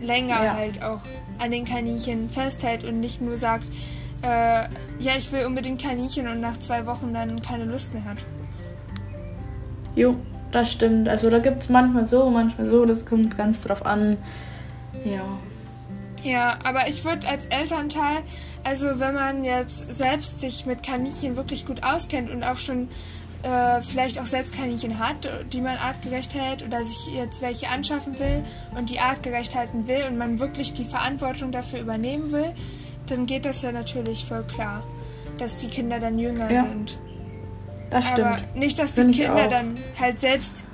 länger 0.00 0.44
Ja. 0.44 0.54
halt 0.54 0.82
auch 0.82 1.00
an 1.38 1.50
den 1.50 1.64
Kaninchen 1.64 2.28
festhält 2.30 2.84
und 2.84 3.00
nicht 3.00 3.20
nur 3.20 3.38
sagt, 3.38 3.64
äh, 4.22 4.64
ja, 4.98 5.16
ich 5.16 5.30
will 5.32 5.46
unbedingt 5.46 5.80
Kaninchen 5.82 6.28
und 6.28 6.40
nach 6.40 6.58
zwei 6.58 6.86
Wochen 6.86 7.12
dann 7.14 7.40
keine 7.42 7.64
Lust 7.64 7.94
mehr 7.94 8.04
hat. 8.04 8.18
Jo, 9.96 10.16
das 10.52 10.70
stimmt. 10.72 11.08
Also 11.08 11.30
da 11.30 11.38
gibt 11.38 11.62
es 11.62 11.68
manchmal 11.68 12.04
so, 12.04 12.28
manchmal 12.30 12.66
so, 12.68 12.84
das 12.84 13.06
kommt 13.06 13.36
ganz 13.36 13.60
drauf 13.62 13.84
an. 13.84 14.16
Ja. 15.04 15.22
Ja, 16.22 16.58
aber 16.64 16.86
ich 16.86 17.04
würde 17.04 17.26
als 17.26 17.46
Elternteil, 17.46 18.18
also 18.62 18.86
wenn 18.98 19.14
man 19.14 19.42
jetzt 19.42 19.94
selbst 19.94 20.42
sich 20.42 20.66
mit 20.66 20.82
Kaninchen 20.82 21.36
wirklich 21.36 21.64
gut 21.64 21.82
auskennt 21.82 22.30
und 22.30 22.44
auch 22.44 22.58
schon 22.58 22.88
äh, 23.42 23.80
vielleicht 23.80 24.18
auch 24.18 24.26
selbst 24.26 24.54
Kaninchen 24.54 24.98
hat, 24.98 25.16
die 25.50 25.62
man 25.62 25.78
artgerecht 25.78 26.34
hält 26.34 26.62
oder 26.62 26.84
sich 26.84 27.14
jetzt 27.14 27.40
welche 27.40 27.70
anschaffen 27.70 28.18
will 28.18 28.44
und 28.76 28.90
die 28.90 29.00
artgerecht 29.00 29.54
halten 29.54 29.86
will 29.86 30.04
und 30.10 30.18
man 30.18 30.38
wirklich 30.38 30.74
die 30.74 30.84
Verantwortung 30.84 31.52
dafür 31.52 31.80
übernehmen 31.80 32.32
will, 32.32 32.52
dann 33.10 33.26
geht 33.26 33.44
das 33.44 33.62
ja 33.62 33.72
natürlich 33.72 34.24
voll 34.24 34.44
klar, 34.44 34.82
dass 35.38 35.58
die 35.58 35.68
Kinder 35.68 35.98
dann 36.00 36.18
jünger 36.18 36.50
Ja, 36.50 36.64
sind. 36.64 36.98
Das 37.90 38.06
Aber 38.12 38.38
stimmt. 38.38 38.56
nicht, 38.56 38.78
dass 38.78 38.92
die 38.94 39.02
ich 39.02 39.18
Kinder 39.18 39.48
dann 39.48 39.74
halt 39.98 40.20
selbst 40.20 40.64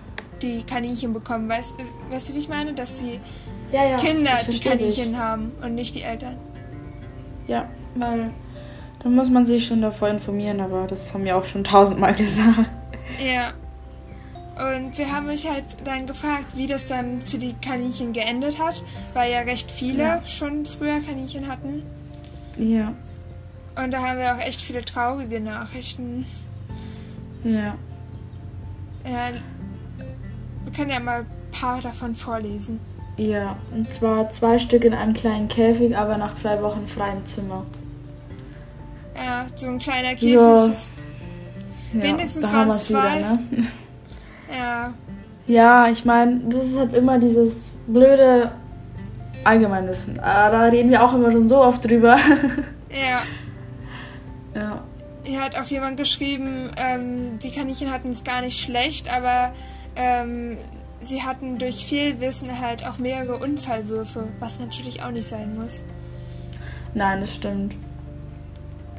die 0.42 0.62
Kaninchen 0.64 1.12
bekommen. 1.14 1.48
Weißt, 1.48 1.74
weißt 2.10 2.28
du, 2.28 2.34
wie 2.34 2.38
ich 2.38 2.48
meine? 2.48 2.74
Dass 2.74 2.98
die 2.98 3.18
Ja, 3.72 3.84
ja. 3.86 3.96
Kinder 3.96 4.32
die 4.40 4.44
versteh 4.44 4.76
dich. 4.76 4.96
Kaninchen 4.96 5.18
haben 5.18 5.52
und 5.62 5.74
nicht 5.74 5.94
die 5.94 6.02
Eltern. 6.02 6.36
Ja, 7.46 7.68
weil 7.94 8.30
da 9.02 9.08
muss 9.08 9.30
man 9.30 9.46
sich 9.46 9.64
schon 9.66 9.80
davor 9.82 10.08
informieren, 10.08 10.60
aber 10.60 10.86
das 10.86 11.14
haben 11.14 11.24
wir 11.24 11.36
auch 11.36 11.44
schon 11.44 11.64
tausendmal 11.64 12.14
gesagt. 12.16 12.68
Ja. 13.24 13.52
Und 14.74 14.96
wir 14.96 15.12
haben 15.12 15.26
mich 15.26 15.48
halt 15.48 15.64
dann 15.84 16.06
gefragt, 16.06 16.56
wie 16.56 16.66
das 16.66 16.86
dann 16.86 17.20
für 17.20 17.36
die 17.38 17.52
Kaninchen 17.60 18.12
geendet 18.14 18.58
hat, 18.58 18.82
weil 19.14 19.30
ja 19.30 19.40
recht 19.40 19.70
viele 19.70 20.02
Ja. 20.02 20.26
schon 20.26 20.64
früher 20.66 20.98
Kaninchen 21.00 21.46
hatten. 21.46 21.82
Ja, 22.58 22.94
Und 23.82 23.90
da 23.90 24.02
haben 24.02 24.18
wir 24.18 24.34
auch 24.34 24.38
echt 24.40 24.62
viele 24.62 24.84
traurige 24.84 25.40
Nachrichten. 25.40 26.26
ja. 27.44 27.74
Ja, 29.04 29.28
wir 30.64 30.72
können 30.72 30.90
ja 30.90 30.98
mal 30.98 31.20
ein 31.20 31.26
paar 31.52 31.80
davon 31.80 32.14
vorlesen. 32.16 32.80
Ja, 33.16 33.56
und 33.72 33.92
zwar 33.92 34.30
zwei 34.32 34.58
Stück 34.58 34.84
in 34.84 34.94
einem 34.94 35.14
kleinen 35.14 35.46
Käfig, 35.48 35.96
aber 35.96 36.18
nach 36.18 36.34
zwei 36.34 36.60
Wochen 36.60 36.88
freiem 36.88 37.24
Zimmer. 37.24 37.64
Ja, 39.14 39.46
so 39.54 39.66
ein 39.66 39.78
kleiner 39.78 40.14
Käfig. 40.14 40.34
Ja. 40.34 40.66
Ja, 40.66 42.02
Wenigstens 42.02 42.42
da 42.42 42.52
waren 42.52 42.78
zwei. 42.78 43.18
Wieder, 43.18 43.30
ne? 43.30 43.66
Ja, 44.58 44.94
Ja, 45.46 45.88
ich 45.88 46.04
meine, 46.04 46.40
das 46.48 46.64
ist 46.64 46.76
halt 46.76 46.92
immer 46.92 47.20
dieses 47.20 47.70
blöde 47.86 48.50
Allgemeinwissen. 49.46 50.20
Aber 50.20 50.58
da 50.58 50.64
reden 50.64 50.90
wir 50.90 51.04
auch 51.04 51.14
immer 51.14 51.30
schon 51.30 51.48
so 51.48 51.58
oft 51.58 51.84
drüber. 51.84 52.18
ja. 52.90 53.22
ja. 54.54 54.84
Hier 55.24 55.42
hat 55.42 55.58
auch 55.58 55.66
jemand 55.66 55.96
geschrieben, 55.96 56.70
ähm, 56.76 57.38
die 57.40 57.50
Kaninchen 57.50 57.90
hatten 57.92 58.10
es 58.10 58.22
gar 58.24 58.42
nicht 58.42 58.60
schlecht, 58.60 59.12
aber 59.12 59.52
ähm, 59.96 60.56
sie 61.00 61.22
hatten 61.22 61.58
durch 61.58 61.84
viel 61.84 62.20
Wissen 62.20 62.60
halt 62.60 62.86
auch 62.86 62.98
mehrere 62.98 63.38
Unfallwürfe, 63.38 64.28
was 64.38 64.60
natürlich 64.60 65.02
auch 65.02 65.10
nicht 65.10 65.28
sein 65.28 65.56
muss. 65.56 65.82
Nein, 66.94 67.20
das 67.20 67.34
stimmt. 67.34 67.74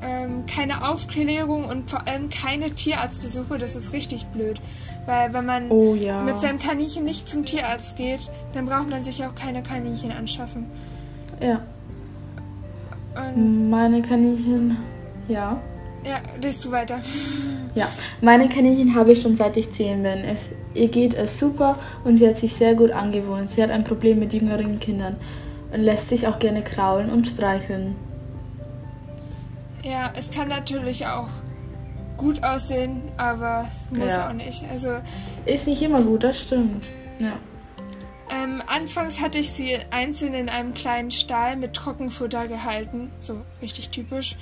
Ähm, 0.01 0.45
keine 0.45 0.87
Aufklärung 0.87 1.65
und 1.65 1.89
vor 1.89 2.07
allem 2.07 2.29
keine 2.29 2.71
Tierarztbesuche, 2.71 3.57
das 3.57 3.75
ist 3.75 3.93
richtig 3.93 4.25
blöd. 4.27 4.61
Weil 5.07 5.33
wenn 5.33 5.45
man 5.45 5.71
Oh 5.71 5.95
ja. 5.95 6.21
mit 6.21 6.39
seinem 6.41 6.59
Kaninchen 6.59 7.05
nicht 7.05 7.27
zum 7.29 7.45
Tierarzt 7.45 7.95
geht, 7.95 8.29
dann 8.53 8.65
braucht 8.65 8.89
man 8.89 9.03
sich 9.03 9.25
auch 9.25 9.33
keine 9.33 9.63
Kaninchen 9.63 10.11
anschaffen. 10.11 10.65
Ja. 11.41 11.61
Und 13.15 13.69
Meine 13.69 14.01
Kaninchen. 14.01 14.77
Ja. 15.29 15.59
ja, 16.03 16.17
liest 16.41 16.63
du 16.65 16.71
weiter. 16.71 16.99
Ja, 17.73 17.87
meine 18.21 18.49
Kaninchen 18.49 18.95
habe 18.95 19.13
ich 19.13 19.21
schon 19.21 19.35
seit 19.35 19.55
ich 19.55 19.71
zehn 19.71 20.03
bin. 20.03 20.19
Es, 20.25 20.49
ihr 20.73 20.89
geht 20.89 21.13
es 21.13 21.39
super 21.39 21.77
und 22.03 22.17
sie 22.17 22.27
hat 22.27 22.37
sich 22.37 22.53
sehr 22.53 22.75
gut 22.75 22.91
angewohnt. 22.91 23.49
Sie 23.51 23.63
hat 23.63 23.71
ein 23.71 23.83
Problem 23.85 24.19
mit 24.19 24.33
jüngeren 24.33 24.79
Kindern 24.79 25.15
und 25.71 25.81
lässt 25.81 26.09
sich 26.09 26.27
auch 26.27 26.39
gerne 26.39 26.63
kraulen 26.63 27.09
und 27.09 27.27
streicheln. 27.27 27.95
Ja, 29.83 30.11
es 30.17 30.29
kann 30.31 30.49
natürlich 30.49 31.07
auch 31.07 31.29
gut 32.17 32.43
aussehen, 32.43 33.01
aber 33.17 33.69
muss 33.91 34.11
Ja. 34.13 34.27
auch 34.29 34.33
nicht. 34.33 34.63
Also 34.71 34.97
Ist 35.45 35.67
nicht 35.67 35.81
immer 35.81 36.01
gut, 36.01 36.23
das 36.23 36.41
stimmt. 36.41 36.85
Ja. 37.19 37.33
Ähm, 38.29 38.61
anfangs 38.67 39.21
hatte 39.21 39.37
ich 39.39 39.51
sie 39.51 39.77
einzeln 39.91 40.33
in 40.33 40.49
einem 40.49 40.73
kleinen 40.73 41.11
Stall 41.11 41.55
mit 41.55 41.73
Trockenfutter 41.73 42.47
gehalten, 42.47 43.09
so 43.19 43.41
richtig 43.61 43.89
typisch. 43.89 44.35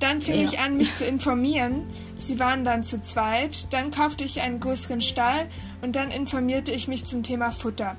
Dann 0.00 0.20
fing 0.20 0.40
Ja. 0.40 0.44
ich 0.44 0.58
an, 0.58 0.76
mich 0.76 0.94
zu 0.94 1.06
informieren. 1.06 1.86
Sie 2.18 2.38
waren 2.38 2.64
dann 2.64 2.82
zu 2.82 3.00
zweit. 3.00 3.72
Dann 3.72 3.90
kaufte 3.90 4.24
ich 4.24 4.40
einen 4.42 4.60
größeren 4.60 5.00
Stall 5.00 5.46
und 5.80 5.96
dann 5.96 6.10
informierte 6.10 6.72
ich 6.72 6.88
mich 6.88 7.06
zum 7.06 7.22
Thema 7.22 7.52
Futter. 7.52 7.96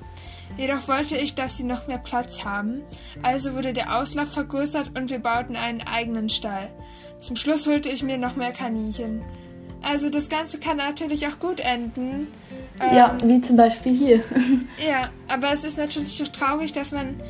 Jedoch 0.56 0.86
wollte 0.86 1.16
ich, 1.16 1.34
dass 1.34 1.56
sie 1.56 1.64
noch 1.64 1.88
mehr 1.88 1.98
Platz 1.98 2.44
haben. 2.44 2.82
Also 3.22 3.54
wurde 3.54 3.72
der 3.72 3.96
Auslauf 3.98 4.28
vergrößert 4.30 4.96
und 4.96 5.10
wir 5.10 5.18
bauten 5.18 5.56
einen 5.56 5.80
eigenen 5.82 6.28
Stall. 6.28 6.68
Zum 7.18 7.36
Schluss 7.36 7.66
holte 7.66 7.88
ich 7.88 8.02
mir 8.02 8.18
noch 8.18 8.36
mehr 8.36 8.52
Kaninchen. 8.52 9.22
Also 9.82 10.10
das 10.10 10.28
Ganze 10.28 10.58
kann 10.58 10.78
natürlich 10.78 11.26
auch 11.28 11.38
gut 11.38 11.60
enden. 11.60 12.28
ja, 12.80 13.16
Ähm, 13.22 13.28
wie 13.28 13.40
zum 13.40 13.56
Beispiel 13.56 13.96
hier. 13.96 14.16
ja, 14.86 15.10
aber 15.28 15.52
es 15.52 15.64
ist 15.64 15.78
natürlich 15.78 16.22
auch 16.22 16.28
traurig, 16.28 16.72
dass 16.72 16.92
man 16.92 17.20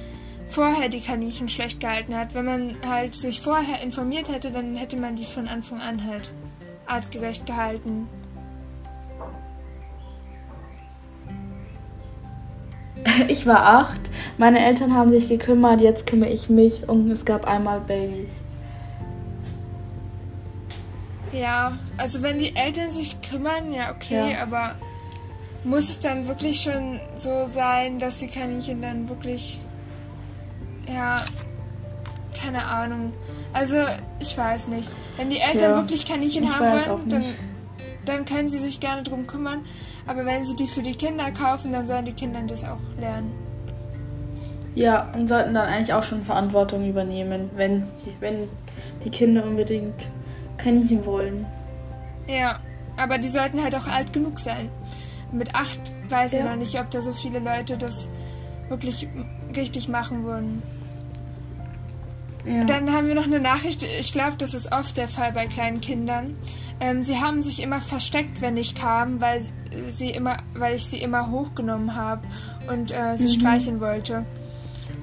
vorher 0.48 0.88
die 0.88 1.00
Kaninchen 1.00 1.48
schlecht 1.48 1.80
gehalten 1.80 2.16
hat. 2.16 2.34
Wenn 2.34 2.44
man 2.44 2.76
halt 2.86 3.14
sich 3.14 3.40
vorher 3.40 3.82
informiert 3.82 4.28
hätte, 4.28 4.50
dann 4.50 4.74
hätte 4.74 4.96
man 4.96 5.16
die 5.16 5.24
von 5.24 5.48
Anfang 5.48 5.80
an 5.80 6.04
halt 6.04 6.32
artgerecht 6.86 7.46
gehalten. 7.46 8.08
Ich 13.28 13.46
war 13.46 13.62
acht, 13.64 14.00
meine 14.36 14.58
Eltern 14.64 14.92
haben 14.92 15.10
sich 15.10 15.28
gekümmert, 15.28 15.80
jetzt 15.80 16.06
kümmere 16.06 16.30
ich 16.30 16.48
mich 16.50 16.88
und 16.88 17.10
es 17.10 17.24
gab 17.24 17.46
einmal 17.46 17.80
Babys. 17.80 18.42
Ja, 21.32 21.72
also 21.96 22.22
wenn 22.22 22.38
die 22.38 22.54
Eltern 22.54 22.90
sich 22.90 23.20
kümmern, 23.20 23.72
ja 23.72 23.90
okay, 23.90 24.32
Ja. 24.32 24.42
aber 24.42 24.74
muss 25.64 25.90
es 25.90 26.00
dann 26.00 26.28
wirklich 26.28 26.60
schon 26.60 27.00
so 27.16 27.46
sein, 27.48 27.98
dass 27.98 28.18
die 28.18 28.28
Kaninchen 28.28 28.80
dann 28.80 29.08
wirklich, 29.08 29.60
ja, 30.92 31.24
keine 32.40 32.64
Ahnung. 32.64 33.12
Also 33.52 33.76
ich 34.20 34.36
weiß 34.36 34.68
nicht. 34.68 34.90
Wenn 35.16 35.30
die 35.30 35.40
Eltern 35.40 35.58
Tja, 35.72 35.76
wirklich 35.76 36.06
Kaninchen 36.06 36.44
ich 36.44 36.50
haben 36.50 36.88
wollen, 36.88 37.08
dann, 37.08 37.24
dann 38.04 38.24
können 38.24 38.48
sie 38.48 38.58
sich 38.58 38.78
gerne 38.78 39.02
drum 39.02 39.26
kümmern. 39.26 39.64
Aber 40.06 40.24
wenn 40.24 40.44
sie 40.44 40.54
die 40.54 40.68
für 40.68 40.82
die 40.82 40.94
Kinder 40.94 41.30
kaufen, 41.32 41.72
dann 41.72 41.88
sollen 41.88 42.04
die 42.04 42.12
Kinder 42.12 42.40
das 42.46 42.64
auch 42.64 42.78
lernen. 43.00 43.32
Ja, 44.76 45.10
und 45.14 45.26
sollten 45.26 45.54
dann 45.54 45.66
eigentlich 45.66 45.94
auch 45.94 46.02
schon 46.04 46.22
Verantwortung 46.22 46.88
übernehmen, 46.88 47.50
wenn, 47.56 47.84
sie, 47.94 48.12
wenn 48.20 48.48
die 49.04 49.10
Kinder 49.10 49.42
unbedingt 49.42 50.06
Kaninchen 50.56 51.04
wollen. 51.04 51.46
Ja, 52.26 52.58
aber 52.96 53.18
die 53.18 53.28
sollten 53.28 53.62
halt 53.62 53.74
auch 53.74 53.86
alt 53.86 54.12
genug 54.12 54.38
sein. 54.40 54.68
Mit 55.32 55.54
acht 55.54 55.80
weiß 56.08 56.32
ich 56.34 56.38
Ja. 56.40 56.46
noch 56.46 56.56
nicht, 56.56 56.78
ob 56.80 56.90
da 56.90 57.02
so 57.02 57.12
viele 57.12 57.38
Leute 57.38 57.76
das 57.76 58.08
wirklich 58.68 59.08
richtig 59.54 59.88
machen 59.88 60.24
würden. 60.24 60.62
Ja. 62.44 62.64
Dann 62.64 62.92
haben 62.92 63.08
wir 63.08 63.14
noch 63.14 63.24
eine 63.24 63.40
Nachricht, 63.40 63.82
ich 63.82 64.12
glaube, 64.12 64.36
das 64.38 64.54
ist 64.54 64.72
oft 64.72 64.96
der 64.96 65.08
Fall 65.08 65.32
bei 65.32 65.46
kleinen 65.46 65.80
Kindern. 65.80 66.36
Ähm, 66.78 67.02
sie 67.02 67.20
haben 67.20 67.42
sich 67.42 67.62
immer 67.62 67.80
versteckt, 67.80 68.40
wenn 68.40 68.56
ich 68.56 68.74
kam, 68.74 69.20
weil 69.20 69.42
sie 69.88 70.10
immer, 70.10 70.36
weil 70.54 70.76
ich 70.76 70.86
sie 70.86 70.98
immer 70.98 71.30
hochgenommen 71.30 71.96
habe 71.96 72.22
und 72.72 72.92
äh, 72.92 73.16
sie 73.16 73.28
mhm. 73.28 73.40
streicheln 73.40 73.80
wollte. 73.80 74.24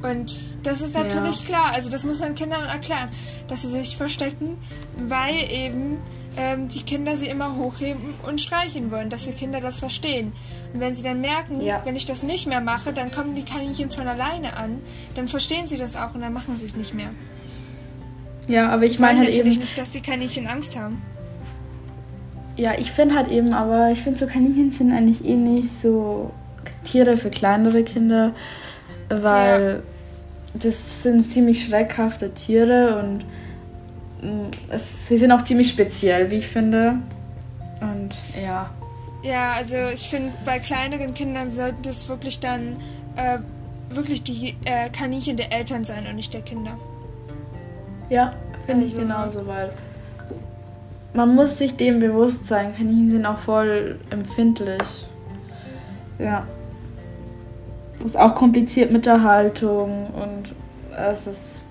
Und 0.04 0.36
das 0.64 0.82
ist 0.82 0.96
natürlich 0.96 1.40
ja. 1.42 1.46
klar, 1.46 1.72
also 1.74 1.90
das 1.90 2.04
muss 2.04 2.20
man 2.20 2.36
Kindern 2.36 2.66
erklären, 2.66 3.10
dass 3.48 3.62
sie 3.62 3.70
sich 3.70 3.96
verstecken, 3.96 4.58
weil 4.98 5.50
eben 5.50 5.98
ähm, 6.36 6.68
die 6.68 6.82
Kinder 6.82 7.16
sie 7.16 7.28
immer 7.28 7.56
hochheben 7.56 8.14
und 8.28 8.42
streichen 8.42 8.92
wollen, 8.92 9.10
dass 9.10 9.26
die 9.26 9.32
Kinder 9.32 9.62
das 9.62 9.78
verstehen. 9.80 10.34
Und 10.74 10.82
wenn 10.82 10.94
sie 10.94 11.04
dann 11.04 11.22
merken, 11.22 11.62
ja. 11.62 11.82
wenn 11.86 11.96
ich 11.96 12.06
das 12.06 12.22
nicht 12.22 12.48
mehr 12.48 12.60
mache, 12.60 12.92
dann 12.92 13.12
kommen 13.12 13.34
die 13.34 13.44
Kaninchen 13.44 13.92
von 13.92 14.06
alleine 14.08 14.58
an, 14.58 14.82
dann 15.16 15.30
verstehen 15.30 15.68
sie 15.68 15.78
das 15.78 15.96
auch 15.96 16.14
und 16.14 16.22
dann 16.22 16.34
machen 16.34 16.58
sie 16.58 16.66
es 16.66 16.76
nicht 16.76 16.94
mehr. 16.94 17.10
Ja, 18.50 18.70
aber 18.70 18.84
ich 18.84 19.00
meine 19.00 19.20
halt 19.20 19.30
eben 19.30 19.50
nicht, 19.50 19.78
dass 19.78 19.92
die 19.92 20.02
Kaninchen 20.02 20.48
Angst 20.48 20.78
haben. 20.78 21.02
Ja, 22.58 22.74
ich 22.78 22.92
finde 22.92 23.16
halt 23.16 23.32
eben, 23.32 23.54
aber 23.54 23.92
ich 23.92 24.02
finde 24.02 24.20
so 24.20 24.28
Kaninchen 24.28 24.72
sind 24.74 24.92
eigentlich 24.92 25.24
eh 25.24 25.36
nicht 25.36 25.70
so 25.82 26.32
Tiere 26.84 27.16
für 27.16 27.30
kleinere 27.30 27.84
Kinder, 27.84 28.36
weil 29.10 29.82
ja. 29.82 29.93
Das 30.54 31.04
sind 31.04 31.32
ziemlich 31.32 31.66
schreckhafte 31.66 32.34
Tiere 32.34 33.00
und 33.00 33.26
mm, 34.22 34.52
es, 34.70 35.08
sie 35.08 35.18
sind 35.18 35.32
auch 35.32 35.44
ziemlich 35.44 35.70
speziell, 35.70 36.30
wie 36.32 36.36
ich 36.36 36.48
finde. 36.48 36.98
Und 37.82 38.14
ja. 38.42 38.70
Ja, 39.24 39.54
also 39.54 39.76
ich 39.94 40.10
finde, 40.10 40.32
bei 40.46 40.60
kleineren 40.60 41.14
Kindern 41.14 41.54
sollte 41.54 41.90
es 41.90 42.10
wirklich 42.10 42.40
dann 42.40 42.78
äh, 43.16 43.40
wirklich 43.90 44.24
die 44.24 44.56
äh, 44.66 44.90
Kaninchen 44.90 45.38
der 45.38 45.52
Eltern 45.54 45.84
sein 45.84 46.06
und 46.08 46.16
nicht 46.16 46.34
der 46.34 46.42
Kinder. 46.42 46.78
Ja, 48.10 48.34
finde 48.66 48.84
also, 48.84 48.96
ich 48.96 49.02
genauso, 49.02 49.48
weil 49.48 49.72
man 51.14 51.34
muss 51.36 51.58
sich 51.58 51.76
dem 51.76 52.00
bewusst 52.00 52.46
sein. 52.46 52.76
Kaninchen 52.76 53.10
sind 53.10 53.26
auch 53.26 53.38
voll 53.38 54.00
empfindlich. 54.10 55.08
Ja. 56.20 56.46
Ist 58.04 58.18
auch 58.18 58.36
kompliziert 58.36 58.92
mit 58.92 59.06
der 59.06 59.24
Haltung 59.24 60.08
und 60.08 60.54
es 60.96 61.28
ist. 61.28 61.64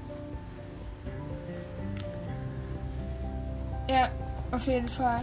Ja, 3.88 4.08
auf 4.50 4.66
jeden 4.66 4.88
Fall. 4.88 5.20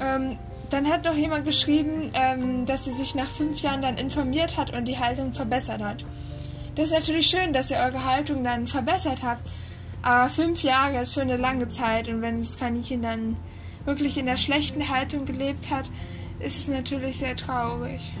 Ähm, 0.00 0.38
dann 0.70 0.88
hat 0.88 1.04
noch 1.04 1.14
jemand 1.14 1.44
geschrieben, 1.44 2.10
ähm, 2.14 2.66
dass 2.66 2.84
sie 2.84 2.92
sich 2.92 3.14
nach 3.14 3.28
fünf 3.28 3.60
Jahren 3.60 3.82
dann 3.82 3.96
informiert 3.96 4.56
hat 4.56 4.76
und 4.76 4.86
die 4.86 4.98
Haltung 4.98 5.32
verbessert 5.32 5.82
hat. 5.82 6.04
Das 6.74 6.86
ist 6.86 6.92
natürlich 6.92 7.28
schön, 7.28 7.52
dass 7.52 7.70
ihr 7.70 7.78
eure 7.78 8.04
Haltung 8.04 8.44
dann 8.44 8.66
verbessert 8.66 9.18
habt. 9.22 9.48
Aber 10.02 10.28
fünf 10.28 10.62
Jahre 10.62 11.00
ist 11.02 11.14
schon 11.14 11.24
eine 11.24 11.36
lange 11.36 11.68
Zeit 11.68 12.08
und 12.08 12.20
wenn 12.20 12.40
das 12.40 12.58
Kaninchen 12.58 13.00
dann 13.02 13.36
wirklich 13.86 14.18
in 14.18 14.26
der 14.26 14.36
schlechten 14.36 14.88
Haltung 14.88 15.24
gelebt 15.24 15.70
hat, 15.70 15.88
ist 16.38 16.58
es 16.58 16.68
natürlich 16.68 17.18
sehr 17.18 17.34
traurig. 17.34 18.12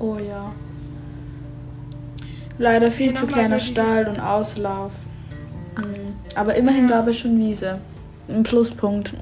Oh 0.00 0.16
ja. 0.16 0.52
Leider 2.58 2.90
viel 2.90 3.14
zu 3.14 3.26
kleiner 3.26 3.60
so 3.60 3.72
Stall 3.72 4.08
und 4.08 4.18
Auslauf. 4.18 4.92
Hm. 5.76 6.14
Aber 6.34 6.54
immerhin 6.56 6.88
ja. 6.88 6.96
gab 6.96 7.08
es 7.08 7.18
schon 7.18 7.38
Wiese. 7.38 7.78
Ein 8.28 8.42
Pluspunkt. 8.42 9.14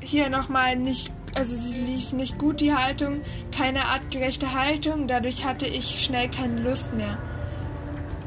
Hier 0.00 0.28
nochmal 0.28 0.76
nicht, 0.76 1.12
also 1.34 1.56
sie 1.56 1.80
lief 1.80 2.12
nicht 2.12 2.38
gut 2.38 2.60
die 2.60 2.74
Haltung, 2.74 3.20
keine 3.56 3.86
artgerechte 3.86 4.54
Haltung, 4.54 5.08
dadurch 5.08 5.44
hatte 5.44 5.66
ich 5.66 6.04
schnell 6.04 6.28
keine 6.28 6.60
Lust 6.60 6.94
mehr. 6.94 7.18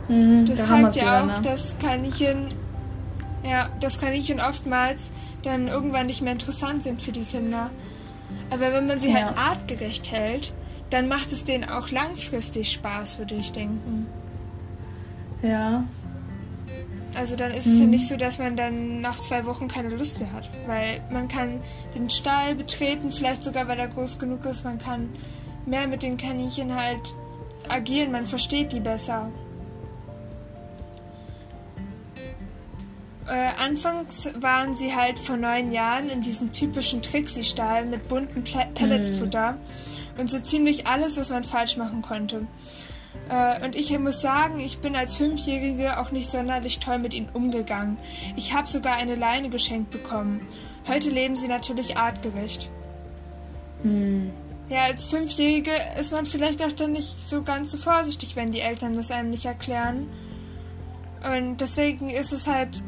Mhm, 0.07 0.45
das 0.45 0.59
da 0.59 0.65
zeigt 0.65 0.95
ja 0.95 1.21
auch, 1.21 1.25
ne? 1.25 1.33
dass 1.43 1.77
Kaninchen, 1.79 2.53
ja, 3.43 3.69
dass 3.79 3.99
Kaninchen 3.99 4.39
oftmals 4.39 5.11
dann 5.43 5.67
irgendwann 5.67 6.07
nicht 6.07 6.21
mehr 6.21 6.33
interessant 6.33 6.83
sind 6.83 7.01
für 7.01 7.11
die 7.11 7.23
Kinder. 7.23 7.69
Aber 8.49 8.73
wenn 8.73 8.87
man 8.87 8.99
sie 8.99 9.11
ja. 9.11 9.25
halt 9.25 9.37
artgerecht 9.37 10.11
hält, 10.11 10.53
dann 10.89 11.07
macht 11.07 11.31
es 11.31 11.43
denen 11.43 11.69
auch 11.69 11.91
langfristig 11.91 12.71
Spaß, 12.71 13.17
würde 13.17 13.35
ich 13.35 13.51
denken. 13.51 14.07
Ja. 15.41 15.83
Also 17.15 17.35
dann 17.35 17.51
ist 17.51 17.65
mhm. 17.65 17.73
es 17.73 17.79
ja 17.79 17.85
mhm. 17.85 17.91
nicht 17.91 18.07
so, 18.07 18.15
dass 18.15 18.37
man 18.39 18.55
dann 18.55 19.01
nach 19.01 19.19
zwei 19.19 19.45
Wochen 19.45 19.67
keine 19.67 19.89
Lust 19.89 20.19
mehr 20.19 20.31
hat. 20.33 20.49
Weil 20.65 21.01
man 21.11 21.27
kann 21.27 21.59
den 21.95 22.09
Stall 22.09 22.55
betreten, 22.55 23.11
vielleicht 23.11 23.43
sogar, 23.43 23.67
weil 23.67 23.79
er 23.79 23.87
groß 23.87 24.19
genug 24.19 24.45
ist. 24.45 24.63
Man 24.63 24.77
kann 24.77 25.09
mehr 25.65 25.87
mit 25.87 26.03
den 26.03 26.17
Kaninchen 26.17 26.75
halt 26.75 27.13
agieren, 27.67 28.11
man 28.11 28.27
versteht 28.27 28.71
die 28.71 28.79
besser. 28.79 29.29
Äh, 33.27 33.61
anfangs 33.61 34.29
waren 34.39 34.73
sie 34.73 34.95
halt 34.95 35.19
vor 35.19 35.35
neun 35.35 35.71
Jahren 35.71 36.09
in 36.09 36.21
diesem 36.21 36.53
typischen 36.53 37.01
Trixie-Stall 37.01 37.85
mit 37.85 38.07
bunten 38.07 38.43
Pelletsfutter 38.43 39.53
mm. 39.53 40.19
und 40.19 40.29
so 40.29 40.39
ziemlich 40.39 40.87
alles, 40.87 41.17
was 41.17 41.29
man 41.29 41.43
falsch 41.43 41.75
machen 41.75 42.01
konnte. 42.01 42.47
Äh, 43.29 43.65
und 43.65 43.75
ich 43.75 43.97
muss 43.99 44.21
sagen, 44.21 44.61
ich 44.61 44.79
bin 44.79 44.95
als 44.95 45.15
Fünfjährige 45.15 45.99
auch 45.99 46.11
nicht 46.11 46.29
sonderlich 46.29 46.79
toll 46.79 46.99
mit 46.99 47.13
ihnen 47.13 47.27
umgegangen. 47.33 47.97
Ich 48.37 48.53
habe 48.53 48.67
sogar 48.67 48.95
eine 48.95 49.15
Leine 49.15 49.49
geschenkt 49.49 49.91
bekommen. 49.91 50.47
Heute 50.87 51.09
leben 51.09 51.35
sie 51.35 51.49
natürlich 51.49 51.97
artgerecht. 51.97 52.71
Mm. 53.83 54.29
Ja, 54.69 54.83
als 54.83 55.09
Fünfjährige 55.09 55.71
ist 55.99 56.13
man 56.13 56.25
vielleicht 56.25 56.63
auch 56.63 56.71
dann 56.71 56.93
nicht 56.93 57.27
so 57.27 57.41
ganz 57.41 57.71
so 57.71 57.77
vorsichtig, 57.77 58.37
wenn 58.37 58.51
die 58.51 58.61
Eltern 58.61 58.95
das 58.95 59.11
einem 59.11 59.31
nicht 59.31 59.45
erklären. 59.45 60.07
Und 61.35 61.57
deswegen 61.57 62.09
ist 62.09 62.31
es 62.31 62.47
halt 62.47 62.83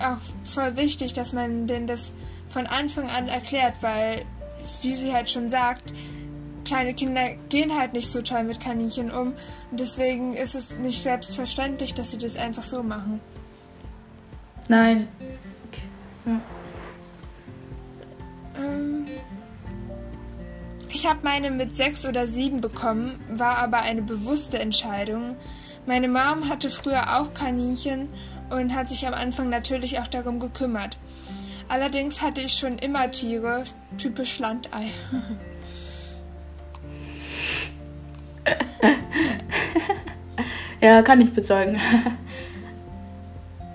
auch 0.00 0.18
voll 0.44 0.76
wichtig, 0.76 1.12
dass 1.12 1.32
man 1.32 1.66
denn 1.66 1.86
das 1.86 2.12
von 2.48 2.66
Anfang 2.66 3.08
an 3.10 3.28
erklärt, 3.28 3.74
weil, 3.80 4.24
wie 4.82 4.94
sie 4.94 5.12
halt 5.12 5.30
schon 5.30 5.48
sagt, 5.48 5.92
kleine 6.64 6.94
Kinder 6.94 7.34
gehen 7.48 7.78
halt 7.78 7.92
nicht 7.92 8.10
so 8.10 8.22
toll 8.22 8.44
mit 8.44 8.60
Kaninchen 8.60 9.10
um 9.10 9.34
und 9.70 9.80
deswegen 9.80 10.34
ist 10.34 10.54
es 10.54 10.76
nicht 10.78 11.02
selbstverständlich, 11.02 11.94
dass 11.94 12.10
sie 12.10 12.18
das 12.18 12.36
einfach 12.36 12.62
so 12.62 12.82
machen. 12.82 13.20
Nein. 14.68 15.08
Ja. 16.24 16.40
Ähm, 18.58 19.06
ich 20.92 21.06
habe 21.06 21.20
meine 21.22 21.50
mit 21.50 21.76
sechs 21.76 22.04
oder 22.06 22.26
sieben 22.26 22.60
bekommen, 22.60 23.20
war 23.28 23.58
aber 23.58 23.82
eine 23.82 24.02
bewusste 24.02 24.58
Entscheidung. 24.58 25.36
Meine 25.86 26.08
Mom 26.08 26.48
hatte 26.48 26.68
früher 26.68 27.20
auch 27.20 27.32
Kaninchen 27.32 28.08
und 28.50 28.74
hat 28.74 28.88
sich 28.88 29.06
am 29.06 29.14
Anfang 29.14 29.48
natürlich 29.48 29.98
auch 29.98 30.06
darum 30.06 30.40
gekümmert. 30.40 30.98
Allerdings 31.68 32.22
hatte 32.22 32.40
ich 32.42 32.54
schon 32.54 32.78
immer 32.78 33.10
Tiere, 33.10 33.64
typisch 33.98 34.38
Landei. 34.38 34.90
ja, 40.80 41.02
kann 41.02 41.20
ich 41.20 41.32
bezeugen. 41.32 41.80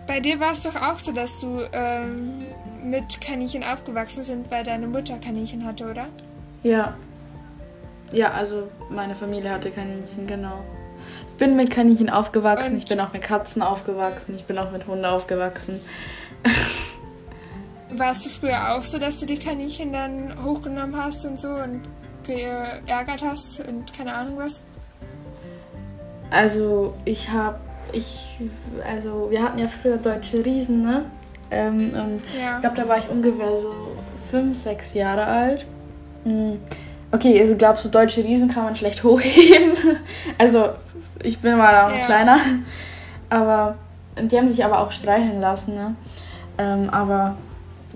Bei 0.08 0.20
dir 0.22 0.40
war 0.40 0.54
es 0.54 0.64
doch 0.64 0.76
auch 0.76 1.00
so, 1.00 1.12
dass 1.12 1.40
du 1.40 1.62
ähm, 1.74 2.46
mit 2.84 3.20
Kaninchen 3.22 3.64
aufgewachsen 3.64 4.24
sind, 4.24 4.50
weil 4.52 4.64
deine 4.64 4.88
Mutter 4.88 5.20
Kaninchen 5.20 5.66
hatte, 5.66 5.90
oder? 5.90 6.08
Ja. 6.64 6.96
Ja, 8.12 8.32
also 8.32 8.70
meine 8.90 9.16
Familie 9.16 9.52
hatte 9.52 9.72
Kaninchen, 9.72 10.28
genau 10.28 10.64
bin 11.42 11.56
mit 11.56 11.72
Kaninchen 11.72 12.12
aufgewachsen, 12.12 12.74
und 12.74 12.78
ich 12.78 12.86
bin 12.86 13.00
auch 13.00 13.14
mit 13.14 13.24
Katzen 13.24 13.64
aufgewachsen, 13.64 14.36
ich 14.36 14.46
bin 14.46 14.60
auch 14.60 14.72
mit 14.72 14.86
Hunden 14.86 15.06
aufgewachsen. 15.06 15.82
Warst 17.89 18.28
du 18.28 18.30
früher 18.30 18.76
auch 18.76 18.84
so, 18.84 19.00
dass 19.00 19.20
du 19.20 19.26
die 19.26 19.39
Kaninchen 19.39 19.92
dann 19.92 20.36
hochgenommen 20.46 20.96
hast 20.96 21.26
und 21.26 21.39
so 21.39 21.48
und 21.48 21.82
geärgert 22.24 23.24
hast 23.24 23.68
und 23.68 23.92
keine 23.92 24.14
Ahnung 24.14 24.38
was? 24.38 24.62
Also 26.30 26.94
ich 27.06 27.32
habe, 27.32 27.58
ich, 27.92 28.38
also 28.88 29.32
wir 29.32 29.42
hatten 29.42 29.58
ja 29.58 29.68
früher 29.68 29.98
deutsche 29.98 30.46
Riesen, 30.46 30.84
ne? 30.84 31.06
Ähm, 31.50 31.89
und 31.89 32.22
ja. 32.39 32.58
ich 32.58 32.62
glaube, 32.62 32.76
da 32.76 32.88
war 32.88 33.00
ich 33.00 33.10
ungefähr 33.10 33.58
so 33.60 33.74
fünf, 34.30 34.62
sechs 34.62 34.94
Jahre 34.94 35.26
alt. 35.26 35.66
Mhm. 36.24 36.60
Okay, 37.12 37.42
also 37.42 37.56
glaubst 37.56 37.84
du, 37.84 37.89
deutsche 37.89 38.24
Riesen 38.24 38.48
kann 38.48 38.64
man 38.64 38.76
schlecht 38.76 39.04
hochheben? 39.04 39.74
also 40.38 40.70
ich 41.24 41.40
bin 41.40 41.58
mal 41.58 41.76
auch 41.82 41.90
noch 41.90 41.98
ja. 41.98 42.06
kleiner. 42.06 42.38
Aber 43.30 43.76
die 44.20 44.38
haben 44.38 44.48
sich 44.48 44.64
aber 44.64 44.80
auch 44.80 44.92
streicheln 44.92 45.40
lassen. 45.40 45.76
Ne? 45.76 45.96
Ähm, 46.58 46.90
aber 46.90 47.38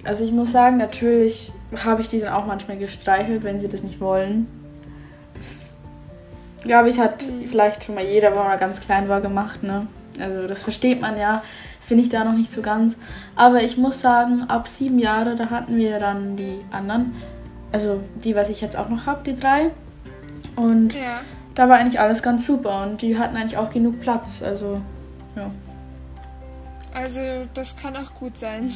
also 0.04 0.24
ich 0.24 0.32
muss 0.32 0.52
sagen, 0.52 0.78
natürlich 0.78 1.52
habe 1.84 2.02
ich 2.02 2.08
die 2.08 2.20
dann 2.20 2.34
auch 2.34 2.46
manchmal 2.46 2.78
gestreichelt, 2.78 3.44
wenn 3.44 3.60
sie 3.60 3.68
das 3.68 3.84
nicht 3.84 4.00
wollen. 4.00 4.48
Das 5.34 5.72
glaube 6.64 6.90
ich, 6.90 7.00
hat 7.00 7.26
mhm. 7.28 7.48
vielleicht 7.48 7.84
schon 7.84 7.96
mal 7.96 8.06
jeder, 8.06 8.32
wenn 8.32 8.46
man 8.46 8.60
ganz 8.60 8.80
klein 8.80 9.10
war, 9.10 9.22
gemacht. 9.22 9.64
Ne? 9.64 9.88
Also 10.20 10.48
das 10.48 10.64
versteht 10.64 11.02
man 11.02 11.18
ja, 11.18 11.44
finde 11.82 12.04
ich 12.04 12.10
da 12.10 12.24
noch 12.24 12.34
nicht 12.34 12.52
so 12.52 12.62
ganz. 12.62 12.96
Aber 13.36 13.62
ich 13.62 13.78
muss 13.78 14.00
sagen, 14.00 14.46
ab 14.48 14.68
sieben 14.68 15.00
Jahre, 15.00 15.36
da 15.36 15.50
hatten 15.50 15.76
wir 15.76 16.00
dann 16.00 16.38
die 16.38 16.60
anderen. 16.72 17.16
Also 17.72 18.00
die, 18.24 18.36
was 18.36 18.50
ich 18.50 18.62
jetzt 18.62 18.78
auch 18.78 18.88
noch 18.88 19.06
habe, 19.06 19.22
die 19.26 19.38
drei. 19.38 19.72
Und 20.56 20.94
ja 20.94 21.20
da 21.56 21.70
war 21.70 21.78
eigentlich 21.78 21.99
alles 21.99 22.22
ganz 22.22 22.45
super 22.45 22.84
und 22.84 23.01
die 23.01 23.18
hatten 23.18 23.36
eigentlich 23.36 23.58
auch 23.58 23.70
genug 23.70 24.01
Platz. 24.01 24.41
Also, 24.43 24.82
ja. 25.36 25.49
Also, 26.93 27.20
das 27.53 27.76
kann 27.76 27.95
auch 27.95 28.14
gut 28.14 28.38
sein. 28.38 28.72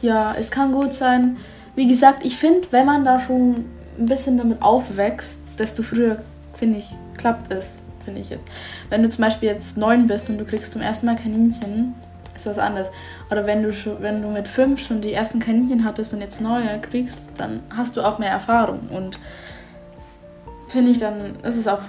Ja, 0.00 0.34
es 0.38 0.50
kann 0.50 0.72
gut 0.72 0.92
sein. 0.92 1.36
Wie 1.74 1.86
gesagt, 1.88 2.24
ich 2.24 2.36
finde, 2.36 2.68
wenn 2.70 2.86
man 2.86 3.04
da 3.04 3.20
schon 3.20 3.64
ein 3.98 4.06
bisschen 4.06 4.38
damit 4.38 4.62
aufwächst, 4.62 5.38
desto 5.58 5.82
früher, 5.82 6.18
finde 6.54 6.78
ich, 6.78 6.88
klappt 7.16 7.52
es, 7.52 7.78
finde 8.04 8.20
ich 8.20 8.30
jetzt. 8.30 8.44
Wenn 8.90 9.02
du 9.02 9.08
zum 9.08 9.22
Beispiel 9.22 9.48
jetzt 9.48 9.76
neun 9.76 10.06
bist 10.06 10.28
und 10.28 10.38
du 10.38 10.44
kriegst 10.44 10.72
zum 10.72 10.82
ersten 10.82 11.06
Mal 11.06 11.16
Kaninchen, 11.16 11.94
ist 12.34 12.46
was 12.46 12.58
anderes. 12.58 12.88
Oder 13.30 13.46
wenn 13.46 13.62
du 13.62 13.72
schon, 13.72 14.02
wenn 14.02 14.22
du 14.22 14.28
mit 14.28 14.48
fünf 14.48 14.80
schon 14.80 15.00
die 15.00 15.12
ersten 15.12 15.40
Kaninchen 15.40 15.84
hattest 15.84 16.12
und 16.12 16.20
jetzt 16.20 16.40
neue 16.40 16.80
kriegst, 16.80 17.22
dann 17.36 17.60
hast 17.74 17.96
du 17.96 18.02
auch 18.02 18.18
mehr 18.18 18.30
Erfahrung. 18.30 18.88
Und 18.90 19.18
finde 20.68 20.90
ich, 20.90 20.98
dann 20.98 21.36
ist 21.42 21.56
es 21.56 21.68
auch 21.68 21.82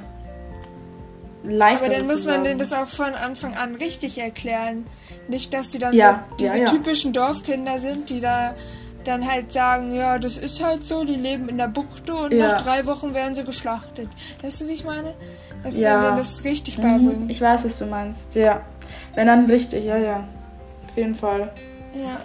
leichter. 1.48 1.86
Aber 1.86 1.96
dann 1.96 2.08
muss 2.08 2.26
man 2.26 2.44
denen 2.44 2.60
das 2.60 2.74
auch 2.74 2.88
von 2.88 3.14
Anfang 3.14 3.56
an 3.56 3.76
richtig 3.76 4.18
erklären. 4.18 4.86
Nicht, 5.28 5.54
dass 5.54 5.70
die 5.70 5.80
dann 5.80 5.94
ja, 5.94 6.26
so 6.32 6.36
diese 6.38 6.58
ja, 6.58 6.66
ja. 6.66 6.72
typischen 6.72 7.14
Dorfkinder 7.14 7.80
sind, 7.80 8.10
die 8.10 8.20
da 8.20 8.56
dann 9.04 9.30
halt 9.30 9.52
sagen, 9.52 9.94
ja, 9.94 10.18
das 10.18 10.38
ist 10.38 10.64
halt 10.64 10.84
so, 10.84 11.04
die 11.04 11.16
leben 11.16 11.48
in 11.48 11.58
der 11.58 11.68
Buchte 11.68 12.16
und 12.16 12.36
nach 12.38 12.62
drei 12.62 12.86
Wochen 12.86 13.14
werden 13.14 13.36
sie 13.36 13.44
geschlachtet. 13.44 14.10
Weißt 14.42 14.62
du, 14.62 14.68
wie 14.68 14.72
ich 14.74 14.84
meine? 14.84 15.14
Dass 15.64 15.78
ja. 15.78 16.02
denen 16.02 16.18
das 16.18 16.44
richtig 16.44 16.78
beibringen. 16.78 17.24
Mhm, 17.24 17.30
ich 17.30 17.42
weiß, 17.42 17.66
was 17.66 17.78
du 17.78 17.86
meinst, 17.86 18.36
ja. 18.36 18.62
Wenn 19.16 19.28
dann 19.28 19.46
richtig, 19.46 19.86
ja, 19.86 19.98
ja. 19.98 20.28
Auf 20.90 20.98
jeden 20.98 21.16
Fall. 21.16 21.52
Ja. 21.94 22.22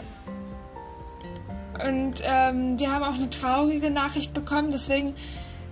Und 1.88 2.22
ähm, 2.24 2.78
wir 2.78 2.92
haben 2.92 3.04
auch 3.04 3.14
eine 3.14 3.30
traurige 3.30 3.90
Nachricht 3.90 4.34
bekommen, 4.34 4.70
deswegen 4.70 5.14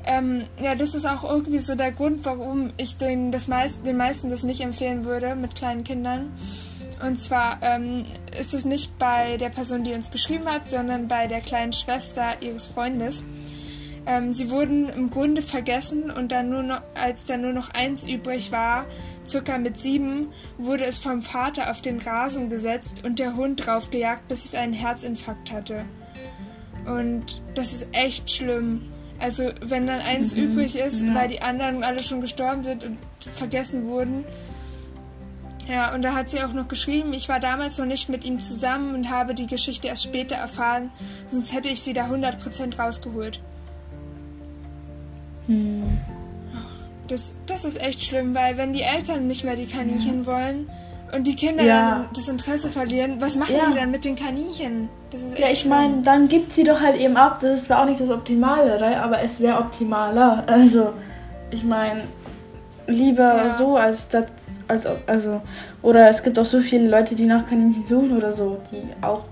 ähm, 0.04 0.44
ja, 0.60 0.74
das 0.74 0.94
ist 0.94 1.06
auch 1.06 1.28
irgendwie 1.28 1.58
so 1.58 1.74
der 1.74 1.92
Grund, 1.92 2.24
warum 2.24 2.72
ich 2.76 2.96
den, 2.96 3.32
das 3.32 3.48
meist, 3.48 3.84
den 3.84 3.96
meisten 3.96 4.30
das 4.30 4.42
nicht 4.42 4.60
empfehlen 4.60 5.04
würde 5.04 5.34
mit 5.34 5.54
kleinen 5.54 5.84
Kindern. 5.84 6.32
Und 7.04 7.18
zwar 7.18 7.58
ähm, 7.62 8.04
ist 8.38 8.54
es 8.54 8.64
nicht 8.64 8.98
bei 8.98 9.36
der 9.36 9.50
Person, 9.50 9.84
die 9.84 9.92
uns 9.92 10.10
geschrieben 10.10 10.46
hat, 10.46 10.68
sondern 10.68 11.08
bei 11.08 11.26
der 11.26 11.40
kleinen 11.40 11.72
Schwester 11.72 12.40
ihres 12.40 12.68
Freundes. 12.68 13.22
Ähm, 14.06 14.32
sie 14.32 14.50
wurden 14.50 14.88
im 14.88 15.10
Grunde 15.10 15.42
vergessen 15.42 16.10
und 16.10 16.32
dann 16.32 16.48
nur 16.48 16.62
noch, 16.62 16.80
als 16.94 17.26
dann 17.26 17.42
nur 17.42 17.52
noch 17.52 17.70
eins 17.70 18.04
übrig 18.04 18.50
war, 18.50 18.86
circa 19.26 19.58
mit 19.58 19.78
sieben, 19.78 20.32
wurde 20.56 20.86
es 20.86 20.98
vom 20.98 21.20
Vater 21.20 21.70
auf 21.70 21.82
den 21.82 22.00
Rasen 22.00 22.48
gesetzt 22.48 23.04
und 23.04 23.18
der 23.18 23.36
Hund 23.36 23.66
draufgejagt, 23.66 24.26
bis 24.26 24.46
es 24.46 24.54
einen 24.54 24.72
Herzinfarkt 24.72 25.52
hatte. 25.52 25.84
Und 26.86 27.42
das 27.54 27.74
ist 27.74 27.88
echt 27.92 28.30
schlimm. 28.30 28.90
Also 29.20 29.50
wenn 29.60 29.86
dann 29.86 30.00
eins 30.00 30.34
mhm. 30.34 30.44
übrig 30.44 30.76
ist, 30.76 31.02
ja. 31.02 31.14
weil 31.14 31.28
die 31.28 31.42
anderen 31.42 31.82
alle 31.82 32.02
schon 32.02 32.20
gestorben 32.20 32.64
sind 32.64 32.84
und 32.84 32.98
vergessen 33.30 33.86
wurden. 33.86 34.24
Ja, 35.68 35.92
und 35.94 36.02
da 36.02 36.14
hat 36.14 36.30
sie 36.30 36.42
auch 36.42 36.52
noch 36.54 36.66
geschrieben, 36.66 37.12
ich 37.12 37.28
war 37.28 37.40
damals 37.40 37.76
noch 37.76 37.84
nicht 37.84 38.08
mit 38.08 38.24
ihm 38.24 38.40
zusammen 38.40 38.94
und 38.94 39.10
habe 39.10 39.34
die 39.34 39.46
Geschichte 39.46 39.88
erst 39.88 40.04
später 40.04 40.36
erfahren, 40.36 40.90
sonst 41.30 41.52
hätte 41.52 41.68
ich 41.68 41.82
sie 41.82 41.92
da 41.92 42.06
100% 42.06 42.78
rausgeholt. 42.78 43.40
Mhm. 45.46 45.98
Das, 47.08 47.34
das 47.46 47.64
ist 47.64 47.80
echt 47.80 48.02
schlimm, 48.02 48.34
weil 48.34 48.56
wenn 48.56 48.72
die 48.72 48.82
Eltern 48.82 49.26
nicht 49.26 49.44
mehr 49.44 49.56
die 49.56 49.66
Kaninchen 49.66 50.20
ja. 50.20 50.26
wollen, 50.26 50.70
und 51.14 51.26
die 51.26 51.34
Kinder 51.34 51.64
ja. 51.64 52.00
dann 52.02 52.08
das 52.14 52.28
Interesse 52.28 52.68
verlieren, 52.68 53.20
was 53.20 53.36
machen 53.36 53.56
ja. 53.56 53.70
die 53.70 53.74
dann 53.76 53.90
mit 53.90 54.04
den 54.04 54.16
Kaninchen? 54.16 54.88
ja, 55.36 55.48
ich 55.50 55.64
meine, 55.64 56.02
dann 56.02 56.28
gibt 56.28 56.52
sie 56.52 56.64
doch 56.64 56.80
halt 56.80 57.00
eben 57.00 57.16
ab. 57.16 57.38
Das 57.40 57.60
ist 57.60 57.64
zwar 57.66 57.82
auch 57.82 57.86
nicht 57.86 58.00
das 58.00 58.10
Optimale, 58.10 59.00
aber 59.00 59.22
es 59.22 59.40
wäre 59.40 59.58
optimaler. 59.58 60.44
Also, 60.58 60.92
ich 61.50 61.64
meine, 61.64 62.02
lieber 62.86 63.36
ja. 63.36 63.50
so 63.50 63.76
als 63.76 64.08
das, 64.08 64.24
als 64.66 64.86
also 65.06 65.40
oder 65.82 66.08
es 66.08 66.22
gibt 66.22 66.38
auch 66.38 66.44
so 66.44 66.60
viele 66.60 66.88
Leute, 66.88 67.14
die 67.14 67.26
nach 67.26 67.46
Kaninchen 67.46 67.86
suchen 67.86 68.16
oder 68.16 68.32
so, 68.32 68.58
die 68.72 68.82
auch 69.02 69.24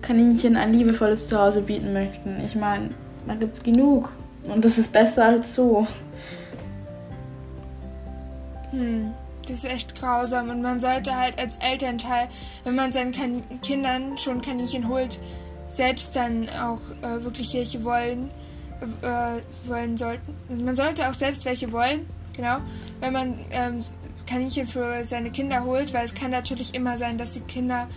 Kaninchen 0.00 0.56
ein 0.56 0.72
liebevolles 0.72 1.28
Zuhause 1.28 1.62
bieten 1.62 1.92
möchten. 1.92 2.40
Ich 2.44 2.54
meine, 2.54 2.90
da 3.26 3.34
gibt 3.34 3.56
es 3.56 3.62
genug 3.62 4.10
und 4.52 4.64
das 4.64 4.78
ist 4.78 4.92
besser 4.92 5.26
als 5.26 5.54
so. 5.54 5.86
Hm. 8.70 9.12
Das 9.42 9.58
ist 9.58 9.64
echt 9.64 9.94
grausam 9.94 10.50
und 10.50 10.62
man 10.62 10.78
sollte 10.80 11.16
halt 11.16 11.38
als 11.38 11.56
Elternteil, 11.56 12.28
wenn 12.64 12.74
man 12.74 12.92
seinen 12.92 13.12
kan 13.12 13.42
Kindern 13.60 14.16
schon 14.18 14.40
Kaninchen 14.40 14.88
holt, 14.88 15.18
selbst 15.68 16.14
dann 16.14 16.48
auch 16.48 16.80
äh, 17.02 17.24
wirklich 17.24 17.52
welche 17.54 17.82
wollen, 17.84 18.30
äh, 19.02 19.68
wollen 19.68 19.96
sollten. 19.96 20.34
Also 20.48 20.64
man 20.64 20.76
sollte 20.76 21.08
auch 21.08 21.14
selbst 21.14 21.44
welche 21.44 21.72
wollen, 21.72 22.06
genau, 22.36 22.58
wenn 23.00 23.12
man 23.12 23.38
ähm, 23.50 23.84
Kaninchen 24.26 24.66
für 24.66 25.04
seine 25.04 25.30
Kinder 25.30 25.64
holt, 25.64 25.92
weil 25.92 26.04
es 26.04 26.14
kann 26.14 26.30
natürlich 26.30 26.74
immer 26.74 26.98
sein, 26.98 27.18
dass 27.18 27.34
die 27.34 27.40
Kinder 27.40 27.88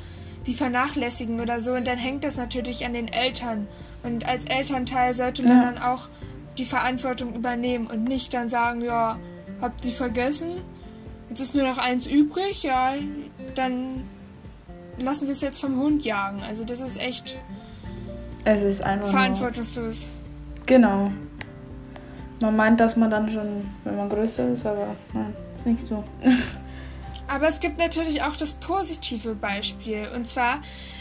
die 0.48 0.54
vernachlässigen 0.54 1.40
oder 1.40 1.60
so 1.60 1.74
und 1.74 1.88
dann 1.88 1.98
hängt 1.98 2.24
das 2.24 2.38
natürlich 2.38 2.86
an 2.86 2.94
den 2.94 3.08
Eltern. 3.08 3.68
Und 4.04 4.28
als 4.28 4.46
Elternteil 4.46 5.14
sollte 5.14 5.44
man 5.44 5.58
ja. 5.58 5.72
dann 5.72 5.78
auch 5.82 6.08
die 6.58 6.66
Verantwortung 6.66 7.34
übernehmen 7.34 7.88
und 7.88 8.04
nicht 8.04 8.34
dann 8.34 8.50
sagen, 8.50 8.82
ja, 8.82 9.20
habt 9.62 9.86
ihr 9.86 9.92
vergessen? 9.92 10.62
Jetzt 11.30 11.40
ist 11.40 11.56
nur 11.56 11.68
noch 11.68 11.78
eins 11.78 12.06
übrig, 12.06 12.64
ja, 12.64 12.94
dann 13.56 14.04
lassen 14.98 15.26
wir 15.28 15.34
es 15.34 15.42
jetzt 15.42 15.60
vom 15.60 15.78
Hund 15.78 16.06
jagen. 16.06 16.42
Also 16.44 16.64
das 16.64 16.82
ist 16.82 17.00
echt 17.00 17.38
es 18.46 18.62
ist 18.62 18.84
einfach 18.84 19.10
verantwortungslos. 19.10 20.08
Genau. 20.68 21.12
Man 22.42 22.56
meint, 22.56 22.80
dass 22.80 22.96
man 22.96 23.10
dann 23.10 23.32
schon, 23.32 23.70
wenn 23.84 23.98
man 23.98 24.08
größer 24.08 24.50
ist, 24.50 24.66
aber 24.66 24.96
nein, 25.14 25.36
ist 25.56 25.66
nicht 25.66 25.82
so. 25.82 26.04
Aber 27.28 27.48
es 27.48 27.60
gibt 27.60 27.80
natürlich 27.80 28.22
auch 28.22 28.36
das 28.36 28.54
positive 28.54 29.34
Beispiel. 29.34 30.08
Und 30.16 30.28
zwar, 30.28 30.60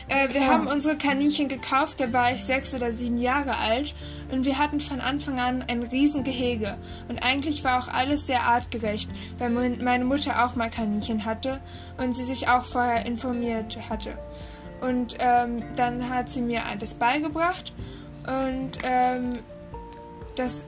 äh, 0.09 0.33
wir 0.33 0.47
haben 0.47 0.67
unsere 0.67 0.97
Kaninchen 0.97 1.49
gekauft, 1.49 2.01
da 2.01 2.13
war 2.13 2.33
ich 2.33 2.45
sechs 2.45 2.75
oder 2.75 2.93
sieben 2.93 3.19
Jahre 3.19 3.57
alt. 3.57 3.95
Und 4.31 4.45
wir 4.45 4.59
hatten 4.59 4.81
von 4.81 5.01
Anfang 5.01 5.41
an 5.41 5.65
ein 5.69 5.83
Riesengehege. 5.83 6.77
Und 7.09 7.23
eigentlich 7.23 7.65
war 7.65 7.79
auch 7.79 7.89
alles 7.89 8.27
sehr 8.27 8.43
artgerecht, 8.43 9.11
weil 9.39 9.51
meine 9.51 10.05
Mutter 10.05 10.45
auch 10.45 10.57
mal 10.57 10.71
Kaninchen 10.71 11.25
hatte 11.25 11.61
und 11.99 12.15
sie 12.15 12.25
sich 12.25 12.49
auch 12.49 12.65
vorher 12.65 13.07
informiert 13.07 13.79
hatte. 13.89 14.19
Und 14.81 15.17
ähm, 15.19 15.65
dann 15.77 16.09
hat 16.11 16.29
sie 16.29 16.43
mir 16.43 16.67
alles 16.67 16.95
beigebracht. 16.95 17.73
Und 18.27 18.79
ähm, 18.83 19.35
das 20.37 20.65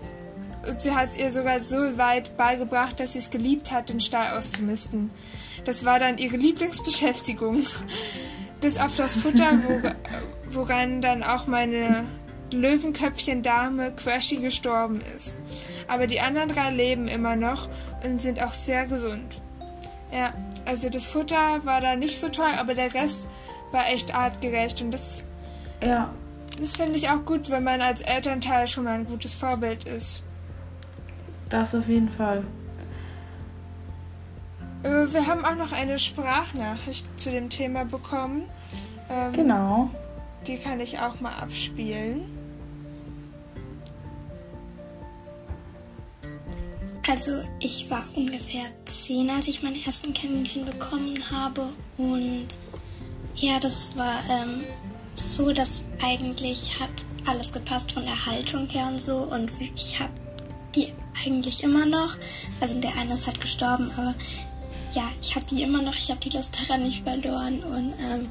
sie 0.78 0.92
hat 0.92 1.08
es 1.08 1.16
ihr 1.16 1.30
sogar 1.30 1.60
so 1.60 1.76
weit 1.98 2.36
beigebracht, 2.36 2.98
dass 2.98 3.12
sie 3.12 3.18
es 3.18 3.30
geliebt 3.30 3.70
hat, 3.70 3.88
den 3.88 4.00
Stall 4.00 4.36
auszumisten. 4.36 5.10
Das 5.64 5.84
war 5.84 5.98
dann 5.98 6.18
ihre 6.18 6.36
Lieblingsbeschäftigung. 6.36 7.66
Bis 8.66 8.78
auf 8.78 8.96
das 8.96 9.14
Futter, 9.14 9.60
wo, 9.62 9.80
woran 10.50 11.00
dann 11.00 11.22
auch 11.22 11.46
meine 11.46 12.04
Löwenköpfchen-Dame 12.50 13.92
Quashi 13.92 14.38
gestorben 14.38 15.00
ist. 15.16 15.38
Aber 15.86 16.08
die 16.08 16.20
anderen 16.20 16.48
drei 16.48 16.72
leben 16.72 17.06
immer 17.06 17.36
noch 17.36 17.68
und 18.02 18.20
sind 18.20 18.42
auch 18.42 18.54
sehr 18.54 18.86
gesund. 18.86 19.40
Ja, 20.12 20.34
also 20.64 20.88
das 20.88 21.06
Futter 21.06 21.64
war 21.64 21.80
da 21.80 21.94
nicht 21.94 22.18
so 22.18 22.28
toll, 22.28 22.50
aber 22.58 22.74
der 22.74 22.92
Rest 22.92 23.28
war 23.70 23.86
echt 23.86 24.12
artgerecht 24.12 24.82
und 24.82 24.90
das. 24.90 25.22
Ja. 25.80 26.12
Das 26.58 26.74
finde 26.74 26.96
ich 26.96 27.08
auch 27.08 27.24
gut, 27.24 27.50
wenn 27.50 27.62
man 27.62 27.80
als 27.80 28.00
Elternteil 28.00 28.66
schon 28.66 28.82
mal 28.82 28.94
ein 28.94 29.06
gutes 29.06 29.36
Vorbild 29.36 29.84
ist. 29.84 30.24
Das 31.50 31.72
auf 31.72 31.86
jeden 31.86 32.10
Fall. 32.10 32.42
Äh, 34.86 35.12
wir 35.12 35.26
haben 35.26 35.44
auch 35.44 35.56
noch 35.56 35.72
eine 35.72 35.98
Sprachnachricht 35.98 37.06
zu 37.18 37.30
dem 37.30 37.48
Thema 37.48 37.84
bekommen. 37.84 38.44
Ähm, 39.10 39.32
genau. 39.32 39.90
Die 40.46 40.56
kann 40.56 40.80
ich 40.80 40.98
auch 40.98 41.20
mal 41.20 41.34
abspielen. 41.34 42.24
Also 47.08 47.40
ich 47.60 47.88
war 47.88 48.04
ungefähr 48.14 48.64
zehn, 48.84 49.30
als 49.30 49.46
ich 49.46 49.62
meine 49.62 49.84
ersten 49.84 50.12
Kaninchen 50.12 50.64
bekommen 50.64 51.18
habe. 51.30 51.68
Und 51.96 52.48
ja, 53.36 53.60
das 53.60 53.96
war 53.96 54.18
ähm, 54.28 54.64
so, 55.14 55.52
dass 55.52 55.84
eigentlich 56.02 56.80
hat 56.80 56.90
alles 57.26 57.52
gepasst 57.52 57.92
von 57.92 58.04
der 58.04 58.26
Haltung 58.26 58.68
her 58.68 58.88
und 58.88 59.00
so. 59.00 59.18
Und 59.18 59.50
ich 59.60 60.00
habe 60.00 60.12
die 60.74 60.92
eigentlich 61.24 61.62
immer 61.62 61.86
noch. 61.86 62.16
Also 62.60 62.80
der 62.80 62.96
eine 62.96 63.14
ist 63.14 63.26
halt 63.26 63.40
gestorben, 63.40 63.90
aber 63.96 64.14
ja, 64.96 65.10
ich 65.20 65.36
habe 65.36 65.44
die 65.50 65.62
immer 65.62 65.82
noch, 65.82 65.94
ich 65.94 66.10
habe 66.10 66.20
die 66.20 66.30
Lust 66.30 66.56
daran 66.58 66.84
nicht 66.84 67.04
verloren. 67.04 67.62
Und 67.62 67.92
ähm, 68.00 68.30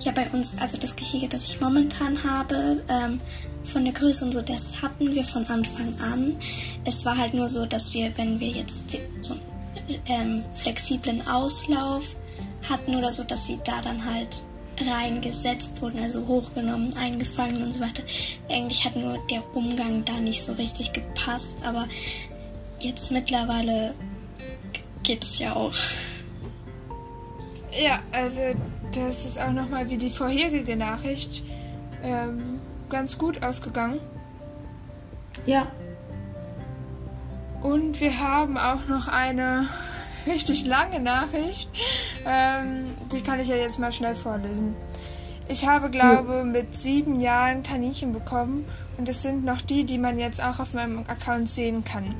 ja, 0.00 0.12
bei 0.12 0.28
uns, 0.30 0.56
also 0.58 0.76
das 0.76 0.94
Gehege, 0.94 1.28
das 1.28 1.44
ich 1.44 1.60
momentan 1.60 2.22
habe, 2.22 2.84
ähm, 2.88 3.20
von 3.64 3.84
der 3.84 3.94
Größe 3.94 4.26
und 4.26 4.32
so, 4.32 4.42
das 4.42 4.82
hatten 4.82 5.14
wir 5.14 5.24
von 5.24 5.46
Anfang 5.46 5.98
an. 6.00 6.36
Es 6.84 7.06
war 7.06 7.16
halt 7.16 7.32
nur 7.32 7.48
so, 7.48 7.64
dass 7.64 7.94
wir, 7.94 8.16
wenn 8.18 8.38
wir 8.38 8.48
jetzt 8.48 8.94
so 9.22 9.34
einen 9.88 10.02
ähm, 10.06 10.44
flexiblen 10.62 11.26
Auslauf 11.26 12.04
hatten 12.68 12.94
oder 12.96 13.10
so, 13.10 13.24
dass 13.24 13.46
sie 13.46 13.58
da 13.64 13.80
dann 13.80 14.04
halt 14.04 14.42
reingesetzt 14.86 15.80
wurden, 15.80 16.02
also 16.02 16.26
hochgenommen, 16.26 16.94
eingefangen 16.96 17.62
und 17.62 17.72
so 17.72 17.80
weiter. 17.80 18.02
Eigentlich 18.50 18.84
hat 18.84 18.96
nur 18.96 19.18
der 19.30 19.42
Umgang 19.56 20.04
da 20.04 20.20
nicht 20.20 20.42
so 20.42 20.52
richtig 20.52 20.92
gepasst, 20.92 21.64
aber 21.64 21.88
jetzt 22.80 23.10
mittlerweile 23.10 23.94
geht 25.04 25.22
es 25.22 25.38
ja 25.38 25.54
auch. 25.54 25.74
Ja, 27.72 28.00
also 28.12 28.40
das 28.92 29.24
ist 29.24 29.40
auch 29.40 29.52
nochmal 29.52 29.90
wie 29.90 29.98
die 29.98 30.10
vorherige 30.10 30.76
Nachricht 30.76 31.44
ähm, 32.02 32.60
ganz 32.88 33.18
gut 33.18 33.44
ausgegangen. 33.44 34.00
Ja. 35.46 35.66
Und 37.62 38.00
wir 38.00 38.20
haben 38.20 38.58
auch 38.58 38.86
noch 38.88 39.08
eine 39.08 39.68
richtig 40.26 40.66
lange 40.66 41.00
Nachricht. 41.00 41.68
Ähm, 42.26 42.96
die 43.12 43.20
kann 43.22 43.40
ich 43.40 43.48
ja 43.48 43.56
jetzt 43.56 43.78
mal 43.78 43.92
schnell 43.92 44.14
vorlesen. 44.14 44.76
Ich 45.48 45.66
habe, 45.66 45.90
glaube, 45.90 46.36
ja. 46.36 46.44
mit 46.44 46.76
sieben 46.76 47.20
Jahren 47.20 47.62
Kaninchen 47.62 48.12
bekommen 48.12 48.64
und 48.96 49.08
es 49.08 49.22
sind 49.22 49.44
noch 49.44 49.60
die, 49.60 49.84
die 49.84 49.98
man 49.98 50.18
jetzt 50.18 50.42
auch 50.42 50.58
auf 50.58 50.72
meinem 50.72 51.00
Account 51.00 51.48
sehen 51.48 51.84
kann. 51.84 52.14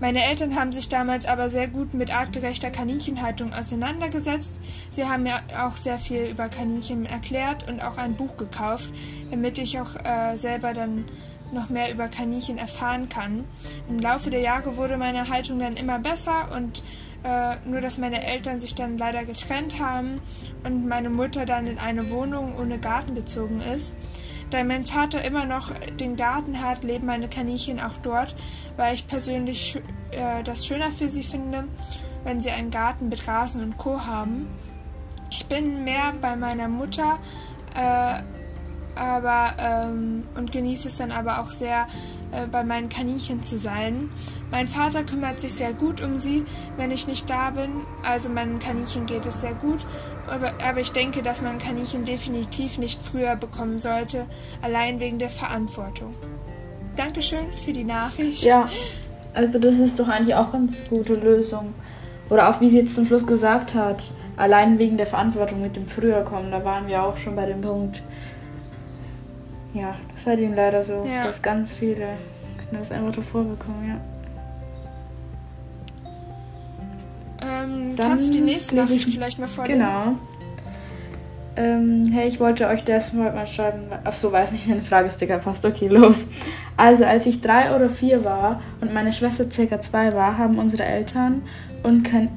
Meine 0.00 0.24
Eltern 0.24 0.56
haben 0.56 0.72
sich 0.72 0.88
damals 0.88 1.24
aber 1.24 1.48
sehr 1.48 1.68
gut 1.68 1.94
mit 1.94 2.14
artgerechter 2.14 2.70
Kaninchenhaltung 2.70 3.52
auseinandergesetzt. 3.52 4.58
Sie 4.90 5.04
haben 5.04 5.22
mir 5.22 5.40
auch 5.64 5.76
sehr 5.76 5.98
viel 5.98 6.26
über 6.26 6.48
Kaninchen 6.48 7.06
erklärt 7.06 7.68
und 7.70 7.80
auch 7.80 7.96
ein 7.96 8.16
Buch 8.16 8.36
gekauft, 8.36 8.90
damit 9.30 9.58
ich 9.58 9.78
auch 9.80 9.94
äh, 10.04 10.36
selber 10.36 10.74
dann 10.74 11.04
noch 11.52 11.68
mehr 11.68 11.92
über 11.92 12.08
Kaninchen 12.08 12.58
erfahren 12.58 13.08
kann. 13.08 13.44
Im 13.88 14.00
Laufe 14.00 14.30
der 14.30 14.40
Jahre 14.40 14.76
wurde 14.76 14.96
meine 14.96 15.28
Haltung 15.28 15.60
dann 15.60 15.76
immer 15.76 15.98
besser 16.00 16.48
und 16.54 16.82
äh, 17.22 17.56
nur 17.64 17.80
dass 17.80 17.96
meine 17.96 18.24
Eltern 18.24 18.60
sich 18.60 18.74
dann 18.74 18.98
leider 18.98 19.24
getrennt 19.24 19.78
haben 19.80 20.20
und 20.64 20.86
meine 20.86 21.08
Mutter 21.08 21.46
dann 21.46 21.66
in 21.66 21.78
eine 21.78 22.10
Wohnung 22.10 22.58
ohne 22.58 22.78
Garten 22.78 23.14
gezogen 23.14 23.60
ist. 23.60 23.94
Da 24.54 24.62
mein 24.62 24.84
Vater 24.84 25.24
immer 25.24 25.46
noch 25.46 25.72
den 25.98 26.14
Garten 26.14 26.62
hat, 26.62 26.84
leben 26.84 27.06
meine 27.06 27.28
Kaninchen 27.28 27.80
auch 27.80 27.96
dort, 28.04 28.36
weil 28.76 28.94
ich 28.94 29.08
persönlich 29.08 29.82
äh, 30.12 30.44
das 30.44 30.64
schöner 30.64 30.92
für 30.92 31.08
sie 31.08 31.24
finde, 31.24 31.64
wenn 32.22 32.40
sie 32.40 32.52
einen 32.52 32.70
Garten 32.70 33.08
mit 33.08 33.26
Rasen 33.26 33.64
und 33.64 33.78
Co. 33.78 34.06
haben. 34.06 34.46
Ich 35.28 35.46
bin 35.46 35.82
mehr 35.82 36.12
bei 36.20 36.36
meiner 36.36 36.68
Mutter, 36.68 37.18
äh, 37.74 38.22
aber 38.94 39.54
ähm, 39.58 40.28
und 40.36 40.52
genieße 40.52 40.86
es 40.86 40.98
dann 40.98 41.10
aber 41.10 41.40
auch 41.40 41.50
sehr, 41.50 41.88
äh, 42.30 42.46
bei 42.46 42.62
meinen 42.62 42.88
Kaninchen 42.88 43.42
zu 43.42 43.58
sein. 43.58 44.08
Mein 44.52 44.68
Vater 44.68 45.02
kümmert 45.02 45.40
sich 45.40 45.54
sehr 45.54 45.72
gut 45.72 46.00
um 46.00 46.20
sie, 46.20 46.44
wenn 46.76 46.92
ich 46.92 47.08
nicht 47.08 47.28
da 47.28 47.50
bin. 47.50 47.84
Also 48.04 48.28
meinen 48.28 48.60
Kaninchen 48.60 49.06
geht 49.06 49.26
es 49.26 49.40
sehr 49.40 49.54
gut. 49.54 49.84
Aber, 50.28 50.52
aber 50.66 50.80
ich 50.80 50.92
denke, 50.92 51.22
dass 51.22 51.42
man 51.42 51.58
Kaninchen 51.58 52.04
definitiv 52.04 52.78
nicht 52.78 53.02
früher 53.02 53.36
bekommen 53.36 53.78
sollte, 53.78 54.26
allein 54.62 55.00
wegen 55.00 55.18
der 55.18 55.30
Verantwortung. 55.30 56.14
Dankeschön 56.96 57.52
für 57.64 57.72
die 57.72 57.84
Nachricht. 57.84 58.42
Ja, 58.44 58.68
also 59.34 59.58
das 59.58 59.76
ist 59.76 59.98
doch 59.98 60.08
eigentlich 60.08 60.34
auch 60.34 60.52
ganz 60.52 60.88
gute 60.88 61.14
Lösung. 61.14 61.74
Oder 62.30 62.48
auch 62.48 62.60
wie 62.60 62.70
sie 62.70 62.78
jetzt 62.78 62.94
zum 62.94 63.06
Schluss 63.06 63.26
gesagt 63.26 63.74
hat, 63.74 64.04
allein 64.36 64.78
wegen 64.78 64.96
der 64.96 65.06
Verantwortung 65.06 65.60
mit 65.60 65.76
dem 65.76 65.86
Früher 65.86 66.22
kommen, 66.22 66.50
da 66.50 66.64
waren 66.64 66.86
wir 66.86 67.02
auch 67.02 67.16
schon 67.16 67.36
bei 67.36 67.46
dem 67.46 67.60
Punkt, 67.60 68.02
ja, 69.74 69.94
das 70.14 70.26
halt 70.26 70.38
eben 70.38 70.54
leider 70.54 70.82
so, 70.82 71.04
ja. 71.04 71.24
dass 71.24 71.42
ganz 71.42 71.72
viele 71.72 72.16
Kinder 72.58 72.78
das 72.78 72.92
einfach 72.92 73.12
so 73.12 73.22
vorbekommen, 73.22 73.88
ja. 73.88 74.13
Ähm, 77.44 77.96
Dann 77.96 78.08
kannst 78.08 78.28
du 78.28 78.32
die 78.32 78.40
nächste 78.40 78.76
Nachricht 78.76 79.10
vielleicht 79.10 79.38
mal 79.38 79.48
vorlesen? 79.48 79.80
Genau. 79.80 80.16
Ähm, 81.56 82.10
hey, 82.12 82.26
ich 82.28 82.40
wollte 82.40 82.66
euch 82.66 82.82
das 82.82 83.12
mal 83.12 83.46
schreiben. 83.46 83.82
Achso, 84.02 84.32
weiß 84.32 84.52
nicht, 84.52 84.68
eine 84.68 84.80
Fragesticker 84.82 85.38
passt. 85.38 85.64
Okay, 85.64 85.88
los. 85.88 86.24
Also, 86.76 87.04
als 87.04 87.26
ich 87.26 87.40
drei 87.40 87.74
oder 87.74 87.88
vier 87.88 88.24
war 88.24 88.60
und 88.80 88.92
meine 88.92 89.12
Schwester 89.12 89.48
circa 89.50 89.80
zwei 89.80 90.12
war, 90.14 90.36
haben 90.36 90.58
unsere 90.58 90.84
Eltern 90.84 91.42
und 91.84 92.02
kein 92.02 92.30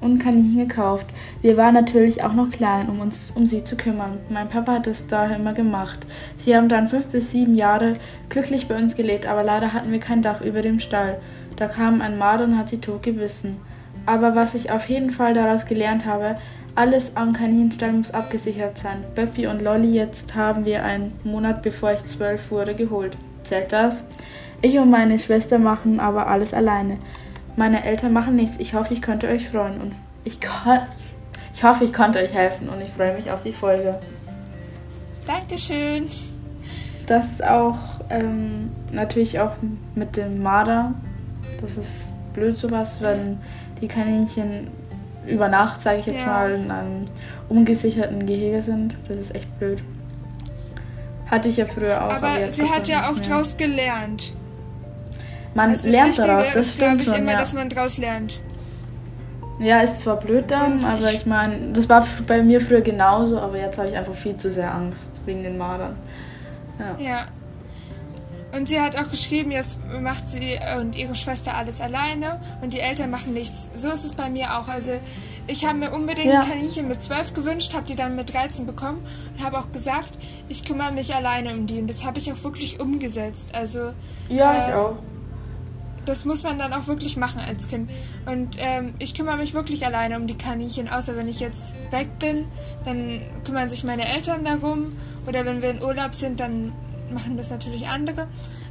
und 0.00 0.18
Kaninchen 0.18 0.66
gekauft. 0.68 1.06
Wir 1.42 1.56
waren 1.56 1.74
natürlich 1.74 2.22
auch 2.22 2.32
noch 2.32 2.50
klein, 2.50 2.88
um 2.88 3.00
uns 3.00 3.32
um 3.34 3.46
sie 3.46 3.64
zu 3.64 3.76
kümmern. 3.76 4.18
Mein 4.30 4.48
Papa 4.48 4.72
hat 4.72 4.86
es 4.86 5.06
daher 5.06 5.36
immer 5.36 5.52
gemacht. 5.52 5.98
Sie 6.38 6.56
haben 6.56 6.68
dann 6.68 6.88
fünf 6.88 7.06
bis 7.06 7.32
sieben 7.32 7.54
Jahre 7.54 7.96
glücklich 8.28 8.66
bei 8.66 8.76
uns 8.76 8.96
gelebt, 8.96 9.26
aber 9.26 9.42
leider 9.42 9.72
hatten 9.72 9.92
wir 9.92 10.00
kein 10.00 10.22
Dach 10.22 10.40
über 10.40 10.62
dem 10.62 10.80
Stall. 10.80 11.20
Da 11.56 11.66
kam 11.66 12.00
ein 12.00 12.16
Marder 12.16 12.44
und 12.44 12.56
hat 12.56 12.70
sie 12.70 12.78
tot 12.78 13.02
gebissen. 13.02 13.58
Aber 14.10 14.34
was 14.34 14.56
ich 14.56 14.72
auf 14.72 14.88
jeden 14.88 15.12
Fall 15.12 15.34
daraus 15.34 15.66
gelernt 15.66 16.04
habe, 16.04 16.34
alles 16.74 17.16
am 17.16 17.32
Kaninchenstall 17.32 17.92
muss 17.92 18.10
abgesichert 18.10 18.76
sein. 18.76 19.04
Böppi 19.14 19.46
und 19.46 19.62
Lolly 19.62 19.94
jetzt 19.94 20.34
haben 20.34 20.64
wir 20.64 20.82
einen 20.82 21.12
Monat 21.22 21.62
bevor 21.62 21.92
ich 21.92 22.04
zwölf 22.06 22.50
wurde 22.50 22.74
geholt. 22.74 23.16
Zählt 23.44 23.70
das? 23.72 24.02
Ich 24.62 24.76
und 24.80 24.90
meine 24.90 25.16
Schwester 25.20 25.60
machen 25.60 26.00
aber 26.00 26.26
alles 26.26 26.52
alleine. 26.52 26.98
Meine 27.54 27.84
Eltern 27.84 28.12
machen 28.12 28.34
nichts. 28.34 28.58
Ich 28.58 28.74
hoffe, 28.74 28.94
ich 28.94 29.00
konnte 29.00 29.28
euch 29.28 29.48
freuen 29.48 29.80
und 29.80 29.94
ich, 30.24 30.40
kann, 30.40 30.88
ich 31.54 31.62
hoffe, 31.62 31.84
ich 31.84 31.92
konnte 31.92 32.18
euch 32.18 32.34
helfen 32.34 32.68
und 32.68 32.80
ich 32.80 32.90
freue 32.90 33.14
mich 33.14 33.30
auf 33.30 33.44
die 33.44 33.52
Folge. 33.52 34.00
Dankeschön. 35.24 36.08
Das 37.06 37.30
ist 37.30 37.44
auch 37.44 37.78
ähm, 38.10 38.72
natürlich 38.90 39.38
auch 39.38 39.52
mit 39.94 40.16
dem 40.16 40.42
Marder. 40.42 40.94
Das 41.60 41.76
ist 41.76 42.06
blöd 42.34 42.58
sowas, 42.58 43.00
wenn 43.00 43.38
die 43.80 43.88
Kaninchen 43.88 44.68
über 45.26 45.48
Nacht, 45.48 45.82
sage 45.82 45.98
ich 46.00 46.06
jetzt 46.06 46.22
ja. 46.22 46.26
mal, 46.26 46.52
in 46.52 46.70
einem 46.70 47.04
ungesicherten 47.48 48.26
Gehege 48.26 48.62
sind. 48.62 48.96
Das 49.08 49.18
ist 49.18 49.34
echt 49.34 49.58
blöd. 49.58 49.82
Hatte 51.26 51.48
ich 51.48 51.56
ja 51.56 51.66
früher 51.66 52.04
auch. 52.04 52.10
Aber, 52.10 52.28
aber 52.28 52.50
sie 52.50 52.68
hat 52.68 52.88
ja 52.88 53.10
auch 53.10 53.18
draus 53.20 53.56
gelernt. 53.56 54.32
Man 55.54 55.72
das 55.72 55.84
lernt 55.84 56.18
daraus, 56.18 56.46
das 56.54 56.74
stimmt 56.74 57.04
schon. 57.04 57.14
immer, 57.14 57.32
ja. 57.32 57.38
dass 57.38 57.52
man 57.52 57.68
daraus 57.68 57.98
lernt. 57.98 58.40
Ja, 59.58 59.80
ist 59.82 60.00
zwar 60.00 60.16
blöd 60.16 60.44
dann, 60.48 60.84
aber 60.84 61.12
ich 61.12 61.26
meine, 61.26 61.72
das 61.72 61.88
war 61.88 62.06
bei 62.26 62.42
mir 62.42 62.60
früher 62.62 62.80
genauso, 62.80 63.38
aber 63.38 63.58
jetzt 63.58 63.76
habe 63.78 63.88
ich 63.88 63.96
einfach 63.96 64.14
viel 64.14 64.36
zu 64.36 64.50
sehr 64.50 64.74
Angst 64.74 65.20
wegen 65.26 65.42
den 65.42 65.58
Madern. 65.58 65.96
Ja. 66.78 67.04
ja. 67.04 67.26
Und 68.52 68.68
sie 68.68 68.80
hat 68.80 68.96
auch 68.96 69.08
geschrieben, 69.08 69.52
jetzt 69.52 69.78
macht 70.00 70.28
sie 70.28 70.58
und 70.78 70.96
ihre 70.96 71.14
Schwester 71.14 71.54
alles 71.54 71.80
alleine 71.80 72.40
und 72.62 72.72
die 72.72 72.80
Eltern 72.80 73.10
machen 73.10 73.32
nichts. 73.32 73.68
So 73.76 73.88
ist 73.90 74.04
es 74.04 74.14
bei 74.14 74.28
mir 74.28 74.58
auch. 74.58 74.68
Also 74.68 74.92
ich 75.46 75.64
habe 75.64 75.78
mir 75.78 75.92
unbedingt 75.92 76.32
ja. 76.32 76.42
Kaninchen 76.42 76.88
mit 76.88 77.02
12 77.02 77.34
gewünscht, 77.34 77.74
habe 77.74 77.86
die 77.86 77.96
dann 77.96 78.16
mit 78.16 78.32
13 78.32 78.66
bekommen 78.66 79.06
und 79.36 79.44
habe 79.44 79.58
auch 79.58 79.70
gesagt, 79.72 80.18
ich 80.48 80.64
kümmere 80.64 80.92
mich 80.92 81.14
alleine 81.14 81.54
um 81.54 81.66
die. 81.66 81.78
Und 81.78 81.88
das 81.88 82.04
habe 82.04 82.18
ich 82.18 82.32
auch 82.32 82.42
wirklich 82.42 82.80
umgesetzt. 82.80 83.54
Also 83.54 83.92
ja, 84.28 84.52
äh, 84.52 84.68
ich 84.68 84.74
auch 84.74 84.96
das 86.10 86.24
muss 86.24 86.42
man 86.42 86.58
dann 86.58 86.72
auch 86.72 86.86
wirklich 86.86 87.16
machen 87.16 87.40
als 87.46 87.68
Kind. 87.68 87.90
Und 88.26 88.56
ähm, 88.58 88.94
ich 88.98 89.14
kümmere 89.14 89.36
mich 89.36 89.54
wirklich 89.54 89.86
alleine 89.86 90.16
um 90.16 90.26
die 90.26 90.36
Kaninchen, 90.36 90.88
außer 90.88 91.16
wenn 91.16 91.28
ich 91.28 91.40
jetzt 91.40 91.74
weg 91.90 92.18
bin, 92.18 92.46
dann 92.84 93.20
kümmern 93.44 93.68
sich 93.68 93.84
meine 93.84 94.08
Eltern 94.08 94.44
darum. 94.44 94.96
Oder 95.26 95.44
wenn 95.44 95.62
wir 95.62 95.70
in 95.70 95.82
Urlaub 95.82 96.14
sind, 96.14 96.40
dann 96.40 96.72
machen 97.10 97.36
das 97.36 97.50
natürlich 97.50 97.86
andere. 97.88 98.28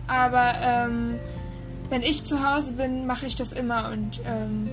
Aber 0.07 0.53
ähm, 0.61 1.19
wenn 1.89 2.03
ich 2.03 2.23
zu 2.23 2.47
Hause 2.47 2.73
bin, 2.73 3.07
mache 3.07 3.25
ich 3.25 3.35
das 3.35 3.51
immer 3.51 3.91
und, 3.91 4.21
ähm, 4.25 4.69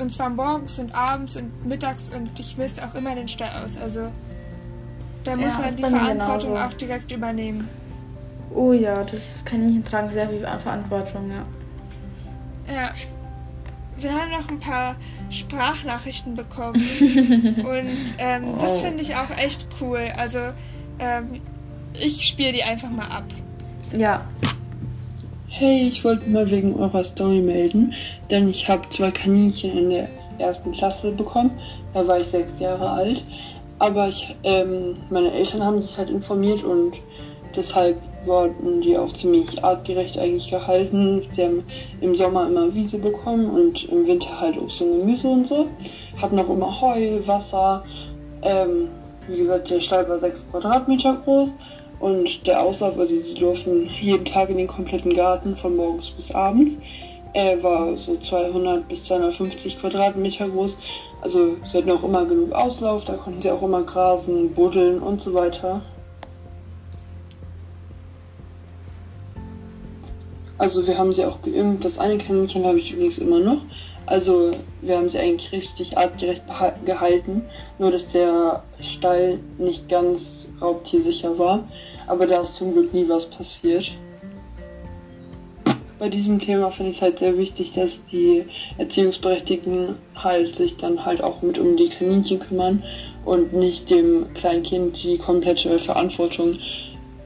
und 0.00 0.12
zwar 0.12 0.30
morgens 0.30 0.78
und 0.78 0.94
abends 0.94 1.36
und 1.36 1.66
mittags 1.66 2.10
und 2.10 2.38
ich 2.38 2.56
misst 2.56 2.82
auch 2.82 2.94
immer 2.94 3.14
den 3.14 3.28
Stall 3.28 3.64
aus. 3.64 3.76
Also 3.76 4.10
da 5.22 5.36
muss 5.36 5.54
ja, 5.54 5.60
man 5.60 5.76
die 5.76 5.82
Verantwortung 5.82 6.52
genauso. 6.54 6.74
auch 6.74 6.74
direkt 6.74 7.12
übernehmen. 7.12 7.68
Oh 8.54 8.72
ja, 8.72 9.02
das 9.04 9.44
Kaninchen 9.44 9.84
tragen 9.84 10.10
sehr 10.10 10.28
viel 10.28 10.40
Verantwortung, 10.40 11.30
ja. 11.30 11.44
Ja. 12.72 12.90
Wir 13.96 14.12
haben 14.12 14.30
noch 14.32 14.48
ein 14.48 14.58
paar 14.58 14.96
Sprachnachrichten 15.30 16.34
bekommen. 16.34 16.74
und 17.00 18.14
ähm, 18.18 18.42
wow. 18.46 18.60
das 18.60 18.80
finde 18.80 19.02
ich 19.02 19.14
auch 19.14 19.30
echt 19.36 19.66
cool. 19.80 20.08
Also, 20.16 20.38
ähm, 20.98 21.40
ich 22.00 22.26
spiele 22.26 22.52
die 22.52 22.62
einfach 22.62 22.90
mal 22.90 23.06
ab. 23.06 23.24
Ja. 23.96 24.22
Hey, 25.48 25.86
ich 25.88 26.04
wollte 26.04 26.28
mal 26.28 26.50
wegen 26.50 26.74
eurer 26.74 27.04
Story 27.04 27.40
melden, 27.40 27.94
denn 28.28 28.48
ich 28.48 28.68
habe 28.68 28.88
zwei 28.90 29.10
Kaninchen 29.10 29.78
in 29.78 29.90
der 29.90 30.08
ersten 30.38 30.72
Klasse 30.72 31.12
bekommen. 31.12 31.52
Da 31.92 32.06
war 32.06 32.18
ich 32.18 32.26
sechs 32.26 32.58
Jahre 32.58 32.90
alt. 32.90 33.24
Aber 33.78 34.08
ich, 34.08 34.34
ähm, 34.42 34.96
meine 35.10 35.32
Eltern 35.32 35.62
haben 35.62 35.80
sich 35.80 35.96
halt 35.96 36.10
informiert 36.10 36.64
und 36.64 36.94
deshalb 37.54 37.96
wurden 38.24 38.80
die 38.80 38.96
auch 38.96 39.12
ziemlich 39.12 39.62
artgerecht 39.62 40.18
eigentlich 40.18 40.50
gehalten. 40.50 41.22
Sie 41.30 41.44
haben 41.44 41.62
im 42.00 42.14
Sommer 42.14 42.46
immer 42.46 42.74
Wiese 42.74 42.98
bekommen 42.98 43.50
und 43.50 43.84
im 43.90 44.06
Winter 44.06 44.40
halt 44.40 44.56
Obst 44.58 44.82
und 44.82 45.00
Gemüse 45.00 45.28
und 45.28 45.46
so. 45.46 45.66
Hatten 46.20 46.38
auch 46.38 46.48
immer 46.48 46.80
Heu, 46.80 47.20
Wasser. 47.26 47.84
Ähm, 48.42 48.88
wie 49.28 49.38
gesagt, 49.38 49.70
der 49.70 49.80
Stall 49.80 50.08
war 50.08 50.18
6 50.18 50.46
Quadratmeter 50.50 51.16
groß 51.24 51.54
und 52.04 52.46
der 52.46 52.62
Auslauf, 52.62 52.98
also 52.98 53.18
sie 53.18 53.32
durften 53.32 53.86
jeden 53.86 54.26
Tag 54.26 54.50
in 54.50 54.58
den 54.58 54.66
kompletten 54.66 55.14
Garten 55.14 55.56
von 55.56 55.74
morgens 55.74 56.10
bis 56.10 56.32
abends. 56.32 56.76
Er 57.32 57.62
war 57.62 57.96
so 57.96 58.18
200 58.18 58.86
bis 58.86 59.04
250 59.04 59.80
Quadratmeter 59.80 60.46
groß. 60.50 60.76
Also 61.22 61.56
sie 61.64 61.78
hatten 61.78 61.90
auch 61.90 62.02
immer 62.04 62.26
genug 62.26 62.52
Auslauf, 62.52 63.06
da 63.06 63.14
konnten 63.14 63.40
sie 63.40 63.50
auch 63.50 63.62
immer 63.62 63.80
grasen, 63.84 64.52
buddeln 64.52 64.98
und 64.98 65.22
so 65.22 65.32
weiter. 65.32 65.80
Also 70.58 70.86
wir 70.86 70.98
haben 70.98 71.14
sie 71.14 71.24
auch 71.24 71.40
geimpft. 71.40 71.86
Das 71.86 71.98
eine 71.98 72.18
Kaninchen 72.18 72.66
habe 72.66 72.80
ich 72.80 72.92
übrigens 72.92 73.16
immer 73.16 73.40
noch. 73.40 73.62
Also 74.04 74.50
wir 74.82 74.98
haben 74.98 75.08
sie 75.08 75.18
eigentlich 75.18 75.52
richtig 75.52 75.96
artgerecht 75.96 76.42
gehalten. 76.84 77.46
Nur 77.78 77.90
dass 77.90 78.08
der 78.08 78.62
Stall 78.82 79.38
nicht 79.56 79.88
ganz 79.88 80.48
raubtiersicher 80.60 81.38
war. 81.38 81.64
Aber 82.06 82.26
da 82.26 82.40
ist 82.40 82.56
zum 82.56 82.72
Glück 82.72 82.92
nie 82.92 83.08
was 83.08 83.26
passiert. 83.26 83.92
Bei 85.98 86.08
diesem 86.08 86.38
Thema 86.38 86.70
finde 86.70 86.90
ich 86.90 86.96
es 86.98 87.02
halt 87.02 87.20
sehr 87.20 87.38
wichtig, 87.38 87.72
dass 87.72 88.02
die 88.04 88.44
Erziehungsberechtigten 88.78 89.96
halt 90.16 90.54
sich 90.54 90.76
dann 90.76 91.04
halt 91.04 91.22
auch 91.22 91.40
mit 91.40 91.58
um 91.58 91.76
die 91.76 91.88
Kaninchen 91.88 92.40
kümmern 92.40 92.82
und 93.24 93.52
nicht 93.52 93.90
dem 93.90 94.34
kleinen 94.34 94.64
Kind 94.64 95.02
die 95.02 95.18
komplette 95.18 95.78
Verantwortung 95.78 96.58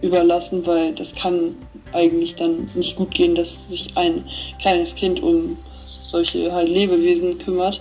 überlassen, 0.02 0.66
weil 0.66 0.94
das 0.94 1.14
kann 1.14 1.56
eigentlich 1.92 2.36
dann 2.36 2.70
nicht 2.74 2.96
gut 2.96 3.12
gehen, 3.12 3.34
dass 3.34 3.68
sich 3.68 3.96
ein 3.96 4.24
kleines 4.60 4.94
Kind 4.94 5.22
um 5.22 5.56
solche 6.06 6.52
halt 6.52 6.68
Lebewesen 6.68 7.38
kümmert. 7.38 7.80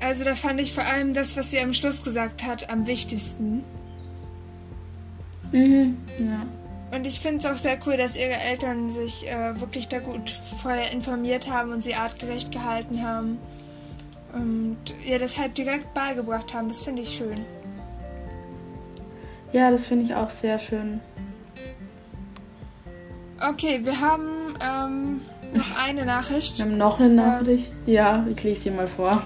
Also 0.00 0.24
da 0.24 0.34
fand 0.34 0.60
ich 0.60 0.72
vor 0.72 0.84
allem 0.84 1.12
das, 1.12 1.36
was 1.36 1.50
sie 1.50 1.58
am 1.58 1.72
Schluss 1.72 2.02
gesagt 2.02 2.44
hat, 2.44 2.70
am 2.70 2.86
wichtigsten. 2.86 3.64
Mhm, 5.52 5.96
ja. 6.18 6.46
Und 6.90 7.06
ich 7.06 7.20
finde 7.20 7.38
es 7.38 7.46
auch 7.46 7.56
sehr 7.56 7.78
cool, 7.86 7.96
dass 7.96 8.16
ihre 8.16 8.32
Eltern 8.32 8.90
sich 8.90 9.28
äh, 9.28 9.60
wirklich 9.60 9.88
da 9.88 9.98
gut 9.98 10.30
vorher 10.30 10.90
informiert 10.90 11.50
haben 11.50 11.72
und 11.72 11.82
sie 11.82 11.94
artgerecht 11.94 12.50
gehalten 12.50 13.02
haben. 13.02 13.38
Und 14.32 14.78
ihr 15.06 15.18
das 15.18 15.38
halt 15.38 15.58
direkt 15.58 15.92
beigebracht 15.94 16.54
haben. 16.54 16.68
Das 16.68 16.82
finde 16.82 17.02
ich 17.02 17.10
schön. 17.10 17.44
Ja, 19.52 19.70
das 19.70 19.86
finde 19.86 20.04
ich 20.04 20.14
auch 20.14 20.30
sehr 20.30 20.58
schön. 20.58 21.00
Okay, 23.40 23.80
wir 23.84 24.00
haben 24.00 24.54
ähm, 24.60 25.20
noch 25.52 25.82
eine 25.82 26.04
Nachricht. 26.04 26.58
Wir 26.58 26.64
haben 26.64 26.78
noch 26.78 27.00
eine 27.00 27.08
Nachricht. 27.08 27.72
Ja, 27.86 28.26
ich 28.30 28.42
lese 28.42 28.62
sie 28.62 28.70
mal 28.70 28.86
vor. 28.86 29.22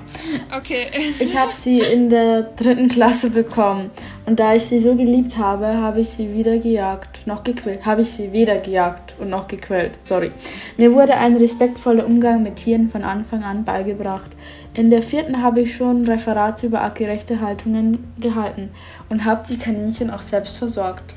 Okay. 0.56 0.86
Ich 1.18 1.36
habe 1.36 1.52
sie 1.52 1.80
in 1.80 2.10
der 2.10 2.42
dritten 2.42 2.88
Klasse 2.88 3.30
bekommen. 3.30 3.90
Und 4.24 4.38
da 4.38 4.54
ich 4.54 4.64
sie 4.64 4.78
so 4.78 4.94
geliebt 4.94 5.36
habe, 5.36 5.66
habe 5.66 6.00
ich 6.00 6.08
sie 6.08 6.32
wieder 6.32 6.58
gejagt, 6.58 7.26
noch 7.26 7.42
gequält. 7.42 7.84
Habe 7.84 8.02
ich 8.02 8.10
sie 8.10 8.32
weder 8.32 8.58
gejagt 8.58 9.14
und 9.18 9.30
noch 9.30 9.48
gequält. 9.48 9.92
Sorry. 10.04 10.30
Mir 10.76 10.92
wurde 10.92 11.14
ein 11.14 11.36
respektvoller 11.36 12.06
Umgang 12.06 12.42
mit 12.42 12.56
Tieren 12.56 12.90
von 12.90 13.02
Anfang 13.02 13.42
an 13.42 13.64
beigebracht. 13.64 14.30
In 14.74 14.90
der 14.90 15.02
vierten 15.02 15.42
habe 15.42 15.62
ich 15.62 15.74
schon 15.74 16.06
Referate 16.06 16.66
über 16.66 16.80
artgerechte 16.80 17.40
Haltungen 17.40 18.12
gehalten 18.18 18.70
und 19.08 19.24
habe 19.24 19.42
die 19.48 19.58
Kaninchen 19.58 20.10
auch 20.10 20.22
selbst 20.22 20.56
versorgt. 20.56 21.14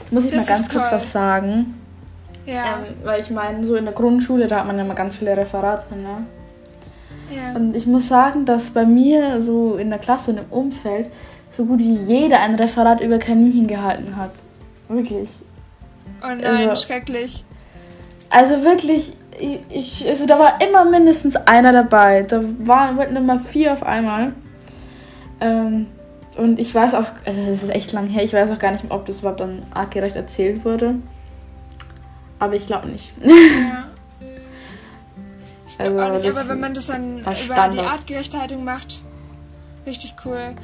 Jetzt 0.00 0.12
muss 0.12 0.24
ich 0.24 0.32
das 0.32 0.48
mal 0.48 0.56
ganz 0.56 0.68
kurz 0.68 0.86
was 0.90 1.12
sagen. 1.12 1.74
Ja. 2.46 2.62
Ähm, 2.62 2.94
weil 3.04 3.20
ich 3.20 3.30
meine, 3.30 3.64
so 3.64 3.76
in 3.76 3.84
der 3.84 3.94
Grundschule, 3.94 4.46
da 4.46 4.60
hat 4.60 4.66
man 4.66 4.78
immer 4.78 4.94
ganz 4.94 5.16
viele 5.16 5.36
Referate, 5.36 5.94
ne? 5.94 6.26
Ja. 7.34 7.54
Und 7.54 7.74
ich 7.76 7.86
muss 7.86 8.08
sagen, 8.08 8.44
dass 8.44 8.70
bei 8.70 8.84
mir 8.84 9.40
so 9.40 9.76
in 9.76 9.90
der 9.90 9.98
Klasse 9.98 10.32
und 10.32 10.38
im 10.38 10.46
Umfeld 10.50 11.10
so 11.56 11.64
gut 11.64 11.78
wie 11.78 11.94
jeder 11.94 12.40
ein 12.40 12.54
Referat 12.54 13.00
über 13.00 13.18
Kaninchen 13.18 13.66
gehalten 13.66 14.16
hat. 14.16 14.32
Wirklich. 14.88 15.28
Oh 16.22 16.28
nein, 16.28 16.44
also, 16.44 16.86
schrecklich. 16.86 17.44
Also 18.28 18.62
wirklich, 18.64 19.12
ich, 19.68 20.06
also 20.08 20.26
da 20.26 20.38
war 20.38 20.60
immer 20.60 20.84
mindestens 20.84 21.36
einer 21.36 21.72
dabei. 21.72 22.22
Da 22.22 22.42
waren, 22.58 22.96
wollten 22.96 23.16
immer 23.16 23.38
vier 23.40 23.72
auf 23.72 23.82
einmal. 23.82 24.32
Ähm, 25.40 25.88
und 26.36 26.60
ich 26.60 26.74
weiß 26.74 26.94
auch, 26.94 27.06
also 27.26 27.46
das 27.46 27.62
ist 27.62 27.74
echt 27.74 27.92
lang 27.92 28.06
her, 28.06 28.22
ich 28.22 28.32
weiß 28.32 28.50
auch 28.50 28.58
gar 28.58 28.72
nicht, 28.72 28.84
ob 28.88 29.04
das 29.06 29.20
überhaupt 29.20 29.40
dann 29.40 29.62
artgerecht 29.74 30.16
erzählt 30.16 30.64
wurde. 30.64 30.94
Aber 32.42 32.56
ich 32.56 32.66
glaube 32.66 32.88
nicht. 32.88 33.14
Ja. 33.22 33.30
also, 35.78 36.00
auch 36.00 36.10
nicht, 36.10 36.28
aber 36.28 36.48
wenn 36.48 36.58
man 36.58 36.74
das 36.74 36.86
dann 36.86 37.20
über 37.20 37.68
die 37.68 37.78
artgerechte 37.78 38.40
Haltung 38.40 38.64
macht, 38.64 39.00
richtig 39.86 40.16
cool. 40.24 40.56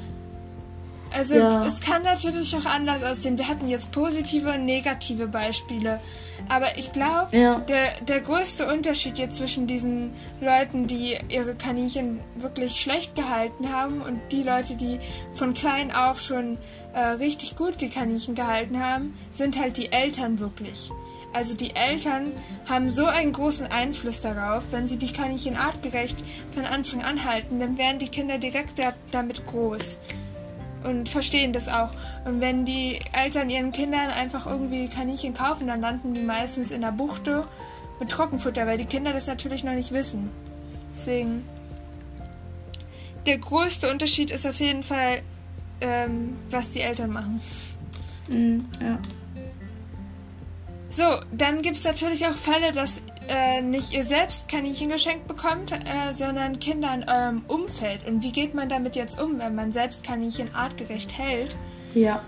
Also 1.13 1.37
ja. 1.37 1.65
es 1.65 1.81
kann 1.81 2.03
natürlich 2.03 2.55
auch 2.57 2.67
anders 2.67 3.05
aussehen. 3.05 3.39
Wir 3.39 3.47
hatten 3.47 3.69
jetzt 3.69 3.93
positive 3.93 4.51
und 4.55 4.65
negative 4.65 5.29
Beispiele. 5.29 6.01
Aber 6.49 6.77
ich 6.77 6.93
glaube, 6.93 7.29
ja. 7.31 7.61
der, 7.61 7.93
der 8.01 8.23
größte 8.23 8.67
Unterschied 8.67 9.17
jetzt 9.19 9.39
zwischen 9.39 9.69
diesen 9.69 10.13
Leuten, 10.41 10.89
die 10.89 11.17
ihre 11.29 11.55
Kaninchen 11.55 12.19
wirklich 12.35 12.81
schlecht 12.81 13.15
gehalten 13.15 13.73
haben 13.73 14.03
und 14.03 14.21
die 14.33 14.43
Leute, 14.43 14.75
die 14.75 14.99
von 15.33 15.55
klein 15.55 15.95
auf 15.95 16.21
schon 16.21 16.59
äh, 16.93 17.01
richtig 17.01 17.55
gut 17.55 17.81
die 17.81 17.89
Kaninchen 17.89 18.35
gehalten 18.35 18.83
haben, 18.83 19.17
sind 19.33 19.57
halt 19.61 19.77
die 19.77 19.93
Eltern 19.93 20.41
wirklich. 20.41 20.91
Also 21.39 21.55
die 21.55 21.77
Eltern 21.77 22.33
haben 22.69 22.91
so 22.91 23.07
einen 23.07 23.31
großen 23.33 23.69
Einfluss 23.69 24.21
darauf, 24.21 24.65
wenn 24.73 24.89
sie 24.89 24.97
die 24.97 25.13
Kaninchen 25.13 25.57
artgerecht 25.57 26.17
von 26.53 26.65
Anfang 26.65 27.05
an 27.05 27.25
halten, 27.25 27.61
dann 27.61 27.79
werden 27.79 28.01
die 28.01 28.09
Kinder 28.09 28.39
direkt 28.39 28.73
damit 29.13 29.47
groß 29.47 29.99
und 30.83 31.09
verstehen 31.09 31.53
das 31.53 31.69
auch. 31.69 31.91
Und 32.25 32.41
wenn 32.41 32.65
die 32.65 32.99
Eltern 33.13 33.51
ihren 33.51 33.71
Kindern 33.71 34.11
einfach 34.11 34.47
irgendwie 34.47 34.89
Kaninchen 34.89 35.33
kaufen, 35.33 35.69
dann 35.69 35.81
landen 35.81 36.13
die 36.13 36.23
meistens 36.23 36.73
in 36.73 36.81
der 36.81 36.91
Buchte 36.91 37.47
mit 38.01 38.09
Trockenfutter, 38.09 38.67
weil 38.67 38.79
die 38.79 38.87
Kinder 38.87 39.13
das 39.13 39.29
natürlich 39.29 39.63
noch 39.63 39.75
nicht 39.75 39.93
wissen. 39.93 40.31
Deswegen. 40.97 41.45
Der 43.27 43.39
größte 43.39 43.89
Unterschied 43.93 44.33
ist 44.33 44.45
auf 44.45 44.59
jeden 44.59 44.83
Fall, 44.83 45.23
ähm, 45.83 46.37
was 46.51 46.73
die 46.73 46.81
Eltern 46.81 47.13
machen. 47.13 47.41
Mm, 48.27 48.59
ja. 48.83 48.99
So, 50.91 51.05
dann 51.33 51.63
gibt 51.63 51.77
es 51.77 51.85
natürlich 51.85 52.27
auch 52.27 52.33
Fälle, 52.35 52.73
dass 52.73 53.03
äh, 53.29 53.61
nicht 53.61 53.93
ihr 53.93 54.05
selbst 54.05 54.49
Kaninchen 54.49 54.89
geschenkt 54.89 55.29
bekommt, 55.29 55.73
äh, 55.73 56.13
sondern 56.13 56.59
Kinder 56.61 56.95
in 56.95 57.09
eurem 57.09 57.43
Umfeld. 57.47 58.07
Und 58.07 58.23
wie 58.23 58.33
geht 58.33 58.55
man 58.55 58.69
damit 58.69 58.97
jetzt 58.97 59.21
um, 59.21 59.39
wenn 59.39 59.55
man 59.55 59.71
selbst 59.71 60.03
Kaninchen 60.03 60.55
artgerecht 60.55 61.17
hält? 61.17 61.55
Ja. 61.95 62.23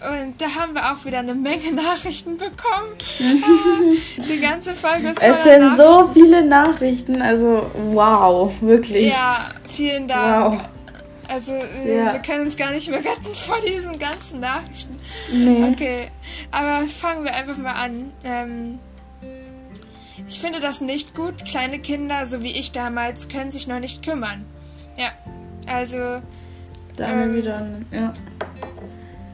Und 0.00 0.40
da 0.40 0.46
haben 0.46 0.74
wir 0.74 0.92
auch 0.92 1.04
wieder 1.04 1.18
eine 1.18 1.34
Menge 1.34 1.72
Nachrichten 1.74 2.36
bekommen. 2.36 2.94
die 4.16 4.40
ganze 4.40 4.72
Folge 4.72 5.10
ist 5.10 5.20
Es 5.20 5.42
sind 5.42 5.76
so 5.76 6.08
viele 6.14 6.44
Nachrichten, 6.44 7.20
also 7.20 7.68
wow, 7.92 8.52
wirklich. 8.62 9.10
Ja, 9.10 9.50
vielen 9.68 10.06
Dank. 10.06 10.54
Wow. 10.54 10.62
Also 11.30 11.52
äh, 11.52 11.96
ja. 11.96 12.12
wir 12.12 12.20
können 12.20 12.46
uns 12.46 12.56
gar 12.56 12.72
nicht 12.72 12.88
mehr 12.90 13.04
retten 13.04 13.34
vor 13.34 13.60
diesen 13.60 13.98
ganzen 13.98 14.40
Nachrichten. 14.40 14.98
Nee. 15.32 15.70
Okay, 15.72 16.10
aber 16.50 16.86
fangen 16.88 17.24
wir 17.24 17.34
einfach 17.34 17.56
mal 17.56 17.74
an. 17.74 18.12
Ähm, 18.24 18.78
ich 20.28 20.40
finde 20.40 20.60
das 20.60 20.80
nicht 20.80 21.14
gut. 21.14 21.44
Kleine 21.44 21.78
Kinder, 21.78 22.26
so 22.26 22.42
wie 22.42 22.50
ich 22.52 22.72
damals, 22.72 23.28
können 23.28 23.50
sich 23.50 23.68
noch 23.68 23.78
nicht 23.78 24.04
kümmern. 24.04 24.44
Ja, 24.96 25.12
also. 25.66 26.20
Da 26.96 27.08
ähm, 27.08 27.36
wieder, 27.36 27.66
ja. 27.92 28.12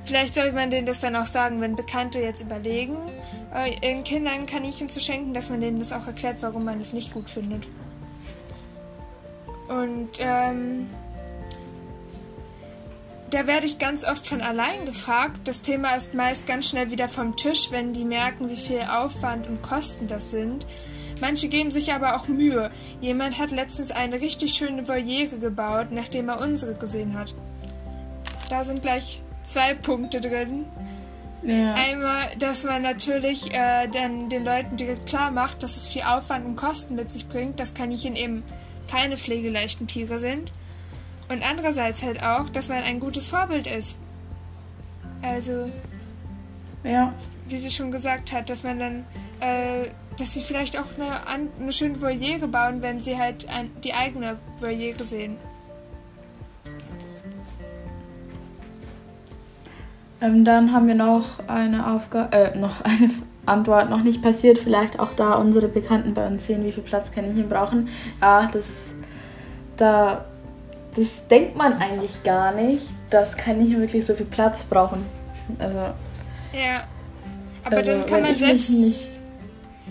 Vielleicht 0.04 0.34
sollte 0.34 0.52
man 0.52 0.70
denen 0.70 0.86
das 0.86 1.00
dann 1.00 1.16
auch 1.16 1.26
sagen, 1.26 1.60
wenn 1.60 1.74
Bekannte 1.76 2.20
jetzt 2.20 2.40
überlegen, 2.40 2.96
äh, 3.54 3.74
ihren 3.82 4.04
Kindern 4.04 4.46
Kaninchen 4.46 4.88
zu 4.88 5.00
schenken, 5.00 5.34
dass 5.34 5.50
man 5.50 5.60
denen 5.60 5.78
das 5.78 5.92
auch 5.92 6.06
erklärt, 6.06 6.36
warum 6.42 6.64
man 6.64 6.78
es 6.78 6.92
nicht 6.92 7.12
gut 7.12 7.28
findet. 7.28 7.66
Und 9.68 10.10
ähm, 10.20 10.86
da 13.30 13.46
werde 13.46 13.66
ich 13.66 13.78
ganz 13.78 14.04
oft 14.04 14.26
von 14.26 14.40
allein 14.40 14.86
gefragt. 14.86 15.40
Das 15.44 15.62
Thema 15.62 15.96
ist 15.96 16.14
meist 16.14 16.46
ganz 16.46 16.68
schnell 16.70 16.90
wieder 16.90 17.08
vom 17.08 17.36
Tisch, 17.36 17.70
wenn 17.70 17.92
die 17.92 18.04
merken, 18.04 18.50
wie 18.50 18.56
viel 18.56 18.82
Aufwand 18.82 19.46
und 19.48 19.62
Kosten 19.62 20.06
das 20.06 20.30
sind. 20.30 20.66
Manche 21.20 21.48
geben 21.48 21.70
sich 21.70 21.92
aber 21.92 22.16
auch 22.16 22.28
Mühe. 22.28 22.70
Jemand 23.00 23.38
hat 23.38 23.50
letztens 23.50 23.90
eine 23.90 24.20
richtig 24.20 24.54
schöne 24.54 24.86
Voliere 24.86 25.38
gebaut, 25.38 25.88
nachdem 25.90 26.28
er 26.28 26.40
unsere 26.40 26.74
gesehen 26.74 27.18
hat. 27.18 27.34
Da 28.50 28.64
sind 28.64 28.82
gleich 28.82 29.22
zwei 29.44 29.74
Punkte 29.74 30.20
drin. 30.20 30.66
Ja. 31.42 31.74
Einmal, 31.74 32.28
dass 32.38 32.64
man 32.64 32.82
natürlich 32.82 33.52
äh, 33.52 33.88
dann 33.88 34.28
den 34.28 34.44
Leuten 34.44 34.76
direkt 34.76 35.06
klar 35.06 35.30
macht, 35.30 35.62
dass 35.62 35.76
es 35.76 35.86
viel 35.86 36.02
Aufwand 36.02 36.44
und 36.44 36.56
Kosten 36.56 36.96
mit 36.96 37.10
sich 37.10 37.28
bringt, 37.28 37.60
dass 37.60 37.74
Kaninchen 37.74 38.16
eben 38.16 38.42
keine 38.90 39.16
pflegeleichten 39.16 39.86
Tiere 39.86 40.18
sind. 40.18 40.50
Und 41.28 41.48
andererseits 41.48 42.02
halt 42.02 42.22
auch, 42.22 42.48
dass 42.48 42.68
man 42.68 42.82
ein 42.82 43.00
gutes 43.00 43.26
Vorbild 43.26 43.66
ist. 43.66 43.98
Also, 45.22 45.70
ja. 46.84 47.12
wie 47.48 47.58
sie 47.58 47.70
schon 47.70 47.90
gesagt 47.90 48.32
hat, 48.32 48.48
dass 48.48 48.62
man 48.62 48.78
dann, 48.78 49.04
äh, 49.40 49.88
dass 50.18 50.34
sie 50.34 50.42
vielleicht 50.42 50.78
auch 50.78 50.86
eine, 50.98 51.48
eine 51.60 51.72
schöne 51.72 52.00
Voliere 52.00 52.46
bauen, 52.46 52.80
wenn 52.80 53.00
sie 53.00 53.18
halt 53.18 53.48
ein, 53.48 53.70
die 53.82 53.92
eigene 53.92 54.38
Voliere 54.60 55.02
sehen. 55.02 55.36
Ähm, 60.20 60.44
dann 60.44 60.72
haben 60.72 60.86
wir 60.86 60.94
noch 60.94 61.40
eine 61.46 61.92
Aufgabe, 61.92 62.36
äh, 62.36 62.58
noch 62.58 62.80
eine 62.82 63.10
Antwort 63.46 63.90
noch 63.90 64.02
nicht 64.02 64.22
passiert. 64.22 64.58
Vielleicht 64.58 64.98
auch 64.98 65.12
da 65.14 65.34
unsere 65.34 65.68
Bekannten 65.68 66.14
bei 66.14 66.26
uns 66.26 66.46
sehen, 66.46 66.64
wie 66.64 66.72
viel 66.72 66.82
Platz 66.82 67.12
Kaninchen 67.12 67.48
brauchen. 67.48 67.88
Ja, 68.20 68.48
das, 68.50 68.66
da 69.76 70.24
das 70.96 71.26
denkt 71.28 71.56
man 71.56 71.78
eigentlich 71.78 72.22
gar 72.22 72.52
nicht, 72.52 72.82
dass 73.10 73.36
Kaninchen 73.36 73.80
wirklich 73.80 74.04
so 74.04 74.14
viel 74.14 74.26
Platz 74.26 74.64
brauchen. 74.64 75.04
Also 75.58 75.78
Ja. 76.52 76.84
Aber 77.64 77.78
Also, 77.78 77.90
dann 77.90 78.06
kann 78.06 78.22
man 78.22 78.34
selbst. 78.34 78.70
Nicht, 78.70 79.08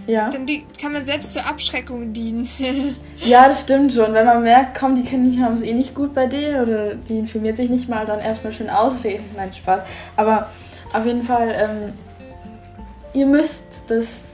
ja. 0.07 0.29
Dann 0.29 0.45
die, 0.45 0.65
kann 0.79 0.93
man 0.93 1.05
selbst 1.05 1.33
zur 1.33 1.45
Abschreckung 1.45 2.13
dienen. 2.13 2.47
ja, 3.25 3.47
das 3.47 3.61
stimmt 3.61 3.93
schon. 3.93 4.13
Wenn 4.13 4.25
man 4.25 4.43
merkt, 4.43 4.77
komm, 4.77 4.95
die 4.95 5.03
Kinder 5.03 5.43
haben 5.43 5.55
es 5.55 5.61
eh 5.61 5.73
nicht 5.73 5.95
gut 5.95 6.13
bei 6.13 6.27
dir 6.27 6.61
oder 6.61 6.95
die 6.95 7.17
informiert 7.17 7.57
sich 7.57 7.69
nicht 7.69 7.89
mal, 7.89 8.05
dann 8.05 8.19
erstmal 8.19 8.53
schön 8.53 8.69
ausreden. 8.69 9.25
Nein, 9.35 9.53
Spaß. 9.53 9.81
Aber 10.15 10.49
auf 10.93 11.05
jeden 11.05 11.23
Fall, 11.23 11.53
ähm, 11.57 11.93
ihr 13.13 13.25
müsst 13.25 13.63
das. 13.87 14.25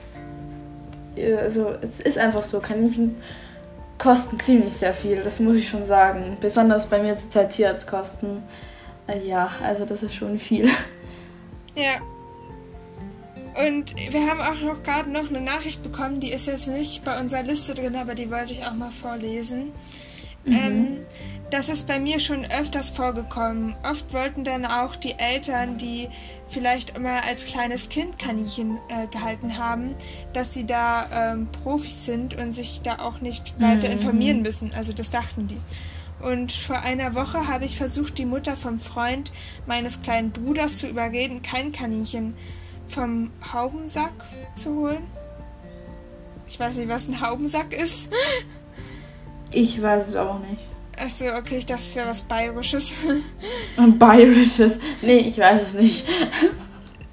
Also, 1.16 1.72
es 1.80 2.00
ist 2.00 2.18
einfach 2.18 2.42
so. 2.42 2.60
Kaninchen 2.60 3.16
kosten 4.02 4.40
ziemlich 4.40 4.72
sehr 4.72 4.94
viel, 4.94 5.22
das 5.22 5.38
muss 5.38 5.54
ich 5.54 5.68
schon 5.68 5.86
sagen. 5.86 6.36
Besonders 6.40 6.86
bei 6.86 7.00
mir 7.00 7.16
zurzeit 7.16 7.50
Tierarztkosten. 7.50 8.42
Äh, 9.06 9.24
ja, 9.24 9.48
also, 9.62 9.84
das 9.84 10.02
ist 10.02 10.14
schon 10.14 10.38
viel. 10.38 10.68
Ja. 11.74 12.00
Und 13.66 13.94
wir 13.96 14.26
haben 14.26 14.40
auch 14.40 14.60
noch 14.60 14.82
gerade 14.82 15.10
noch 15.10 15.28
eine 15.28 15.40
Nachricht 15.40 15.82
bekommen, 15.82 16.20
die 16.20 16.32
ist 16.32 16.46
jetzt 16.46 16.68
nicht 16.68 17.04
bei 17.04 17.20
unserer 17.20 17.42
Liste 17.42 17.74
drin, 17.74 17.96
aber 17.96 18.14
die 18.14 18.30
wollte 18.30 18.52
ich 18.52 18.64
auch 18.66 18.74
mal 18.74 18.90
vorlesen. 18.90 19.72
Ähm, 20.46 20.98
das 21.52 21.68
ist 21.68 21.86
bei 21.86 21.98
mir 21.98 22.18
schon 22.18 22.46
öfters 22.46 22.88
vorgekommen. 22.88 23.76
Oft 23.82 24.14
wollten 24.14 24.42
dann 24.42 24.64
auch 24.64 24.96
die 24.96 25.12
Eltern, 25.12 25.76
die 25.76 26.08
vielleicht 26.48 26.96
immer 26.96 27.24
als 27.24 27.44
kleines 27.44 27.90
Kind 27.90 28.18
Kaninchen 28.18 28.78
äh, 28.88 29.06
gehalten 29.08 29.58
haben, 29.58 29.94
dass 30.32 30.54
sie 30.54 30.64
da 30.64 31.32
ähm, 31.32 31.48
Profis 31.62 32.06
sind 32.06 32.38
und 32.38 32.52
sich 32.52 32.80
da 32.82 33.00
auch 33.00 33.20
nicht 33.20 33.60
weiter 33.60 33.90
informieren 33.90 34.40
müssen. 34.40 34.72
Also 34.74 34.94
das 34.94 35.10
dachten 35.10 35.46
die. 35.46 35.60
Und 36.24 36.52
vor 36.52 36.78
einer 36.80 37.14
Woche 37.14 37.46
habe 37.48 37.66
ich 37.66 37.76
versucht, 37.76 38.16
die 38.16 38.24
Mutter 38.24 38.56
vom 38.56 38.80
Freund 38.80 39.30
meines 39.66 40.00
kleinen 40.00 40.30
Bruders 40.30 40.78
zu 40.78 40.88
überreden, 40.88 41.42
kein 41.42 41.70
Kaninchen 41.70 42.34
vom 42.88 43.30
Haubensack 43.52 44.12
zu 44.54 44.74
holen. 44.74 45.02
Ich 46.48 46.58
weiß 46.58 46.78
nicht, 46.78 46.88
was 46.88 47.08
ein 47.08 47.20
Haubensack 47.20 47.74
ist. 47.74 48.08
Ich 49.50 49.82
weiß 49.82 50.08
es 50.08 50.16
auch 50.16 50.38
nicht. 50.38 50.71
Achso, 51.02 51.24
okay, 51.36 51.56
ich 51.56 51.66
dachte, 51.66 51.82
es 51.82 51.96
wäre 51.96 52.08
was 52.08 52.22
Bayerisches. 52.22 52.94
Bayerisches. 53.98 54.78
Nee, 55.00 55.18
ich 55.18 55.36
weiß 55.36 55.62
es 55.62 55.74
nicht. 55.74 56.06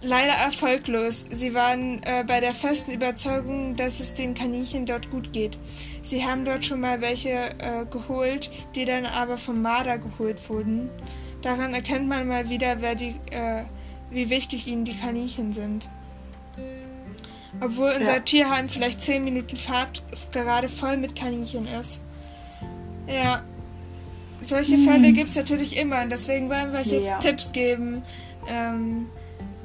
Leider 0.01 0.33
erfolglos. 0.33 1.25
Sie 1.31 1.55
waren 1.55 2.03
äh, 2.03 2.23
bei 2.25 2.39
der 2.39 2.53
festen 2.53 2.91
Überzeugung, 2.91 3.75
dass 3.75 3.99
es 3.99 4.13
den 4.13 4.35
Kaninchen 4.35 4.85
dort 4.85 5.09
gut 5.09 5.33
geht. 5.33 5.57
Sie 6.03 6.23
haben 6.23 6.45
dort 6.45 6.65
schon 6.65 6.81
mal 6.81 7.01
welche 7.01 7.29
äh, 7.29 7.85
geholt, 7.89 8.51
die 8.75 8.85
dann 8.85 9.07
aber 9.07 9.37
vom 9.37 9.61
Marder 9.61 9.97
geholt 9.97 10.47
wurden. 10.49 10.89
Daran 11.41 11.73
erkennt 11.73 12.07
man 12.07 12.27
mal 12.27 12.49
wieder, 12.49 12.81
wer 12.81 12.93
die, 12.93 13.15
äh, 13.31 13.63
wie 14.11 14.29
wichtig 14.29 14.67
ihnen 14.67 14.85
die 14.85 14.95
Kaninchen 14.95 15.51
sind. 15.51 15.89
Obwohl 17.59 17.93
unser 17.97 18.17
Ja. 18.17 18.19
Tierheim 18.19 18.69
vielleicht 18.69 19.01
10 19.01 19.23
Minuten 19.23 19.57
Fahrt 19.57 20.03
gerade 20.31 20.69
voll 20.69 20.97
mit 20.97 21.15
Kaninchen 21.15 21.67
ist. 21.67 22.01
Ja. 23.07 23.41
Solche 24.49 24.77
Fälle 24.79 25.11
gibt 25.13 25.29
es 25.29 25.35
natürlich 25.35 25.77
immer 25.77 26.01
und 26.01 26.09
deswegen 26.11 26.49
wollen 26.49 26.71
wir 26.73 26.79
euch 26.79 26.87
jetzt 26.87 27.05
Ja. 27.05 27.19
Tipps 27.19 27.51
geben, 27.51 28.01
ähm, 28.49 29.07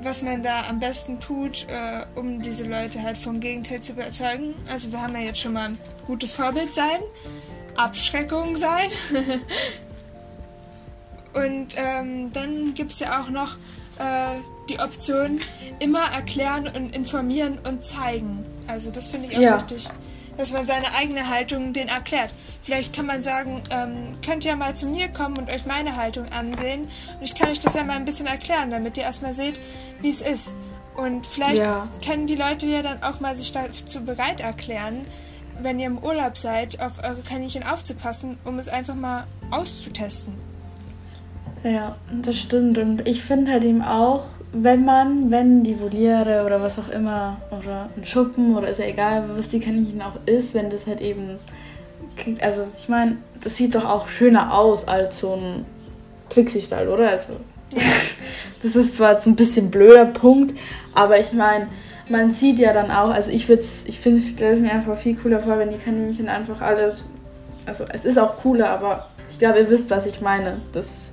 was 0.03 0.22
man 0.22 0.43
da 0.43 0.64
am 0.68 0.78
besten 0.78 1.20
tut, 1.20 1.66
äh, 1.68 2.05
um 2.14 2.43
diese 2.43 2.64
Leute 2.64 3.03
halt 3.03 3.16
vom 3.16 3.41
Gegenteil 3.41 3.80
zu 3.80 3.93
überzeugen. 3.93 4.55
Also 4.70 4.93
wir 4.93 5.01
haben 5.01 5.14
ja 5.14 5.22
jetzt 5.22 5.41
schon 5.41 5.55
mal 5.55 5.70
ein 5.70 5.78
gutes 6.07 6.35
Vorbild 6.35 6.72
sein, 6.72 7.01
Abschreckung 7.76 8.57
sein. 8.57 8.91
Und 11.32 11.68
ähm, 11.76 12.30
dann 12.32 12.74
gibt 12.74 12.93
es 12.93 13.01
ja 13.01 13.20
auch 13.20 13.28
noch 13.30 13.57
äh, 13.99 14.39
die 14.68 14.78
Option, 14.78 15.41
immer 15.80 16.05
erklären 16.14 16.68
und 16.68 16.95
informieren 16.95 17.59
und 17.66 17.82
zeigen. 17.82 18.45
Also 18.68 18.91
das 18.91 19.09
finde 19.09 19.28
ich 19.28 19.37
auch 19.37 19.41
Ja. 19.41 19.57
wichtig, 19.57 19.89
dass 20.37 20.53
man 20.53 20.66
seine 20.66 20.95
eigene 20.95 21.28
Haltung 21.28 21.72
den 21.72 21.89
erklärt. 21.89 22.30
Vielleicht 22.62 22.95
kann 22.95 23.07
man 23.07 23.22
sagen, 23.22 23.62
ähm, 23.70 24.12
könnt 24.24 24.45
ihr 24.45 24.57
mal 24.57 24.74
zu 24.74 24.87
mir 24.87 25.09
kommen 25.09 25.37
und 25.39 25.51
euch 25.51 25.66
meine 25.66 25.97
Haltung 25.97 26.26
ansehen 26.32 26.89
und 27.18 27.22
ich 27.22 27.35
kann 27.35 27.51
euch 27.51 27.61
das 27.61 27.74
ja 27.74 27.85
mal 27.85 27.97
ein 27.97 28.05
bisschen 28.05 28.26
erklären, 28.26 28.70
damit 28.70 28.97
ihr 28.97 29.03
erstmal 29.05 29.35
seht, 29.35 29.61
wie 30.01 30.11
es 30.11 30.20
ist. 30.20 30.55
Und 30.97 31.26
vielleicht 31.26 31.59
Ja. 31.59 31.89
können 32.05 32.26
die 32.26 32.37
Leute 32.37 32.66
ja 32.66 32.80
dann 32.82 33.03
auch 33.03 33.20
mal 33.20 33.35
sich 33.37 33.53
dazu 33.53 34.05
bereit 34.05 34.41
erklären, 34.41 35.05
wenn 35.61 35.78
ihr 35.78 35.87
im 35.87 35.99
Urlaub 35.99 36.37
seid, 36.39 36.80
auf 36.80 37.03
eure 37.03 37.20
Kaninchen 37.22 37.62
aufzupassen, 37.64 38.39
um 38.45 38.59
es 38.59 38.68
einfach 38.68 38.95
mal 38.95 39.24
auszutesten. 39.51 40.35
Ja, 41.62 41.97
das 42.22 42.37
stimmt. 42.39 42.78
Und 42.78 43.07
ich 43.09 43.22
finde 43.22 43.53
halt 43.53 43.64
eben 43.64 43.82
auch, 43.82 44.24
wenn 44.55 44.85
man, 44.85 45.31
wenn 45.31 45.65
die 45.65 45.79
Voliere 45.81 46.45
oder 46.47 46.63
was 46.63 46.79
auch 46.79 46.89
immer, 46.89 47.39
oder 47.51 47.89
ein 47.97 48.05
Schuppen 48.05 48.57
oder 48.57 48.69
ist 48.69 48.79
ja 48.79 48.87
egal, 48.87 49.25
was 49.37 49.49
die 49.49 49.61
Kaninchen 49.61 50.01
auch 50.01 50.15
ist, 50.27 50.55
wenn 50.55 50.71
das 50.71 50.87
halt 50.87 51.01
eben. 51.01 51.39
Also, 52.41 52.67
ich 52.77 52.89
meine, 52.89 53.17
das 53.43 53.57
sieht 53.57 53.75
doch 53.75 53.85
auch 53.85 54.07
schöner 54.09 54.57
aus 54.57 54.87
als 54.87 55.19
so 55.19 55.35
ein 55.35 55.65
Trixie-Stall, 56.31 56.89
oder? 56.89 57.09
Also, 57.09 57.35
das 58.63 58.77
ist 58.77 58.97
zwar 58.97 59.15
jetzt 59.15 59.27
ein 59.27 59.35
bisschen 59.35 59.71
blöder 59.71 60.07
Punkt, 60.07 60.59
aber 60.95 61.19
ich 61.19 61.33
meine, 61.33 61.67
man 62.09 62.33
sieht 62.33 62.59
ja 62.59 62.73
dann 62.73 62.91
auch, 62.91 63.11
also 63.11 63.31
ich 63.31 63.49
würde 63.49 63.65
ich 63.87 63.99
finde, 63.99 64.21
ich 64.21 64.31
stelle 64.31 64.55
es 64.55 64.61
mir 64.61 64.71
einfach 64.71 64.97
viel 64.97 65.17
cooler 65.17 65.41
vor, 65.41 65.59
wenn 65.59 65.71
die 65.71 65.79
Kaninchen 65.79 66.29
einfach 66.29 66.61
alles. 66.61 67.05
Also, 67.67 67.85
es 67.93 68.05
ist 68.05 68.19
auch 68.19 68.37
cooler, 68.39 68.71
aber 68.71 69.09
ich 69.29 69.39
glaube, 69.39 69.59
ihr 69.59 69.71
wisst, 69.71 69.91
was 69.91 70.07
ich 70.07 70.21
meine. 70.21 70.61
Das 70.73 71.04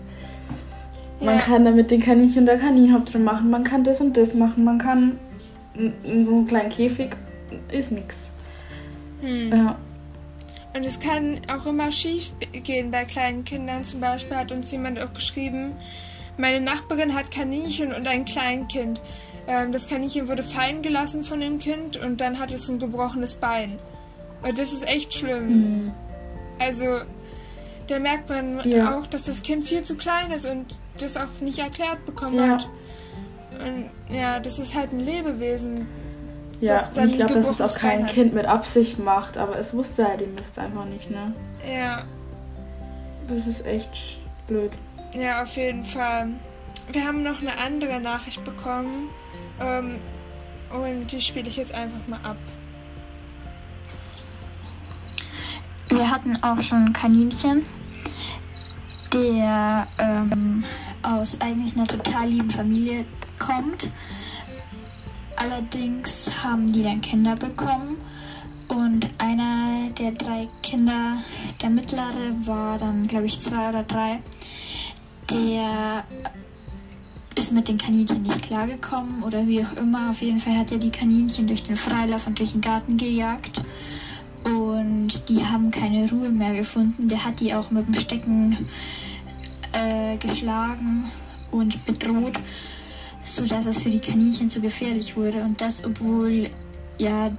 man 1.22 1.36
Ja. 1.36 1.42
kann 1.42 1.66
damit 1.66 1.92
den 1.92 2.02
Kaninchen 2.02 2.44
oder 2.44 2.58
Kaninhaupt 2.58 3.14
drin 3.14 3.24
machen, 3.24 3.50
man 3.50 3.64
kann 3.64 3.84
das 3.84 4.02
und 4.02 4.18
das 4.18 4.34
machen, 4.34 4.64
man 4.64 4.78
kann 4.78 5.20
in, 5.74 6.26
so 6.26 6.32
einem 6.36 6.46
kleinen 6.48 6.70
Käfig 6.70 7.16
ist 7.72 7.92
nix. 7.92 8.30
Hm. 9.22 9.52
Ja. 9.52 9.78
Und 10.74 10.86
es 10.86 11.00
kann 11.00 11.42
auch 11.54 11.66
immer 11.66 11.92
schief 11.92 12.32
gehen 12.64 12.92
bei 12.92 13.04
kleinen 13.06 13.44
Kindern. 13.44 13.84
Zum 13.84 14.00
Beispiel 14.00 14.38
hat 14.38 14.52
uns 14.54 14.72
jemand 14.72 15.00
auch 15.00 15.14
geschrieben, 15.14 15.74
meine 16.38 16.62
Nachbarin 16.62 17.14
hat 17.14 17.30
Kaninchen 17.30 17.92
und 17.94 18.08
ein 18.08 18.24
Kleinkind. 18.26 19.02
Ähm, 19.48 19.72
das 19.74 19.88
Kaninchen 19.90 20.28
wurde 20.30 20.44
fallen 20.44 20.82
gelassen 20.82 21.24
von 21.26 21.42
dem 21.42 21.60
Kind 21.60 21.98
und 21.98 22.22
dann 22.22 22.40
hat 22.40 22.52
es 22.52 22.70
ein 22.70 22.80
gebrochenes 22.80 23.36
Bein. 23.36 23.80
Und 24.44 24.58
das 24.58 24.72
ist 24.72 24.88
echt 24.88 25.14
schlimm. 25.14 25.92
Also, 26.58 26.86
da 27.88 28.00
merkt 28.00 28.30
man 28.30 28.62
Ja. 28.70 28.98
auch, 28.98 29.08
dass 29.08 29.26
das 29.26 29.44
Kind 29.44 29.68
viel 29.68 29.84
zu 29.84 29.96
klein 29.96 30.32
ist 30.32 30.46
und 30.50 30.66
das 30.98 31.18
auch 31.18 31.40
nicht 31.42 31.60
erklärt 31.60 32.06
bekommen 32.06 32.36
Ja. 32.36 32.48
hat. 32.50 32.70
Und 33.66 33.92
ja, 34.10 34.40
das 34.40 34.60
ist 34.60 34.76
halt 34.76 34.92
ein 34.94 35.00
Lebewesen. 35.00 35.88
Ja, 36.62 36.74
Das 36.76 36.90
und 36.90 36.98
dann 36.98 37.10
ich 37.10 37.16
glaube, 37.16 37.34
dass 37.34 37.50
es 37.50 37.62
auch 37.62 37.76
kein 37.78 38.04
hat. 38.04 38.12
Kind 38.14 38.34
mit 38.34 38.46
Absicht 38.46 39.00
macht, 39.00 39.38
aber 39.38 39.58
es 39.58 39.74
wusste 39.74 40.08
halt 40.08 40.22
eben 40.22 40.36
jetzt 40.38 40.58
einfach 40.60 40.86
nicht, 40.86 41.10
ne? 41.10 41.34
Ja, 41.68 42.04
Das 43.28 43.48
ist 43.48 43.66
echt 43.66 44.18
blöd. 44.48 44.72
Ja, 45.14 45.44
auf 45.44 45.56
jeden 45.58 45.84
Fall. 45.84 46.28
Wir 46.92 47.06
haben 47.06 47.24
noch 47.24 47.42
eine 47.42 47.58
andere 47.58 48.00
Nachricht 48.00 48.44
bekommen. 48.44 49.10
Ähm, 49.60 50.00
und 50.72 51.12
die 51.12 51.20
spiele 51.22 51.48
ich 51.48 51.58
jetzt 51.58 51.74
einfach 51.74 52.08
mal 52.08 52.20
ab. 52.24 52.38
Wir 55.90 56.10
hatten 56.10 56.42
auch 56.42 56.62
schon 56.62 56.86
ein 56.86 56.94
Kaninchen, 56.94 57.66
der 59.14 59.88
ähm, 59.98 60.64
aus 61.02 61.40
eigentlich 61.42 61.76
einer 61.76 61.88
total 61.88 62.30
lieben 62.30 62.52
Familie 62.52 63.06
kommt. 63.40 63.90
Allerdings 65.36 66.32
haben 66.44 66.72
die 66.72 66.84
dann 66.84 67.02
Kinder 67.02 67.36
bekommen 67.36 67.98
und 68.68 69.10
einer 69.18 69.90
der 69.98 70.12
drei 70.12 70.48
Kinder, 70.62 71.18
der 71.62 71.70
mittlere, 71.70 72.34
war 72.46 72.78
dann, 72.78 73.08
glaube 73.08 73.26
ich, 73.26 73.40
zwei 73.40 73.70
oder 73.70 73.84
drei, 73.84 74.22
der 75.30 76.04
ist 77.36 77.52
mit 77.52 77.68
den 77.68 77.78
Kaninchen 77.78 78.22
nicht 78.22 78.44
klargekommen 78.44 79.24
oder 79.24 79.48
wie 79.48 79.64
auch 79.66 79.74
immer. 79.78 80.12
Auf 80.12 80.22
jeden 80.22 80.40
Fall 80.40 80.58
hat 80.58 80.72
er 80.72 80.78
die 80.78 80.92
Kaninchen 80.92 81.48
durch 81.48 81.64
den 81.64 81.76
Freilauf 81.76 82.28
und 82.28 82.40
durch 82.40 82.52
den 82.52 82.62
Garten 82.62 82.98
gejagt. 82.98 83.64
Und 84.44 85.30
die 85.30 85.46
haben 85.46 85.72
keine 85.72 86.10
Ruhe 86.10 86.30
mehr 86.30 86.54
gefunden. 86.54 87.08
Der 87.08 87.24
hat 87.24 87.40
die 87.40 87.54
auch 87.54 87.72
mit 87.72 87.88
dem 87.88 87.94
Stecken 87.94 88.58
äh, 89.74 90.18
geschlagen 90.18 91.12
und 91.52 91.86
bedroht, 91.86 92.40
sodass 93.24 93.66
es 93.66 93.84
für 93.84 93.90
die 93.90 94.00
Kaninchen 94.00 94.50
zu 94.50 94.62
gefährlich 94.62 95.16
wurde. 95.18 95.44
Und 95.44 95.60
das, 95.62 95.84
obwohl 95.86 96.50
ja 96.98 97.32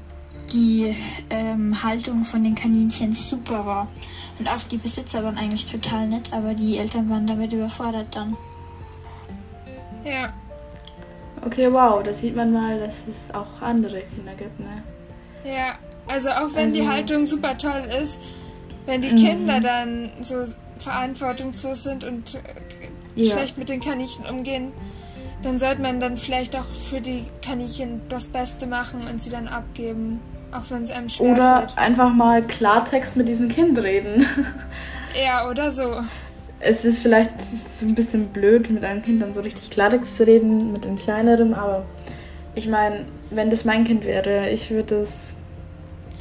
die 0.53 0.95
ähm, 1.30 1.83
Haltung 1.83 2.24
von 2.24 2.43
den 2.45 2.55
Kaninchen 2.55 3.12
super 3.14 3.64
war. 3.64 3.89
Und 4.39 4.49
auch 4.49 4.62
die 4.70 4.76
Besitzer 4.76 5.22
waren 5.24 5.39
eigentlich 5.39 5.66
total 5.66 6.09
nett, 6.09 6.33
aber 6.33 6.55
die 6.55 6.78
Eltern 6.78 7.09
waren 7.11 7.26
damit 7.26 7.53
überfordert 7.53 8.09
dann. 8.14 8.37
Ja, 10.05 10.33
Okay, 11.45 11.72
wow, 11.72 12.01
da 12.05 12.14
sieht 12.14 12.37
man 12.37 12.53
mal, 12.53 12.78
dass 12.78 13.03
es 13.09 13.35
auch 13.35 13.61
andere 13.61 14.03
Kinder 14.03 14.33
gibt, 14.35 14.61
ne? 14.61 14.83
ja. 15.45 15.74
Also 16.07 16.28
auch 16.30 16.55
wenn 16.55 16.72
die 16.72 16.80
Also- 16.83 16.93
Haltung 16.93 17.26
super 17.26 17.59
toll 17.59 17.89
ist, 18.01 18.20
wenn 18.87 19.03
die 19.03 19.11
Mhm. 19.11 19.16
Kinder 19.16 19.61
dann 19.61 20.11
so 20.20 20.37
verantwortungslos 20.83 21.83
sind 21.83 22.05
und 22.05 22.35
äh, 22.35 22.39
Ja. 23.14 23.35
schlecht 23.35 23.59
mit 23.59 23.68
den 23.68 23.80
Kaninchen 23.80 24.24
umgehen, 24.26 24.72
dann 25.43 25.59
sollte 25.59 25.83
man 25.83 26.01
dann 26.01 26.16
vielleicht 26.16 26.57
auch 26.57 26.64
für 26.89 27.01
die 27.01 27.24
Kaninchen 27.45 28.01
das 28.09 28.28
Beste 28.28 28.66
machen 28.66 29.01
und 29.11 29.22
sie 29.22 29.30
dann 29.30 29.49
abgeben, 29.49 30.20
auch 30.53 30.62
wenn 30.70 30.83
es 30.83 30.91
einem 30.91 31.09
schwer 31.09 31.33
Oder 31.33 31.59
fällt. 31.61 31.78
einfach 31.78 32.12
mal 32.12 32.43
Klartext 32.43 33.16
mit 33.16 33.28
diesem 33.28 33.49
Kind 33.49 33.78
reden. 33.83 34.24
Ja, 35.22 35.49
oder 35.51 35.70
so. 35.70 35.97
Es 36.61 36.85
ist 36.85 37.03
vielleicht 37.03 37.33
es 37.39 37.53
ist 37.53 37.83
ein 37.83 37.95
bisschen 37.95 38.28
blöd, 38.28 38.70
mit 38.70 38.85
einem 38.85 39.03
Kind 39.03 39.20
dann 39.20 39.35
so 39.35 39.41
richtig 39.41 39.68
Klartext 39.70 40.16
zu 40.16 40.24
reden, 40.26 40.72
mit 40.72 40.87
einem 40.87 40.97
kleineren, 40.99 41.55
aber 41.55 41.85
ich 42.55 42.68
meine, 42.68 43.05
wenn 43.30 43.51
das 43.51 43.64
mein 43.64 43.85
Kind 43.85 44.05
wäre, 44.05 44.49
ich 44.51 44.70
würde 44.70 45.01
es 45.03 45.11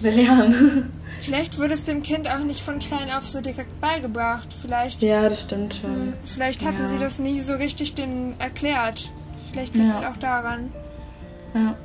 belehren. 0.01 0.89
Vielleicht 1.21 1.59
wurde 1.59 1.73
es 1.75 1.83
dem 1.83 2.01
Kind 2.03 2.27
auch 2.29 2.39
nicht 2.43 2.61
von 2.61 2.79
klein 2.79 3.11
auf 3.11 3.27
so 3.27 3.41
direkt 3.41 3.79
beigebracht. 3.79 4.47
Vielleicht, 4.59 5.01
ja, 5.01 5.29
das 5.29 5.43
stimmt 5.43 5.75
schon. 5.75 5.89
hm, 5.91 6.13
vielleicht 6.25 6.65
hatten 6.65 6.81
Ja. 6.81 6.87
sie 6.87 6.97
das 6.97 7.19
nie 7.19 7.41
so 7.41 7.53
richtig 7.53 7.93
denen 7.93 8.33
erklärt. 8.39 9.09
Vielleicht 9.51 9.75
liegt 9.75 9.89
Ja. 9.91 9.97
es 9.99 10.03
auch 10.05 10.17
daran. 10.17 10.71
Ja. 11.53 11.75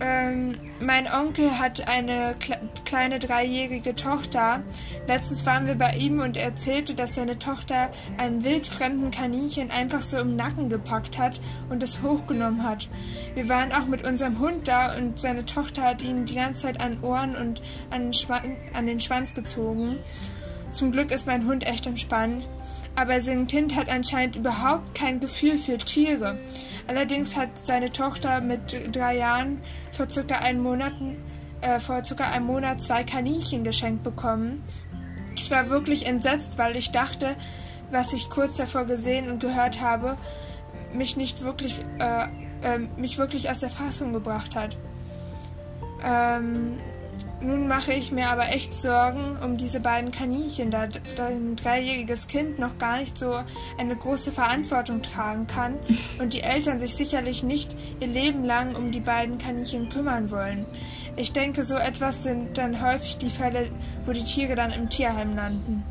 Ähm, 0.00 0.56
mein 0.80 1.06
Onkel 1.06 1.58
hat 1.58 1.86
eine 1.86 2.34
kle 2.40 2.58
kleine 2.84 3.18
dreijährige 3.18 3.94
Tochter. 3.94 4.62
Letztens 5.06 5.46
waren 5.46 5.66
wir 5.66 5.76
bei 5.76 5.94
ihm 5.94 6.20
und 6.20 6.36
er 6.36 6.44
erzählte, 6.44 6.94
dass 6.94 7.14
seine 7.14 7.38
Tochter 7.38 7.90
einen 8.18 8.44
wildfremden 8.44 9.10
Kaninchen 9.10 9.70
einfach 9.70 10.02
so 10.02 10.18
im 10.18 10.36
Nacken 10.36 10.68
gepackt 10.68 11.18
hat 11.18 11.40
und 11.70 11.82
es 11.82 12.02
hochgenommen 12.02 12.62
hat. 12.62 12.88
Wir 13.34 13.48
waren 13.48 13.72
auch 13.72 13.86
mit 13.86 14.06
unserem 14.06 14.38
Hund 14.38 14.68
da 14.68 14.96
und 14.96 15.18
seine 15.18 15.46
Tochter 15.46 15.82
hat 15.82 16.02
ihm 16.02 16.24
die 16.24 16.34
ganze 16.34 16.62
Zeit 16.62 16.80
an 16.80 17.02
Ohren 17.02 17.36
und 17.36 17.62
an 17.90 18.10
den, 18.10 18.56
an 18.74 18.86
den 18.86 19.00
Schwanz 19.00 19.34
gezogen. 19.34 19.98
Zum 20.70 20.90
Glück 20.90 21.12
ist 21.12 21.26
mein 21.26 21.46
Hund 21.46 21.66
echt 21.66 21.86
entspannt. 21.86 22.46
Aber 22.96 23.20
sein 23.20 23.46
Kind 23.46 23.74
hat 23.74 23.88
anscheinend 23.88 24.36
überhaupt 24.36 24.94
kein 24.94 25.18
Gefühl 25.18 25.58
für 25.58 25.78
Tiere. 25.78 26.38
Allerdings 26.86 27.36
hat 27.36 27.50
seine 27.60 27.90
Tochter 27.90 28.40
mit 28.40 28.94
drei 28.94 29.16
Jahren 29.16 29.60
vor 29.92 30.08
circa 30.08 30.36
einem 30.36 30.62
Monat, 30.62 30.94
äh, 31.60 31.80
vor 31.80 32.04
circa 32.04 32.30
einem 32.30 32.46
Monat 32.46 32.80
zwei 32.80 33.02
Kaninchen 33.02 33.64
geschenkt 33.64 34.04
bekommen. 34.04 34.62
Ich 35.36 35.50
war 35.50 35.70
wirklich 35.70 36.06
entsetzt, 36.06 36.56
weil 36.56 36.76
ich 36.76 36.92
dachte, 36.92 37.36
was 37.90 38.12
ich 38.12 38.30
kurz 38.30 38.56
davor 38.56 38.84
gesehen 38.86 39.28
und 39.28 39.40
gehört 39.40 39.80
habe, 39.80 40.16
mich 40.92 41.16
nicht 41.16 41.42
wirklich, 41.42 41.84
äh, 41.98 42.24
äh, 42.62 42.78
mich 42.96 43.18
wirklich 43.18 43.50
aus 43.50 43.60
der 43.60 43.70
Fassung 43.70 44.12
gebracht 44.12 44.54
hat. 44.54 44.76
Ähm, 46.04 46.78
nun 47.44 47.68
mache 47.68 47.92
ich 47.92 48.10
mir 48.12 48.28
aber 48.30 48.48
echt 48.50 48.74
Sorgen 48.74 49.36
um 49.44 49.56
diese 49.56 49.80
beiden 49.80 50.10
Kaninchen, 50.10 50.70
da, 50.70 50.86
da 51.16 51.26
ein 51.26 51.56
dreijähriges 51.56 52.26
Kind 52.28 52.58
noch 52.58 52.78
gar 52.78 52.98
nicht 52.98 53.18
so 53.18 53.34
eine 53.78 53.96
große 53.96 54.32
Verantwortung 54.32 55.02
tragen 55.02 55.46
kann 55.46 55.74
und 56.20 56.32
die 56.32 56.40
Eltern 56.42 56.78
sich 56.78 56.94
sicherlich 56.94 57.42
nicht 57.42 57.76
ihr 58.00 58.06
Leben 58.06 58.44
lang 58.44 58.74
um 58.74 58.90
die 58.90 59.00
beiden 59.00 59.38
Kaninchen 59.38 59.88
kümmern 59.88 60.30
wollen. 60.30 60.66
Ich 61.16 61.32
denke, 61.32 61.64
so 61.64 61.76
etwas 61.76 62.22
sind 62.24 62.58
dann 62.58 62.82
häufig 62.82 63.18
die 63.18 63.30
Fälle, 63.30 63.68
wo 64.04 64.12
die 64.12 64.24
Tiere 64.24 64.56
dann 64.56 64.72
im 64.72 64.88
Tierheim 64.88 65.36
landen. 65.36 65.84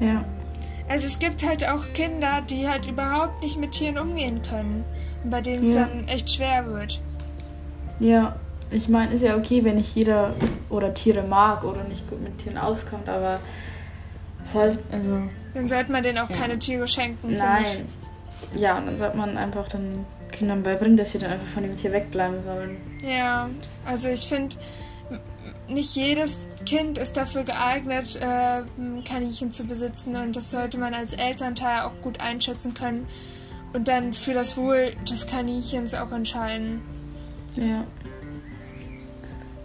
Ja. 0.00 0.24
Also 0.88 1.06
es 1.06 1.18
gibt 1.18 1.44
halt 1.44 1.68
auch 1.68 1.92
Kinder, 1.94 2.42
die 2.48 2.68
halt 2.68 2.86
überhaupt 2.86 3.42
nicht 3.42 3.58
mit 3.58 3.72
Tieren 3.72 3.98
umgehen 3.98 4.40
können 4.42 4.84
und 5.24 5.30
bei 5.30 5.40
denen 5.40 5.62
es 5.62 5.74
Ja. 5.74 5.86
dann 5.86 6.06
echt 6.08 6.30
schwer 6.30 6.66
wird. 6.66 7.00
Ja, 7.98 8.36
ich 8.70 8.88
meine, 8.88 9.14
ist 9.14 9.22
ja 9.22 9.36
okay, 9.36 9.64
wenn 9.64 9.76
nicht 9.76 9.94
jeder 9.94 10.34
oder 10.68 10.92
Tiere 10.94 11.22
mag 11.22 11.64
oder 11.64 11.84
nicht 11.84 12.08
gut 12.08 12.20
mit 12.22 12.38
Tieren 12.38 12.58
auskommt, 12.58 13.08
aber 13.08 13.38
es 14.44 14.54
halt, 14.54 14.78
also, 14.92 15.22
Dann 15.54 15.68
sollte 15.68 15.92
man 15.92 16.02
denen 16.02 16.18
auch 16.18 16.30
Ja. 16.30 16.36
keine 16.36 16.58
Tiere 16.58 16.86
schenken. 16.88 17.36
nein. 17.36 17.88
Ja, 18.54 18.78
und 18.78 18.86
dann 18.86 18.98
sollte 18.98 19.16
man 19.16 19.36
einfach 19.36 19.66
den 19.68 20.04
Kindern 20.30 20.62
beibringen, 20.62 20.96
dass 20.96 21.12
sie 21.12 21.18
dann 21.18 21.32
einfach 21.32 21.46
von 21.48 21.62
dem 21.62 21.74
Tier 21.76 21.92
wegbleiben 21.92 22.42
sollen. 22.42 22.76
Ja, 23.02 23.48
also 23.86 24.08
ich 24.08 24.26
finde, 24.28 24.56
nicht 25.68 25.96
jedes 25.96 26.46
Kind 26.64 26.98
ist 26.98 27.16
dafür 27.16 27.44
geeignet, 27.44 28.16
äh, 28.20 28.62
Kaninchen 29.08 29.52
zu 29.52 29.64
besitzen 29.64 30.14
und 30.16 30.36
das 30.36 30.50
sollte 30.50 30.78
man 30.78 30.94
als 30.94 31.12
Elternteil 31.14 31.80
auch 31.80 32.00
gut 32.02 32.20
einschätzen 32.20 32.74
können 32.74 33.06
und 33.72 33.88
dann 33.88 34.12
für 34.12 34.34
das 34.34 34.56
Wohl 34.56 34.94
des 35.10 35.26
Kaninchens 35.26 35.94
auch 35.94 36.12
entscheiden. 36.12 36.82
Ja. 37.56 37.84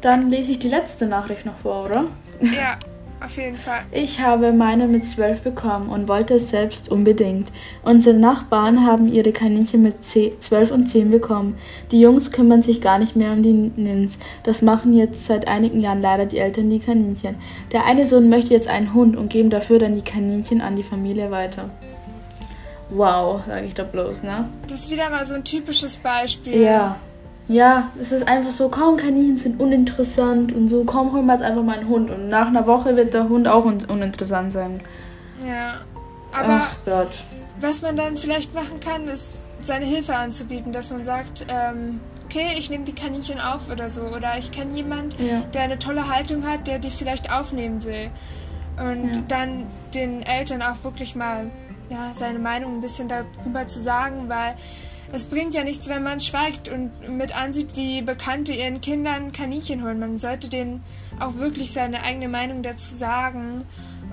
Dann 0.01 0.29
lese 0.29 0.51
ich 0.51 0.59
die 0.59 0.69
letzte 0.69 1.05
Nachricht 1.05 1.45
noch 1.45 1.57
vor, 1.57 1.85
oder? 1.85 2.05
Ja, 2.41 2.77
auf 3.23 3.37
jeden 3.37 3.55
Fall. 3.55 3.81
Ich 3.91 4.19
habe 4.19 4.51
meine 4.51 4.87
mit 4.87 5.05
zwölf 5.05 5.41
bekommen 5.41 5.89
und 5.89 6.07
wollte 6.07 6.33
es 6.35 6.49
selbst 6.49 6.89
unbedingt. 6.89 7.49
Unsere 7.83 8.17
Nachbarn 8.17 8.83
haben 8.83 9.07
ihre 9.07 9.31
Kaninchen 9.31 9.83
mit 9.83 10.03
10 10.03 10.41
12 10.41 10.71
und 10.71 10.87
10 10.87 11.11
bekommen. 11.11 11.55
Die 11.91 12.01
Jungs 12.01 12.31
kümmern 12.31 12.63
sich 12.63 12.81
gar 12.81 12.97
nicht 12.97 13.15
mehr 13.15 13.31
um 13.31 13.43
die 13.43 13.53
Nins. 13.53 14.17
Das 14.41 14.63
machen 14.63 14.97
jetzt 14.97 15.27
seit 15.27 15.47
einigen 15.47 15.81
Jahren 15.81 16.01
leider 16.01 16.25
die 16.25 16.39
Eltern 16.39 16.71
die 16.71 16.79
Kaninchen. 16.79 17.35
Der 17.71 17.85
eine 17.85 18.07
Sohn 18.07 18.27
möchte 18.27 18.53
jetzt 18.53 18.67
einen 18.67 18.95
Hund 18.95 19.15
und 19.15 19.29
geben 19.29 19.51
dafür 19.51 19.77
dann 19.77 19.93
die 19.93 20.01
Kaninchen 20.01 20.59
an 20.59 20.75
die 20.75 20.83
Familie 20.83 21.29
weiter. 21.29 21.69
Wow, 22.89 23.41
sage 23.45 23.67
ich 23.67 23.75
da 23.75 23.83
bloß, 23.83 24.23
ne? 24.23 24.49
Das 24.67 24.79
ist 24.79 24.91
wieder 24.91 25.11
mal 25.11 25.25
so 25.27 25.35
ein 25.35 25.43
typisches 25.43 25.95
Beispiel. 25.95 26.59
Ja. 26.59 26.97
Ja, 27.51 27.89
es 27.99 28.11
ist 28.13 28.27
einfach 28.27 28.51
so, 28.51 28.69
kaum 28.69 28.95
Kaninchen 28.97 29.37
sind 29.37 29.59
uninteressant 29.59 30.53
und 30.53 30.69
so, 30.69 30.83
komm, 30.85 31.11
holen 31.11 31.25
wir 31.25 31.33
jetzt 31.33 31.43
einfach 31.43 31.63
mal 31.63 31.77
einen 31.77 31.89
Hund. 31.89 32.09
Und 32.09 32.29
nach 32.29 32.47
einer 32.47 32.65
Woche 32.65 32.95
wird 32.95 33.13
der 33.13 33.27
Hund 33.27 33.47
auch 33.47 33.65
un 33.65 33.83
uninteressant 33.85 34.53
sein. 34.53 34.81
Ja. 35.45 35.73
Aber 36.31 36.67
was 37.59 37.81
man 37.81 37.97
dann 37.97 38.15
vielleicht 38.15 38.53
machen 38.55 38.79
kann, 38.79 39.07
ist 39.09 39.47
seine 39.61 39.85
Hilfe 39.85 40.15
anzubieten, 40.15 40.71
dass 40.71 40.91
man 40.91 41.03
sagt, 41.03 41.45
ähm, 41.49 41.99
okay, 42.25 42.55
ich 42.57 42.69
nehme 42.69 42.85
die 42.85 42.95
Kaninchen 42.95 43.39
auf 43.41 43.69
oder 43.69 43.89
so. 43.89 44.03
Oder 44.03 44.37
ich 44.37 44.51
kenne 44.51 44.73
jemanden, 44.73 45.21
Ja. 45.23 45.41
der 45.53 45.63
eine 45.63 45.77
tolle 45.77 46.07
Haltung 46.07 46.47
hat, 46.47 46.67
der 46.67 46.79
die 46.79 46.89
vielleicht 46.89 47.31
aufnehmen 47.33 47.83
will. 47.83 48.09
Und 48.77 49.13
Ja. 49.15 49.21
dann 49.27 49.65
den 49.93 50.21
Eltern 50.23 50.61
auch 50.61 50.83
wirklich 50.83 51.15
mal 51.15 51.51
ja, 51.89 52.11
seine 52.13 52.39
Meinung 52.39 52.75
ein 52.77 52.81
bisschen 52.81 53.09
darüber 53.09 53.67
zu 53.67 53.79
sagen, 53.81 54.29
weil 54.29 54.55
es 55.13 55.25
bringt 55.25 55.53
ja 55.53 55.63
nichts, 55.63 55.89
wenn 55.89 56.03
man 56.03 56.19
schweigt 56.19 56.69
und 56.69 56.91
mit 57.17 57.37
ansieht, 57.37 57.75
wie 57.75 58.01
Bekannte 58.01 58.53
ihren 58.53 58.81
Kindern 58.81 59.31
Kaninchen 59.31 59.83
holen. 59.83 59.99
Man 59.99 60.17
sollte 60.17 60.47
denen 60.47 60.83
auch 61.19 61.35
wirklich 61.35 61.73
seine 61.73 62.03
eigene 62.03 62.27
Meinung 62.29 62.63
dazu 62.63 62.93
sagen 62.93 63.65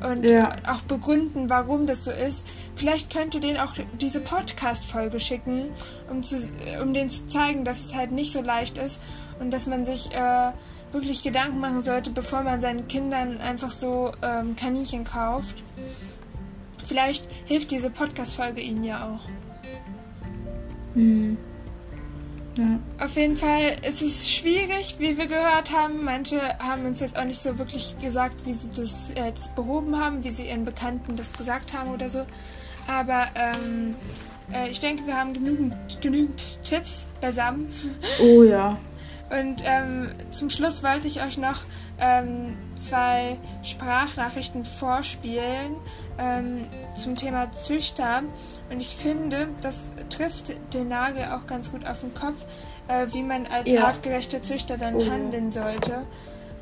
und 0.05 0.25
Ja. 0.25 0.57
auch 0.67 0.83
begründen, 0.83 1.49
warum 1.51 1.87
das 1.87 2.05
so 2.05 2.11
ist. 2.11 2.45
Vielleicht 2.75 3.13
könnte 3.13 3.41
denen 3.41 3.59
auch 3.59 3.75
diese 4.01 4.21
Podcast-Folge 4.21 5.21
schicken, 5.21 5.67
um, 6.11 6.23
zu, 6.23 6.37
um 6.83 6.93
denen 6.95 7.11
zu 7.11 7.27
zeigen, 7.27 7.65
dass 7.65 7.85
es 7.85 7.95
halt 7.95 8.11
nicht 8.13 8.33
so 8.33 8.41
leicht 8.41 8.79
ist 8.79 9.01
und 9.41 9.53
dass 9.53 9.67
man 9.67 9.85
sich 9.85 10.13
äh, 10.13 10.53
wirklich 10.93 11.23
Gedanken 11.23 11.61
machen 11.61 11.83
sollte, 11.83 12.11
bevor 12.11 12.43
man 12.43 12.61
seinen 12.61 12.89
Kindern 12.89 13.41
einfach 13.41 13.73
so 13.73 14.13
ähm, 14.23 14.57
Kaninchen 14.57 15.05
kauft. 15.05 15.63
Vielleicht 16.87 17.29
hilft 17.45 17.71
diese 17.71 17.91
Podcast-Folge 17.91 18.61
ihnen 18.61 18.83
ja 18.83 19.07
auch. 19.07 19.29
Hm. 20.99 21.37
Ja. 22.57 22.81
Auf 23.05 23.15
jeden 23.15 23.37
Fall 23.37 23.77
ist 23.87 24.03
es 24.03 24.29
schwierig, 24.29 24.97
wie 24.99 25.17
wir 25.17 25.29
gehört 25.29 25.73
haben. 25.73 26.05
Manche 26.05 26.41
haben 26.59 26.85
uns 26.87 26.99
jetzt 26.99 27.17
auch 27.17 27.25
nicht 27.25 27.39
so 27.39 27.57
wirklich 27.57 27.97
gesagt, 28.01 28.45
wie 28.47 28.53
sie 28.53 28.71
das 28.71 29.13
jetzt 29.15 29.55
behoben 29.55 29.97
haben, 29.97 30.25
wie 30.25 30.31
sie 30.31 30.49
ihren 30.49 30.65
Bekannten 30.65 31.15
das 31.15 31.33
gesagt 31.35 31.73
haben 31.73 31.91
oder 31.95 32.11
so. 32.11 32.27
Aber 32.89 33.27
ähm, 33.37 33.95
äh, 34.53 34.71
ich 34.71 34.81
denke, 34.81 35.07
wir 35.07 35.17
haben 35.17 35.35
genügend, 35.35 35.75
genügend 36.01 36.65
Tipps 36.65 37.07
beisammen. 37.21 37.69
Oh 38.21 38.43
ja. 38.43 38.77
Und 39.31 39.63
ähm, 39.65 40.09
zum 40.33 40.51
Schluss 40.51 40.83
wollte 40.83 41.07
ich 41.07 41.23
euch 41.23 41.39
noch 41.39 41.63
ähm, 42.01 42.57
zwei 42.75 43.39
Sprachnachrichten 43.63 44.65
vorspielen 44.65 45.77
ähm, 46.19 46.65
zum 46.95 47.15
Thema 47.17 47.51
Züchter. 47.53 48.23
Und 48.71 48.81
ich 48.81 48.95
finde, 48.97 49.49
das 49.63 49.93
trifft 50.11 50.53
den 50.75 50.89
Nagel 50.89 51.25
auch 51.25 51.47
ganz 51.47 51.71
gut 51.71 51.87
auf 51.87 52.01
den 52.01 52.15
Kopf, 52.15 52.45
äh, 52.89 53.07
wie 53.13 53.23
man 53.23 53.47
als 53.47 53.71
Ja. 53.71 53.85
artgerechter 53.85 54.43
Züchter 54.43 54.77
dann 54.79 54.97
Oh 54.97 55.07
handeln 55.11 55.53
sollte. 55.53 56.07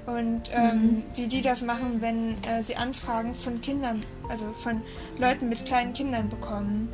Und 0.06 0.42
ähm, 0.52 1.02
wie 1.16 1.26
die 1.26 1.42
das 1.42 1.62
machen, 1.62 2.00
wenn 2.00 2.36
äh, 2.44 2.62
sie 2.62 2.76
Anfragen 2.76 3.34
von 3.34 3.60
Kindern, 3.60 4.00
also 4.28 4.44
von 4.62 4.80
Leuten 5.18 5.48
mit 5.48 5.64
kleinen 5.66 5.94
Kindern 5.94 6.28
bekommen. 6.28 6.92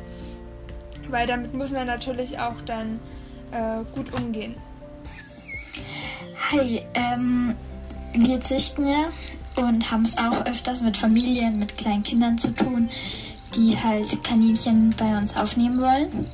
Weil 1.09 1.27
damit 1.27 1.53
muss 1.53 1.71
man 1.71 1.85
natürlich 1.85 2.39
auch 2.39 2.59
dann 2.65 2.99
äh, 3.51 3.83
gut 3.93 4.11
umgehen. 4.13 4.55
Hi, 6.51 6.81
ähm, 6.95 7.55
wir 8.13 8.41
züchten 8.41 8.87
ja 8.87 9.09
und 9.55 9.91
haben 9.91 10.03
es 10.03 10.17
auch 10.17 10.45
öfters 10.45 10.81
mit 10.81 10.97
Familien, 10.97 11.59
mit 11.59 11.77
kleinen 11.77 12.03
Kindern 12.03 12.37
zu 12.37 12.53
tun, 12.53 12.89
die 13.55 13.77
halt 13.77 14.23
Kaninchen 14.23 14.93
bei 14.97 15.17
uns 15.17 15.35
aufnehmen 15.35 15.79
wollen. 15.79 16.27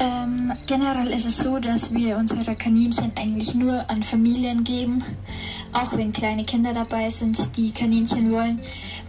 Ähm, 0.00 0.52
generell 0.66 1.12
ist 1.12 1.24
es 1.24 1.38
so, 1.38 1.60
dass 1.60 1.94
wir 1.94 2.16
unsere 2.16 2.56
Kaninchen 2.56 3.12
eigentlich 3.14 3.54
nur 3.54 3.88
an 3.88 4.02
Familien 4.02 4.64
geben, 4.64 5.04
auch 5.72 5.96
wenn 5.96 6.10
kleine 6.10 6.44
Kinder 6.44 6.72
dabei 6.72 7.10
sind, 7.10 7.56
die 7.56 7.70
Kaninchen 7.70 8.32
wollen, 8.32 8.60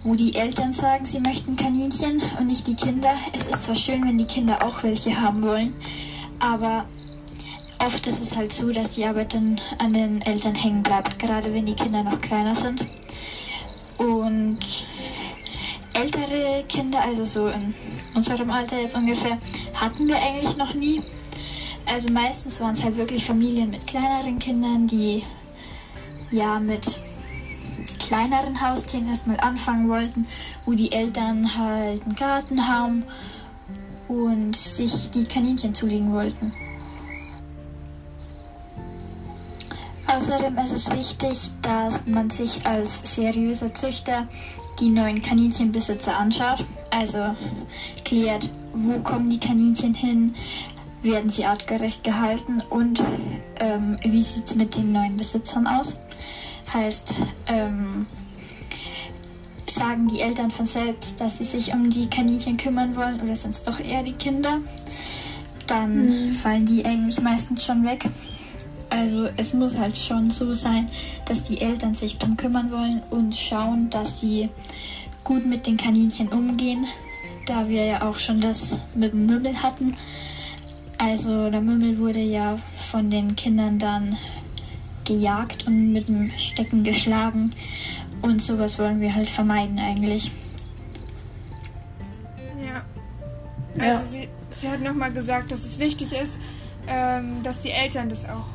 wo 0.04 0.14
die 0.14 0.36
Eltern 0.36 0.74
sagen, 0.74 1.06
sie 1.06 1.20
möchten 1.20 1.56
Kaninchen 1.56 2.22
und 2.40 2.46
nicht 2.46 2.68
die 2.68 2.76
Kinder. 2.76 3.14
Es 3.34 3.48
ist 3.48 3.64
zwar 3.64 3.76
schön, 3.76 4.06
wenn 4.06 4.20
die 4.20 4.26
Kinder 4.26 4.64
auch 4.64 4.84
welche 4.84 5.20
haben 5.20 5.42
wollen, 5.42 5.74
aber 6.40 6.86
oft 7.80 8.08
ist 8.08 8.22
es 8.22 8.36
halt 8.36 8.54
so, 8.54 8.72
dass 8.72 8.94
die 8.94 9.06
Arbeit 9.06 9.34
dann 9.34 9.60
an 9.78 9.94
den 9.94 10.22
Eltern 10.22 10.56
hängen 10.56 10.84
bleibt, 10.84 11.20
gerade 11.20 11.54
wenn 11.54 11.66
die 11.66 11.76
Kinder 11.76 12.04
noch 12.04 12.22
kleiner 12.22 12.56
sind. 12.56 12.86
Und 13.98 14.60
ältere 15.94 16.64
Kinder, 16.68 17.02
also 17.02 17.24
so 17.24 17.48
in 17.48 17.74
unserem 18.14 18.52
Alter 18.52 18.80
jetzt 18.80 18.96
ungefähr, 18.96 19.38
hatten 19.74 20.08
wir 20.08 20.18
eigentlich 20.18 20.58
noch 20.58 20.74
nie. 20.74 21.02
Also 21.86 22.12
meistens 22.12 22.60
waren 22.60 22.74
es 22.74 22.84
halt 22.84 22.98
wirklich 22.98 23.26
Familien 23.26 23.70
mit 23.70 23.88
kleineren 23.88 24.40
Kindern, 24.40 24.88
die 24.88 25.24
ja 26.32 26.60
mit 26.60 27.00
kleineren 28.00 28.62
Haustieren 28.62 29.08
erstmal 29.08 29.40
anfangen 29.40 29.90
wollten, 29.90 30.28
wo 30.66 30.74
die 30.74 30.92
Eltern 30.92 31.58
halt 31.58 32.04
einen 32.04 32.16
Garten 32.16 32.68
haben 32.68 33.04
und 34.08 34.56
sich 34.56 35.10
die 35.12 35.26
Kaninchen 35.26 35.74
zulegen 35.74 36.12
wollten. 36.12 36.54
Außerdem 40.08 40.58
ist 40.60 40.72
es 40.72 40.92
wichtig, 40.92 41.50
dass 41.62 42.06
man 42.06 42.30
sich 42.30 42.66
als 42.66 43.02
seriöser 43.04 43.74
Züchter 43.74 44.28
die 44.80 44.90
neuen 44.90 45.22
Kaninchenbesitzer 45.22 46.18
anschaut. 46.18 46.66
Also 46.92 47.36
klärt, 48.04 48.50
wo 48.74 49.00
kommen 49.00 49.30
die 49.30 49.40
Kaninchen 49.40 49.94
hin, 49.94 50.36
werden 51.02 51.30
sie 51.30 51.46
artgerecht 51.46 52.04
gehalten 52.04 52.62
und 52.70 53.02
ähm, 53.60 53.96
wie 54.04 54.24
sieht 54.24 54.48
es 54.48 54.56
mit 54.56 54.76
den 54.76 54.92
neuen 54.92 55.18
Besitzern 55.18 55.68
aus. 55.68 55.98
Heißt, 56.74 57.14
ähm, 57.48 58.08
sagen 59.68 60.08
die 60.08 60.22
Eltern 60.22 60.52
von 60.52 60.66
selbst, 60.66 61.20
dass 61.20 61.38
sie 61.38 61.44
sich 61.44 61.74
um 61.74 61.90
die 61.90 62.10
Kaninchen 62.10 62.58
kümmern 62.58 62.96
wollen 62.96 63.22
oder 63.22 63.36
sind 63.36 63.52
es 63.52 63.64
doch 63.64 63.80
eher 63.80 64.04
die 64.04 64.14
Kinder, 64.14 64.60
dann 65.68 66.28
mhm. 66.28 66.32
fallen 66.32 66.66
die 66.66 66.86
eigentlich 66.86 67.22
meistens 67.22 67.64
schon 67.64 67.84
weg. 67.86 68.06
Also 68.96 69.28
es 69.36 69.54
muss 69.54 69.78
halt 69.78 69.98
schon 69.98 70.32
so 70.32 70.54
sein, 70.54 70.90
dass 71.26 71.44
die 71.44 71.60
Eltern 71.60 71.96
sich 71.96 72.18
darum 72.18 72.38
kümmern 72.38 72.72
wollen 72.72 73.02
und 73.10 73.36
schauen, 73.36 73.90
dass 73.90 74.22
sie 74.22 74.50
gut 75.26 75.46
mit 75.46 75.68
den 75.68 75.76
Kaninchen 75.76 76.30
umgehen, 76.30 76.86
da 77.46 77.68
wir 77.68 77.84
ja 77.84 78.08
auch 78.10 78.18
schon 78.18 78.40
das 78.40 78.80
mit 78.96 79.12
dem 79.12 79.26
Mümmel 79.26 79.62
hatten. 79.62 79.98
Also 80.98 81.50
der 81.50 81.60
Mümmel 81.60 82.00
wurde 82.00 82.22
ja 82.22 82.58
von 82.90 83.12
den 83.12 83.36
Kindern 83.36 83.80
dann 83.80 84.18
gejagt 85.04 85.68
und 85.68 85.92
mit 85.92 86.08
dem 86.08 86.32
Stecken 86.38 86.86
geschlagen 86.86 87.52
und 88.22 88.42
sowas 88.42 88.80
wollen 88.80 89.02
wir 89.02 89.14
halt 89.14 89.30
vermeiden 89.30 89.78
eigentlich. 89.78 90.32
Ja. 92.64 92.86
Also 93.78 94.18
ja. 94.18 94.24
sie, 94.24 94.30
sie 94.52 94.70
hat 94.70 94.80
nochmal 94.80 95.12
gesagt, 95.12 95.52
dass 95.52 95.66
es 95.66 95.80
wichtig 95.80 96.14
ist, 96.14 96.40
ähm, 96.88 97.44
dass 97.44 97.62
die 97.62 97.72
Eltern 97.72 98.08
das 98.08 98.28
auch 98.28 98.55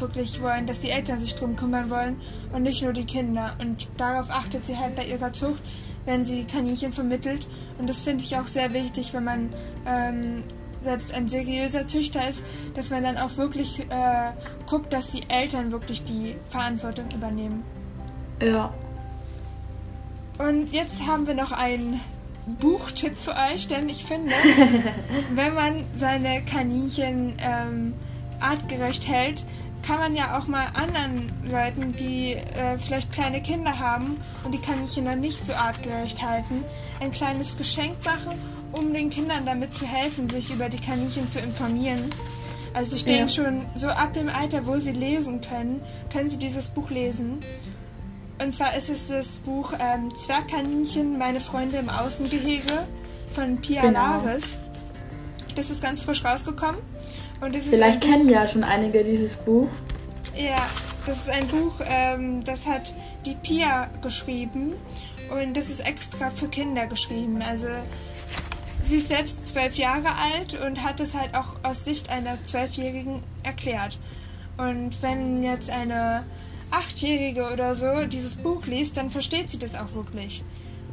wirklich 0.00 0.40
wollen, 0.42 0.66
dass 0.66 0.80
die 0.80 0.90
Eltern 0.90 1.18
sich 1.20 1.34
drum 1.34 1.56
kümmern 1.56 1.90
wollen 1.90 2.20
und 2.52 2.62
nicht 2.62 2.82
nur 2.82 2.92
die 2.92 3.04
Kinder. 3.04 3.56
Und 3.60 3.88
darauf 3.96 4.30
achtet 4.30 4.66
sie 4.66 4.76
halt 4.76 4.96
bei 4.96 5.04
ihrer 5.04 5.32
Zucht, 5.32 5.62
wenn 6.04 6.24
sie 6.24 6.44
Kaninchen 6.44 6.92
vermittelt. 6.92 7.46
Und 7.78 7.88
das 7.88 8.00
finde 8.00 8.24
ich 8.24 8.36
auch 8.36 8.46
sehr 8.46 8.72
wichtig, 8.72 9.12
wenn 9.12 9.24
man 9.24 9.50
ähm, 9.86 10.44
selbst 10.80 11.12
ein 11.12 11.28
seriöser 11.28 11.86
Züchter 11.86 12.28
ist, 12.28 12.42
dass 12.74 12.90
man 12.90 13.02
dann 13.02 13.18
auch 13.18 13.36
wirklich 13.36 13.80
äh, 13.80 14.32
guckt, 14.66 14.92
dass 14.92 15.10
die 15.10 15.28
Eltern 15.28 15.72
wirklich 15.72 16.04
die 16.04 16.36
Verantwortung 16.48 17.10
übernehmen. 17.10 17.62
Ja. 18.42 18.72
Und 20.38 20.72
jetzt 20.72 21.06
haben 21.06 21.26
wir 21.26 21.34
noch 21.34 21.50
einen 21.50 22.00
Buchtipp 22.60 23.18
für 23.18 23.34
euch, 23.52 23.68
denn 23.68 23.88
ich 23.88 24.04
finde, 24.04 24.32
wenn 25.34 25.54
man 25.54 25.84
seine 25.92 26.42
Kaninchen 26.44 27.36
ähm, 27.40 27.94
artgerecht 28.40 29.08
hält, 29.08 29.44
kann 29.86 29.98
man 29.98 30.14
ja 30.16 30.38
auch 30.38 30.46
mal 30.46 30.66
anderen 30.74 31.32
Leuten, 31.50 31.92
die 31.92 32.32
äh, 32.32 32.78
vielleicht 32.78 33.12
kleine 33.12 33.40
Kinder 33.40 33.78
haben 33.78 34.20
und 34.44 34.52
die 34.52 34.58
Kaninchen 34.58 35.04
noch 35.04 35.16
nicht 35.16 35.44
so 35.44 35.54
artgerecht 35.54 36.22
halten, 36.22 36.64
ein 37.00 37.10
kleines 37.10 37.56
Geschenk 37.56 38.04
machen, 38.04 38.38
um 38.72 38.92
den 38.92 39.10
Kindern 39.10 39.46
damit 39.46 39.74
zu 39.74 39.86
helfen, 39.86 40.28
sich 40.28 40.50
über 40.50 40.68
die 40.68 40.78
Kaninchen 40.78 41.28
zu 41.28 41.40
informieren. 41.40 42.10
Also 42.74 42.96
ich 42.96 43.04
denke 43.04 43.22
ja. 43.22 43.28
schon, 43.28 43.66
so 43.74 43.88
ab 43.88 44.12
dem 44.12 44.28
Alter, 44.28 44.66
wo 44.66 44.76
sie 44.76 44.92
lesen 44.92 45.40
können, 45.40 45.80
können 46.12 46.28
sie 46.28 46.38
dieses 46.38 46.68
Buch 46.68 46.90
lesen. 46.90 47.40
Und 48.40 48.52
zwar 48.52 48.76
ist 48.76 48.88
es 48.88 49.08
das 49.08 49.38
Buch 49.38 49.72
ähm, 49.80 50.16
Zwergkaninchen, 50.16 51.18
meine 51.18 51.40
Freunde 51.40 51.78
im 51.78 51.88
Außengehege 51.88 52.86
von 53.32 53.60
Pia 53.60 53.82
genau. 53.82 54.22
Laris. 54.22 54.58
Das 55.56 55.70
ist 55.70 55.82
ganz 55.82 56.02
frisch 56.02 56.24
rausgekommen. 56.24 56.80
Vielleicht 57.40 58.00
kennen 58.00 58.24
Buch, 58.24 58.32
ja 58.32 58.48
schon 58.48 58.64
einige 58.64 59.04
dieses 59.04 59.36
Buch. 59.36 59.68
Ja, 60.36 60.68
das 61.06 61.20
ist 61.22 61.30
ein 61.30 61.46
Buch, 61.46 61.80
ähm, 61.86 62.44
das 62.44 62.66
hat 62.66 62.94
die 63.24 63.34
Pia 63.34 63.88
geschrieben 64.02 64.74
und 65.30 65.56
das 65.56 65.70
ist 65.70 65.80
extra 65.80 66.30
für 66.30 66.48
Kinder 66.48 66.86
geschrieben. 66.86 67.42
Also 67.42 67.68
sie 68.82 68.96
ist 68.96 69.08
selbst 69.08 69.48
zwölf 69.48 69.76
Jahre 69.76 70.08
alt 70.34 70.58
und 70.64 70.84
hat 70.84 71.00
es 71.00 71.14
halt 71.14 71.34
auch 71.34 71.56
aus 71.62 71.84
Sicht 71.84 72.10
einer 72.10 72.42
Zwölfjährigen 72.44 73.22
erklärt. 73.42 73.98
Und 74.56 75.00
wenn 75.02 75.42
jetzt 75.42 75.70
eine 75.70 76.24
Achtjährige 76.70 77.50
oder 77.52 77.74
so 77.74 78.06
dieses 78.06 78.34
Buch 78.36 78.66
liest, 78.66 78.96
dann 78.96 79.10
versteht 79.10 79.48
sie 79.48 79.58
das 79.58 79.74
auch 79.74 79.94
wirklich 79.94 80.42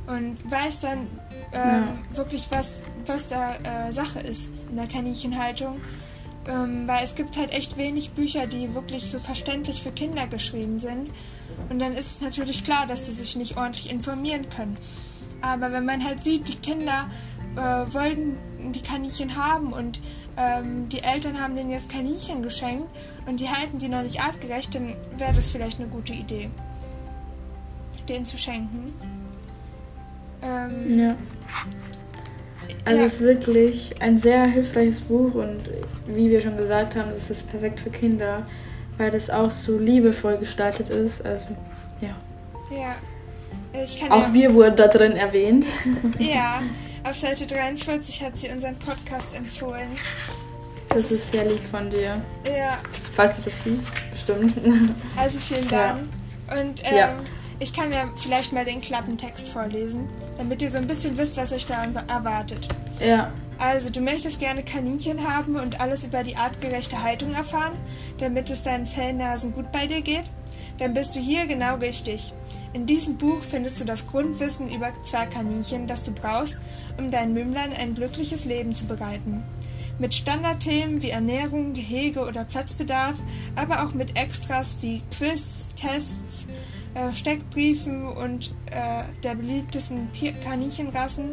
und 0.08 0.50
weiß 0.50 0.82
dann 0.82 1.08
ähm, 1.52 1.84
ja. 2.12 2.18
wirklich, 2.18 2.48
was, 2.50 2.82
was 3.06 3.30
da 3.30 3.56
äh, 3.56 3.92
Sache 3.92 4.20
ist 4.20 4.52
in 4.70 4.78
der 4.78 4.88
Kaninchenhaltung 4.88 5.78
ähm, 6.48 6.88
weil 6.88 7.04
es 7.04 7.16
gibt 7.16 7.38
halt 7.38 7.52
echt 7.52 7.78
wenig 7.78 8.12
Bücher, 8.12 8.48
die 8.48 8.74
wirklich 8.74 9.10
so 9.10 9.20
verständlich 9.20 9.82
für 9.82 9.92
Kinder 9.92 10.28
geschrieben 10.28 10.80
sind. 10.80 11.10
Und 11.70 11.80
dann 11.80 11.94
ist 11.94 12.18
es 12.18 12.22
natürlich 12.22 12.64
klar, 12.64 12.86
dass 12.88 13.08
sie 13.08 13.14
sich 13.14 13.36
nicht 13.36 13.58
ordentlich 13.58 13.90
informieren 13.90 14.50
können. 14.50 14.78
Aber 15.42 15.72
wenn 15.72 15.86
man 15.86 16.04
halt 16.04 16.24
sieht, 16.24 16.48
die 16.48 16.56
Kinder 16.56 17.10
äh, 17.56 17.94
wollten 17.94 18.38
die 18.72 18.82
Kaninchen 18.82 19.36
haben 19.36 19.74
und 19.74 20.02
ähm, 20.38 20.90
die 20.90 21.04
Eltern 21.04 21.40
haben 21.40 21.56
denen 21.56 21.72
jetzt 21.72 21.90
Kaninchen 21.90 22.42
geschenkt 22.42 22.88
und 23.26 23.40
die 23.40 23.50
halten 23.50 23.78
die 23.78 23.88
noch 23.88 24.02
nicht 24.02 24.22
artgerecht, 24.22 24.76
dann 24.76 24.96
wäre 25.18 25.34
das 25.34 25.50
vielleicht 25.50 25.80
eine 25.80 25.88
gute 25.88 26.14
Idee, 26.14 26.50
denen 28.10 28.26
zu 28.26 28.38
schenken. 28.38 28.94
Ähm, 30.42 31.00
ja. 31.00 31.16
Also 32.84 33.00
ja. 33.00 33.06
es 33.06 33.14
ist 33.14 33.22
wirklich 33.22 34.02
ein 34.02 34.18
sehr 34.18 34.46
hilfreiches 34.46 35.02
Buch 35.02 35.34
und 35.34 35.62
wie 36.08 36.30
wir 36.30 36.42
schon 36.42 36.58
gesagt 36.58 36.96
haben, 36.96 37.12
es 37.16 37.30
ist 37.30 37.50
perfekt 37.50 37.80
für 37.80 37.90
Kinder, 37.90 38.46
weil 38.98 39.12
das 39.12 39.30
auch 39.30 39.52
so 39.52 39.78
liebevoll 39.78 40.38
gestaltet 40.38 40.90
ist. 40.90 41.26
Also 41.26 41.46
ja. 42.02 42.16
Ja. 42.76 42.96
auch 44.10 44.28
ja 44.28 44.34
wir 44.34 44.54
wurden 44.54 44.76
da 44.76 44.88
drin 44.88 45.14
erwähnt. 45.14 45.66
Ja, 46.20 46.62
auf 47.04 47.16
Seite 47.16 47.46
43 47.46 48.24
hat 48.24 48.38
sie 48.38 48.50
unseren 48.50 48.76
Podcast 48.78 49.36
empfohlen. 49.36 49.90
Das, 50.90 51.12
ist 51.12 51.32
sehr 51.32 51.46
lieb 51.46 51.64
von 51.64 51.90
dir. 51.90 52.22
Ja. 52.46 52.80
Falls 53.16 53.38
du 53.38 53.50
das 53.50 53.54
siehst, 53.64 54.12
bestimmt. 54.12 54.54
Also 55.18 55.40
vielen 55.40 55.68
Dank. 55.68 56.00
Ja. 56.48 56.62
Und 56.62 56.82
ähm, 56.86 56.96
ja. 56.96 57.18
Ich 57.66 57.74
kann 57.74 57.92
ja 57.92 58.10
vielleicht 58.16 58.54
mal 58.54 58.64
den 58.64 58.80
Klappentext 58.80 59.50
vorlesen 59.50 60.08
damit 60.38 60.62
ihr 60.62 60.70
so 60.70 60.78
ein 60.78 60.88
bisschen 60.88 61.18
wisst, 61.18 61.38
was 61.38 61.54
euch 61.54 61.66
da 61.66 61.84
erwartet. 62.08 62.68
Ja. 63.00 63.32
Also, 63.58 63.90
du 63.90 64.02
möchtest 64.02 64.40
gerne 64.40 64.64
Kaninchen 64.64 65.28
haben 65.28 65.56
und 65.56 65.80
alles 65.80 66.04
über 66.04 66.24
die 66.24 66.36
artgerechte 66.36 67.02
Haltung 67.02 67.34
erfahren, 67.34 67.74
damit 68.20 68.50
es 68.50 68.64
deinen 68.64 68.86
Fellnasen 68.86 69.54
gut 69.54 69.72
bei 69.72 69.88
dir 69.88 70.02
geht? 70.02 70.26
Dann 70.78 70.94
bist 70.94 71.16
du 71.16 71.20
hier 71.20 71.48
genau 71.48 71.76
richtig. 71.76 72.34
In 72.74 72.86
diesem 72.86 73.18
Buch 73.18 73.42
findest 73.50 73.80
du 73.80 73.86
das 73.86 74.08
Grundwissen 74.08 74.70
über 74.70 74.92
Zwergkaninchen, 75.04 75.88
das 75.88 76.04
du 76.04 76.12
brauchst, 76.12 76.62
um 76.98 77.12
deinen 77.12 77.34
Mümmlein 77.34 77.72
ein 77.72 77.96
glückliches 77.96 78.44
Leben 78.44 78.74
zu 78.74 78.86
bereiten. 78.86 79.42
Mit 80.00 80.14
Standardthemen 80.14 81.02
wie 81.02 81.12
Ernährung, 81.12 81.72
Gehege 81.72 82.28
oder 82.28 82.44
Platzbedarf, 82.44 83.16
aber 83.56 83.86
auch 83.86 83.94
mit 83.94 84.18
Extras 84.18 84.80
wie 84.82 85.02
Quiz, 85.18 85.70
Tests, 85.78 86.46
äh, 86.96 87.14
Steckbriefen 87.14 88.08
und 88.08 88.52
äh, 88.72 89.04
der 89.24 89.36
beliebtesten 89.36 90.12
Tier 90.12 90.34
Kaninchenrassen 90.34 91.32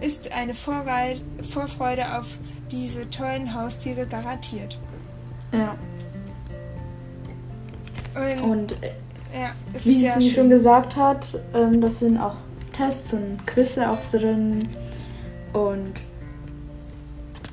ist 0.00 0.32
eine 0.32 0.54
Vorrei 0.54 1.20
Vorfreude 1.48 2.18
auf 2.18 2.26
diese 2.70 3.08
tollen 3.10 3.54
Haustiere 3.54 4.06
garantiert. 4.06 4.78
Ja. 5.52 5.76
Und, 8.14 8.50
und 8.50 8.72
äh, 8.82 8.90
ja, 9.38 9.52
wie 9.72 9.78
sie 9.78 10.10
schön. 10.10 10.22
schon 10.34 10.50
gesagt 10.50 10.96
hat, 10.96 11.26
ähm, 11.54 11.80
das 11.80 11.98
sind 12.00 12.18
auch 12.18 12.36
Tests 12.76 13.12
und 13.12 13.44
Quizze 13.46 13.88
auch 13.88 13.98
drin 14.10 14.68
und 15.52 15.92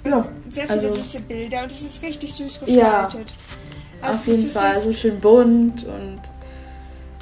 ja. 0.03 0.28
sehr 0.49 0.68
viele 0.68 0.82
Also- 0.82 0.95
süße 0.95 1.22
Bilder 1.22 1.64
und 1.64 1.72
es 1.72 1.82
ist 1.84 2.02
richtig 2.03 2.34
süß 2.34 2.61
Ja. 2.68 3.03
gestaltet. 3.06 3.34
Auf 4.02 4.26
jeden 4.26 4.49
Fall, 4.49 4.80
so 4.80 4.91
schön 4.94 5.19
bunt 5.19 5.84
und 5.84 6.22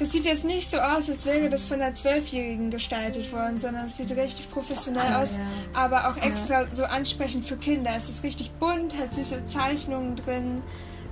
das 0.00 0.12
sieht 0.12 0.24
jetzt 0.24 0.44
nicht 0.46 0.70
so 0.70 0.78
aus, 0.78 1.10
als 1.10 1.26
wäre 1.26 1.50
das 1.50 1.66
von 1.66 1.80
einer 1.80 1.92
Zwölfjährigen 1.92 2.70
gestaltet 2.70 3.30
worden, 3.32 3.58
sondern 3.60 3.86
es 3.86 3.98
sieht 3.98 4.10
richtig 4.16 4.50
professionell 4.50 5.06
Ah, 5.12 5.22
aus, 5.22 5.38
aber 5.74 6.08
auch 6.08 6.16
extra 6.16 6.64
so 6.72 6.84
ansprechend 6.84 7.44
für 7.44 7.56
Kinder. 7.56 7.90
Es 7.96 8.08
ist 8.08 8.24
richtig 8.24 8.50
bunt, 8.52 8.96
hat 8.98 9.12
süße 9.14 9.44
Zeichnungen 9.44 10.16
drin. 10.16 10.62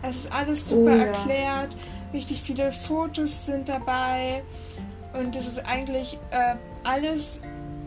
Es 0.02 0.16
ist 0.24 0.32
alles 0.32 0.68
super 0.68 0.92
Oh, 0.92 0.96
ja. 0.96 1.04
erklärt. 1.04 1.76
Richtig 2.14 2.40
viele 2.40 2.72
Fotos 2.72 3.44
sind 3.46 3.68
dabei. 3.68 4.42
Und 5.12 5.36
es 5.36 5.46
ist 5.46 5.58
eigentlich 5.66 6.18
äh, 6.30 6.54
alles 6.84 7.42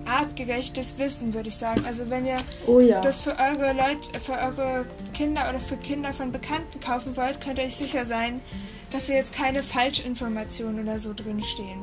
artgerechtes 0.06 0.98
Wissen, 1.00 1.34
würde 1.34 1.50
ich 1.50 1.56
sagen. 1.56 1.84
Also 1.86 2.10
wenn 2.10 2.26
ihr 2.26 2.38
oh 2.68 2.80
ja. 2.80 3.02
das 3.02 3.22
für 3.22 3.32
eure 3.40 3.74
Leute, 3.74 4.20
für 4.20 4.34
eure 4.34 4.86
Kinder 5.14 5.48
oder 5.50 5.60
für 5.60 5.78
Kinder 5.78 6.14
von 6.14 6.32
Bekannten 6.32 6.80
kaufen 6.80 7.16
wollt, 7.18 7.42
könnt 7.42 7.58
ihr 7.60 7.66
euch 7.66 7.76
sicher 7.76 8.06
sein, 8.06 8.42
dass 8.92 9.08
hier 9.08 9.16
jetzt 9.16 9.34
keine 9.34 9.64
Falschinformationen 9.64 10.82
oder 10.84 11.00
so 11.00 11.14
drin 11.14 11.42
stehen. 11.42 11.80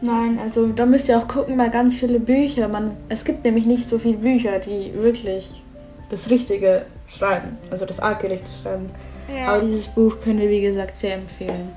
Nein, 0.00 0.38
also 0.40 0.66
da 0.68 0.84
müsst 0.84 1.08
ihr 1.08 1.16
auch 1.18 1.28
gucken 1.28 1.56
bei 1.56 1.68
ganz 1.68 1.94
viele 1.94 2.18
Bücher. 2.18 2.66
Man, 2.68 2.96
es 3.08 3.24
gibt 3.24 3.44
nämlich 3.44 3.66
nicht 3.66 3.88
so 3.88 3.98
viele 3.98 4.16
Bücher, 4.16 4.58
die 4.58 4.92
wirklich 4.94 5.62
das 6.10 6.28
Richtige 6.28 6.86
schreiben, 7.06 7.56
also 7.70 7.86
das 7.86 8.00
artgerechte 8.00 8.50
schreiben. 8.62 8.86
Ja. 9.34 9.54
Aber 9.54 9.64
dieses 9.64 9.86
Buch 9.86 10.20
können 10.20 10.40
wir, 10.40 10.50
wie 10.50 10.60
gesagt, 10.60 10.96
sehr 10.98 11.14
empfehlen. 11.14 11.70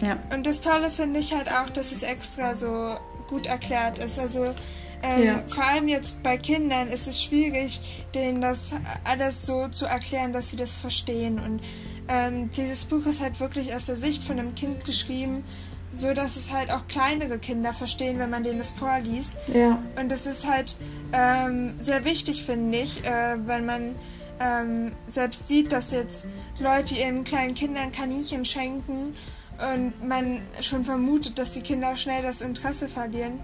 Ja. 0.00 0.16
Und 0.32 0.46
das 0.46 0.60
Tolle 0.60 0.90
finde 0.90 1.18
ich 1.20 1.34
halt 1.34 1.48
auch, 1.50 1.68
dass 1.70 1.92
es 1.92 2.02
extra 2.02 2.54
so 2.54 2.94
gut 3.28 3.46
erklärt 3.46 3.98
ist. 3.98 4.18
Also 4.18 4.54
ähm, 5.02 5.24
Ja. 5.24 5.42
vor 5.48 5.64
allem 5.64 5.88
jetzt 5.88 6.22
bei 6.22 6.36
Kindern 6.36 6.88
ist 6.88 7.08
es 7.08 7.22
schwierig, 7.22 7.80
denen 8.14 8.40
das 8.40 8.72
alles 9.04 9.44
so 9.44 9.68
zu 9.68 9.86
erklären, 9.86 10.32
dass 10.32 10.50
sie 10.50 10.56
das 10.56 10.76
verstehen. 10.76 11.38
Und 11.38 11.60
ähm, 12.08 12.50
dieses 12.56 12.84
Buch 12.84 13.06
ist 13.06 13.20
halt 13.20 13.40
wirklich 13.40 13.74
aus 13.74 13.86
der 13.86 13.96
Sicht 13.96 14.24
von 14.24 14.38
einem 14.38 14.54
Kind 14.54 14.84
geschrieben, 14.84 15.44
so 15.92 16.12
dass 16.12 16.36
es 16.36 16.52
halt 16.52 16.70
auch 16.70 16.86
kleinere 16.88 17.38
Kinder 17.38 17.72
verstehen, 17.72 18.18
wenn 18.18 18.30
man 18.30 18.44
denen 18.44 18.58
das 18.58 18.70
vorliest. 18.70 19.34
Ja. 19.52 19.82
Und 20.00 20.10
das 20.10 20.26
ist 20.26 20.48
halt 20.48 20.76
ähm, 21.12 21.74
sehr 21.78 22.04
wichtig, 22.04 22.44
finde 22.44 22.78
ich, 22.78 23.04
äh, 23.04 23.36
wenn 23.46 23.66
man 23.66 23.94
ähm, 24.40 24.92
selbst 25.06 25.48
sieht, 25.48 25.72
dass 25.72 25.90
jetzt 25.90 26.24
Leute 26.58 26.96
ihren 26.96 27.24
kleinen 27.24 27.54
Kindern 27.54 27.92
Kaninchen 27.92 28.44
schenken 28.44 29.14
und 29.74 30.06
man 30.06 30.40
schon 30.62 30.84
vermutet, 30.84 31.38
dass 31.38 31.52
die 31.52 31.60
Kinder 31.60 31.96
schnell 31.96 32.22
das 32.22 32.40
Interesse 32.40 32.88
verlieren, 32.88 33.40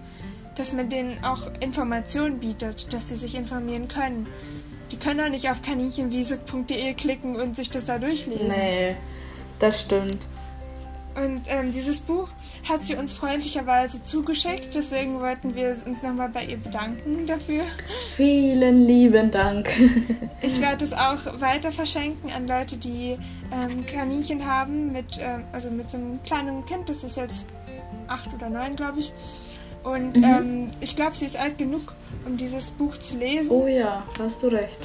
dass 0.55 0.73
man 0.73 0.89
denen 0.89 1.23
auch 1.23 1.51
Informationen 1.59 2.39
bietet, 2.39 2.91
dass 2.91 3.09
sie 3.09 3.15
sich 3.15 3.35
informieren 3.35 3.87
können. 3.87 4.27
Die 4.91 4.97
können 4.97 5.19
doch 5.19 5.29
nicht 5.29 5.49
auf 5.49 5.61
kaninchenwiese.de 5.61 6.93
klicken 6.93 7.35
und 7.35 7.55
sich 7.55 7.69
das 7.69 7.85
da 7.85 7.99
durchlesen. 7.99 8.47
Nee, 8.47 8.95
das 9.59 9.81
stimmt. 9.81 10.19
Und 11.17 11.41
ähm, 11.47 11.71
dieses 11.71 11.99
Buch 11.99 12.29
hat 12.69 12.85
sie 12.85 12.95
uns 12.95 13.11
freundlicherweise 13.11 14.03
zugeschickt, 14.03 14.75
deswegen 14.75 15.19
wollten 15.19 15.55
wir 15.55 15.75
uns 15.87 16.03
nochmal 16.03 16.29
bei 16.29 16.45
ihr 16.45 16.57
bedanken 16.57 17.25
dafür. 17.25 17.63
Vielen 18.15 18.85
lieben 18.85 19.31
Dank. 19.31 19.67
Ich 20.39 20.61
werde 20.61 20.83
es 20.83 20.93
auch 20.93 21.41
weiter 21.41 21.71
verschenken 21.71 22.31
an 22.31 22.47
Leute, 22.47 22.77
die 22.77 23.17
ähm, 23.51 23.85
Kaninchen 23.87 24.45
haben, 24.45 24.91
mit, 24.91 25.17
ähm, 25.19 25.45
also 25.51 25.71
mit 25.71 25.89
so 25.89 25.97
einem 25.97 26.21
kleinen 26.23 26.63
Kind, 26.65 26.87
das 26.87 27.03
ist 27.03 27.17
jetzt 27.17 27.45
acht 28.07 28.31
oder 28.33 28.49
neun, 28.49 28.75
glaube 28.75 28.99
ich. 28.99 29.11
Und 29.83 30.17
ähm, 30.17 30.69
ich 30.81 30.95
glaube, 30.95 31.15
sie 31.15 31.25
ist 31.25 31.37
alt 31.37 31.57
genug, 31.57 31.93
um 32.25 32.35
dieses 32.37 32.71
Buch 32.71 32.97
zu 32.97 33.17
lesen. 33.17 33.51
Oh 33.51 33.67
ja, 33.67 34.03
hast 34.19 34.43
du 34.43 34.47
recht. 34.47 34.77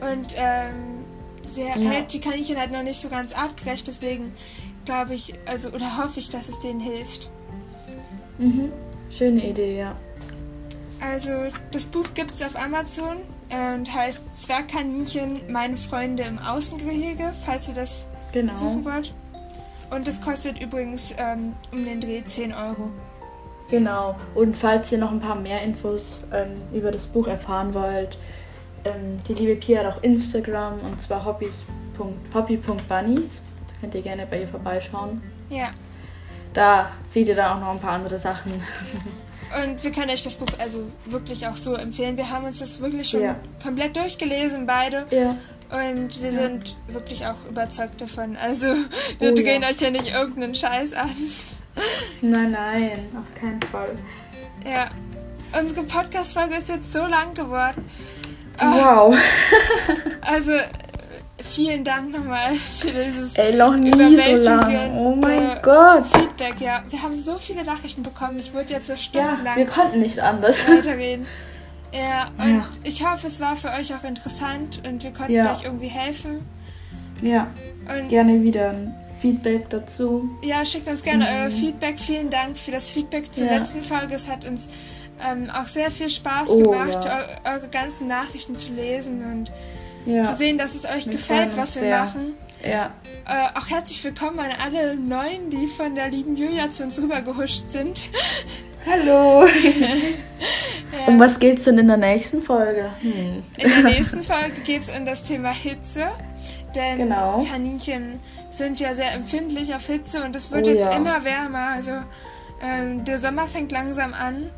Und 0.00 0.34
ähm, 0.36 1.04
sie 1.42 1.64
hält 1.64 2.12
die 2.12 2.20
Kaninchen 2.20 2.58
halt 2.58 2.72
noch 2.72 2.82
nicht 2.82 3.00
so 3.00 3.08
ganz 3.08 3.32
artgerecht, 3.32 3.86
deswegen 3.86 4.32
glaube 4.84 5.14
ich, 5.14 5.34
also 5.46 5.68
oder 5.70 5.98
hoffe 5.98 6.18
ich, 6.20 6.28
dass 6.30 6.48
es 6.48 6.60
denen 6.60 6.80
hilft. 6.80 7.30
Mhm. 8.38 8.72
Schöne 9.10 9.48
Idee, 9.48 9.78
ja. 9.78 9.96
Also, 11.00 11.30
das 11.70 11.86
Buch 11.86 12.06
gibt 12.14 12.32
es 12.32 12.42
auf 12.42 12.56
Amazon 12.56 13.18
äh, 13.50 13.74
und 13.74 13.92
heißt 13.94 14.20
Zwergkaninchen, 14.36 15.42
meine 15.48 15.76
Freunde 15.76 16.24
im 16.24 16.38
Außengehege, 16.38 17.32
falls 17.44 17.68
ihr 17.68 17.74
das 17.74 18.08
Genau. 18.32 18.52
suchen 18.52 18.84
wollt. 18.84 19.14
Und 19.90 20.06
es 20.06 20.20
kostet 20.20 20.60
übrigens 20.60 21.14
ähm, 21.16 21.54
um 21.72 21.84
den 21.84 22.00
Dreh 22.00 22.22
10 22.22 22.52
Euro. 22.52 22.90
Genau. 23.70 24.16
Und 24.34 24.56
falls 24.56 24.90
ihr 24.92 24.98
noch 24.98 25.10
ein 25.12 25.20
paar 25.20 25.36
mehr 25.36 25.62
Infos 25.62 26.18
ähm, 26.32 26.60
über 26.72 26.90
das 26.90 27.06
Buch 27.06 27.26
erfahren 27.26 27.74
wollt, 27.74 28.18
ähm, 28.84 29.18
die 29.28 29.34
liebe 29.34 29.56
Pia 29.56 29.84
hat 29.84 29.96
auch 29.96 30.02
Instagram 30.02 30.80
und 30.80 31.02
zwar 31.02 31.24
hobby.bunnies. 31.24 33.42
Da 33.66 33.72
könnt 33.80 33.94
ihr 33.94 34.02
gerne 34.02 34.26
bei 34.26 34.40
ihr 34.40 34.48
vorbeischauen. 34.48 35.22
Ja. 35.50 35.68
Da 36.54 36.90
seht 37.06 37.28
ihr 37.28 37.34
dann 37.36 37.56
auch 37.56 37.60
noch 37.60 37.70
ein 37.72 37.80
paar 37.80 37.92
andere 37.92 38.18
Sachen. 38.18 38.52
Und 39.64 39.82
wir 39.82 39.92
können 39.92 40.10
euch 40.10 40.22
das 40.22 40.36
Buch 40.36 40.46
also 40.58 40.80
wirklich 41.06 41.46
auch 41.46 41.56
so 41.56 41.74
empfehlen. 41.74 42.18
Wir 42.18 42.28
haben 42.28 42.44
uns 42.44 42.58
das 42.58 42.80
wirklich 42.80 43.08
schon 43.08 43.22
Ja. 43.22 43.36
komplett 43.62 43.96
durchgelesen, 43.96 44.66
beide. 44.66 45.06
Ja. 45.10 45.36
Und 45.70 46.22
wir 46.22 46.32
sind 46.32 46.76
wirklich 46.88 47.26
auch 47.26 47.36
überzeugt 47.48 47.98
davon. 48.00 48.36
Also, 48.36 48.66
wir 49.18 49.32
Oh 49.32 49.34
ja. 49.34 49.34
drehen 49.42 49.64
euch 49.64 49.80
ja 49.80 49.90
nicht 49.90 50.12
irgendeinen 50.12 50.54
Scheiß 50.54 50.92
an. 50.92 51.10
Nein, 52.20 52.50
nein, 52.52 53.08
auf 53.16 53.40
keinen 53.40 53.60
Fall. 53.62 53.90
Ja. 54.64 54.88
Unsere 55.58 55.82
Podcast-Folge 55.84 56.56
ist 56.56 56.68
jetzt 56.68 56.92
so 56.92 57.06
lang 57.06 57.34
geworden. 57.34 57.84
Ah, 58.58 58.72
Wow. 59.06 59.16
Also, 60.30 60.52
vielen 61.42 61.84
Dank 61.84 62.12
nochmal 62.12 62.54
für 62.54 62.90
dieses 62.90 63.34
Ey, 63.36 63.56
noch 63.56 63.74
nie 63.74 63.90
so 64.16 64.36
lang. 64.36 64.92
Oh 64.94 65.14
mein 65.14 65.52
äh, 65.56 65.60
Gott. 65.62 66.04
Feedback. 66.12 66.60
Ja, 66.60 66.82
wir 66.90 67.00
haben 67.02 67.16
so 67.16 67.38
viele 67.38 67.64
Nachrichten 67.64 68.02
bekommen. 68.02 68.38
Ich 68.38 68.52
würde 68.52 68.74
jetzt 68.74 68.88
so 68.88 68.92
Ja, 68.92 68.98
stundenlang 68.98 69.56
wir 69.56 69.66
konnten 69.66 70.00
nicht 70.00 70.18
anders. 70.20 70.68
weiterreden. 70.68 71.26
Ja, 71.92 72.28
und 72.36 72.56
Ja. 72.56 72.66
ich 72.84 73.02
hoffe, 73.06 73.26
es 73.28 73.40
war 73.40 73.56
für 73.56 73.70
euch 73.70 73.94
auch 73.94 74.04
interessant 74.04 74.82
und 74.86 75.02
wir 75.02 75.12
konnten 75.12 75.32
Ja. 75.32 75.50
euch 75.50 75.64
irgendwie 75.64 75.88
helfen. 75.88 76.40
Ja, 77.22 77.46
Und 77.88 78.08
gerne 78.10 78.42
wieder 78.42 78.70
ein 78.70 78.94
Feedback 79.20 79.68
dazu. 79.70 80.28
ja, 80.42 80.64
schickt 80.64 80.88
uns 80.88 81.02
gerne 81.02 81.26
euer 81.26 81.50
Feedback. 81.50 81.98
Vielen 81.98 82.30
Dank 82.30 82.56
für 82.56 82.70
das 82.70 82.90
Feedback 82.90 83.32
zur 83.34 83.44
Mhm. 83.46 83.50
Ja. 83.52 83.58
letzten 83.58 83.82
Folge. 83.82 84.14
Es 84.14 84.28
hat 84.28 84.44
uns 84.44 84.68
ähm, 85.28 85.50
auch 85.50 85.64
sehr 85.66 85.90
viel 85.90 86.08
Spaß 86.08 86.48
Oh, 86.50 86.62
gemacht, 86.62 87.04
ja. 87.04 87.18
eu 87.44 87.52
eure 87.56 87.68
ganzen 87.68 88.06
Nachrichten 88.06 88.54
zu 88.54 88.72
lesen 88.72 89.20
und 89.24 89.52
Ja. 90.12 90.22
zu 90.22 90.34
sehen, 90.34 90.58
dass 90.58 90.74
es 90.76 90.84
euch 90.84 91.06
Wir 91.06 91.12
gefällt, 91.14 91.56
was 91.56 91.74
wir 91.76 91.82
sehr. 91.82 91.98
machen. 91.98 92.34
Ja. 92.64 92.92
Äh, 93.26 93.58
auch 93.58 93.68
herzlich 93.68 94.02
willkommen 94.04 94.38
an 94.38 94.50
alle 94.64 94.96
Neuen, 94.96 95.50
die 95.50 95.66
von 95.66 95.94
der 95.96 96.08
lieben 96.08 96.36
Julia 96.36 96.70
zu 96.70 96.84
uns 96.84 97.00
rübergehuscht 97.02 97.68
sind. 97.68 98.08
Hallo. 98.86 99.46
Ja. 100.90 101.06
Um 101.06 101.20
was 101.20 101.38
geht's 101.38 101.64
denn 101.64 101.76
in 101.76 101.86
der 101.88 101.98
nächsten 101.98 102.42
Folge? 102.42 102.90
Hm. 103.02 103.42
In 103.58 103.68
der 103.68 103.82
nächsten 103.92 104.22
Folge 104.22 104.60
geht 104.64 104.82
es 104.82 104.88
um 104.88 105.04
das 105.04 105.22
Thema 105.24 105.50
Hitze. 105.50 106.06
Denn 106.74 106.96
Genau. 106.98 107.44
Kaninchen 107.50 108.20
sind 108.50 108.80
ja 108.80 108.94
sehr 108.94 109.12
empfindlich 109.12 109.74
auf 109.74 109.86
Hitze 109.86 110.24
und 110.24 110.34
es 110.36 110.50
wird 110.50 110.66
Oh 110.66 110.70
jetzt 110.70 110.84
ja. 110.84 110.90
immer 110.90 111.24
wärmer. 111.24 111.68
Also 111.74 111.92
ähm, 112.62 113.04
der 113.04 113.18
Sommer 113.18 113.46
fängt 113.46 113.72
langsam 113.72 114.14
an. 114.14 114.50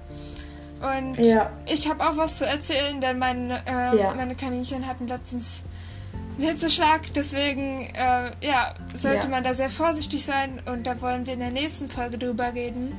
Und 0.80 1.18
Ja. 1.18 1.50
ich 1.66 1.88
habe 1.88 2.02
auch 2.04 2.16
was 2.16 2.38
zu 2.38 2.46
erzählen, 2.46 3.00
denn 3.00 3.18
meine, 3.18 3.62
äh, 3.66 3.98
Ja. 3.98 4.14
meine 4.14 4.34
Kaninchen 4.34 4.86
hatten 4.86 5.06
letztens 5.08 5.60
einen 6.38 6.48
Hitzeschlag. 6.48 7.12
Deswegen 7.14 7.80
äh, 7.94 8.30
ja, 8.46 8.74
sollte 8.96 9.28
man 9.28 9.44
da 9.44 9.52
sehr 9.52 9.68
vorsichtig 9.70 10.24
sein. 10.24 10.62
Und 10.64 10.86
da 10.86 11.00
wollen 11.02 11.26
wir 11.26 11.34
in 11.34 11.40
der 11.40 11.50
nächsten 11.50 11.88
Folge 11.90 12.16
drüber 12.16 12.54
reden. 12.54 12.94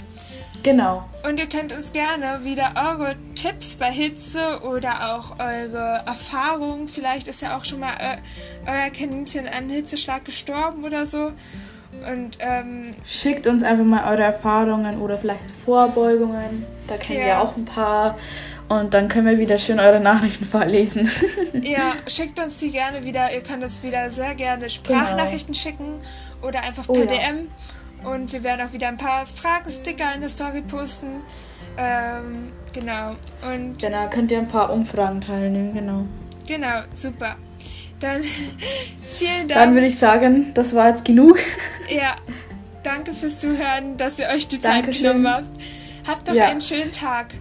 Genau. 0.63 1.03
Und 1.27 1.39
ihr 1.39 1.47
könnt 1.47 1.73
uns 1.73 1.91
gerne 1.93 2.43
wieder 2.43 2.73
eure 2.75 3.15
Tipps 3.35 3.75
bei 3.75 3.91
Hitze 3.91 4.61
oder 4.63 5.15
auch 5.15 5.39
eure 5.39 6.01
Erfahrungen. 6.05 6.87
Vielleicht 6.87 7.27
ist 7.27 7.41
ja 7.41 7.57
auch 7.57 7.65
schon 7.65 7.79
mal 7.79 7.93
eu 7.99 8.71
euer 8.71 8.89
Kaninchen 8.91 9.47
an 9.47 9.69
Hitzeschlag 9.69 10.23
gestorben 10.25 10.83
oder 10.83 11.05
so. 11.05 11.31
Und 12.09 12.37
ähm, 12.39 12.93
Schickt 13.05 13.47
uns 13.47 13.63
einfach 13.63 13.83
mal 13.83 14.11
eure 14.11 14.23
Erfahrungen 14.23 15.01
oder 15.01 15.17
vielleicht 15.17 15.39
Vorbeugungen. 15.65 16.65
Da 16.87 16.95
kennen 16.97 17.19
Ja. 17.19 17.25
wir 17.25 17.41
auch 17.41 17.55
ein 17.57 17.65
paar. 17.65 18.17
Und 18.69 18.93
dann 18.93 19.09
können 19.09 19.27
wir 19.27 19.37
wieder 19.37 19.57
schön 19.57 19.79
eure 19.81 19.99
Nachrichten 19.99 20.45
vorlesen. 20.45 21.09
ja, 21.61 21.93
schickt 22.07 22.39
uns 22.39 22.59
die 22.59 22.71
gerne 22.71 23.03
wieder. 23.03 23.33
Ihr 23.33 23.41
könnt 23.41 23.61
uns 23.63 23.83
wieder 23.83 24.09
sehr 24.11 24.33
gerne 24.35 24.69
Sprachnachrichten 24.69 25.53
schicken 25.53 25.99
oder 26.41 26.61
einfach 26.61 26.87
Genau. 26.87 27.01
Oh 27.01 27.05
per 27.05 27.15
ja. 27.15 27.21
DM. 27.31 27.47
Und 28.03 28.33
wir 28.33 28.43
werden 28.43 28.67
auch 28.67 28.73
wieder 28.73 28.87
ein 28.87 28.97
paar 28.97 29.25
Fragensticker 29.25 30.13
in 30.15 30.21
der 30.21 30.29
Story 30.29 30.61
posten. 30.61 31.21
Ähm, 31.77 32.51
genau. 32.73 33.15
Und 33.41 33.79
genau, 33.79 34.09
könnt 34.09 34.31
ihr 34.31 34.39
ein 34.39 34.47
paar 34.47 34.71
Umfragen 34.71 35.21
teilnehmen, 35.21 35.73
genau. 35.73 36.05
Genau, 36.47 36.81
super. 36.93 37.35
Dann 37.99 38.23
vielen 39.11 39.47
Dank. 39.47 39.53
Dann 39.53 39.73
würde 39.73 39.87
ich 39.87 39.97
sagen, 39.97 40.51
das 40.53 40.73
war 40.73 40.89
jetzt 40.89 41.05
genug. 41.05 41.37
Ja, 41.89 42.15
danke 42.83 43.11
fürs 43.11 43.41
Zuhören, 43.41 43.97
dass 43.97 44.17
ihr 44.17 44.29
euch 44.33 44.47
die 44.47 44.61
Dankeschön. 44.61 45.03
Zeit 45.03 45.13
genommen 45.13 45.27
habt. 45.27 45.59
Habt 46.07 46.27
doch 46.29 46.33
ja. 46.33 46.45
einen 46.45 46.61
schönen 46.61 46.91
Tag. 46.93 47.33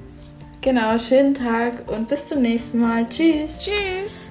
Genau, 0.60 0.98
schönen 0.98 1.34
Tag 1.34 1.88
und 1.88 2.08
bis 2.08 2.26
zum 2.26 2.42
nächsten 2.42 2.80
Mal. 2.80 3.08
Tschüss. 3.08 3.60
Tschüss. 3.60 4.30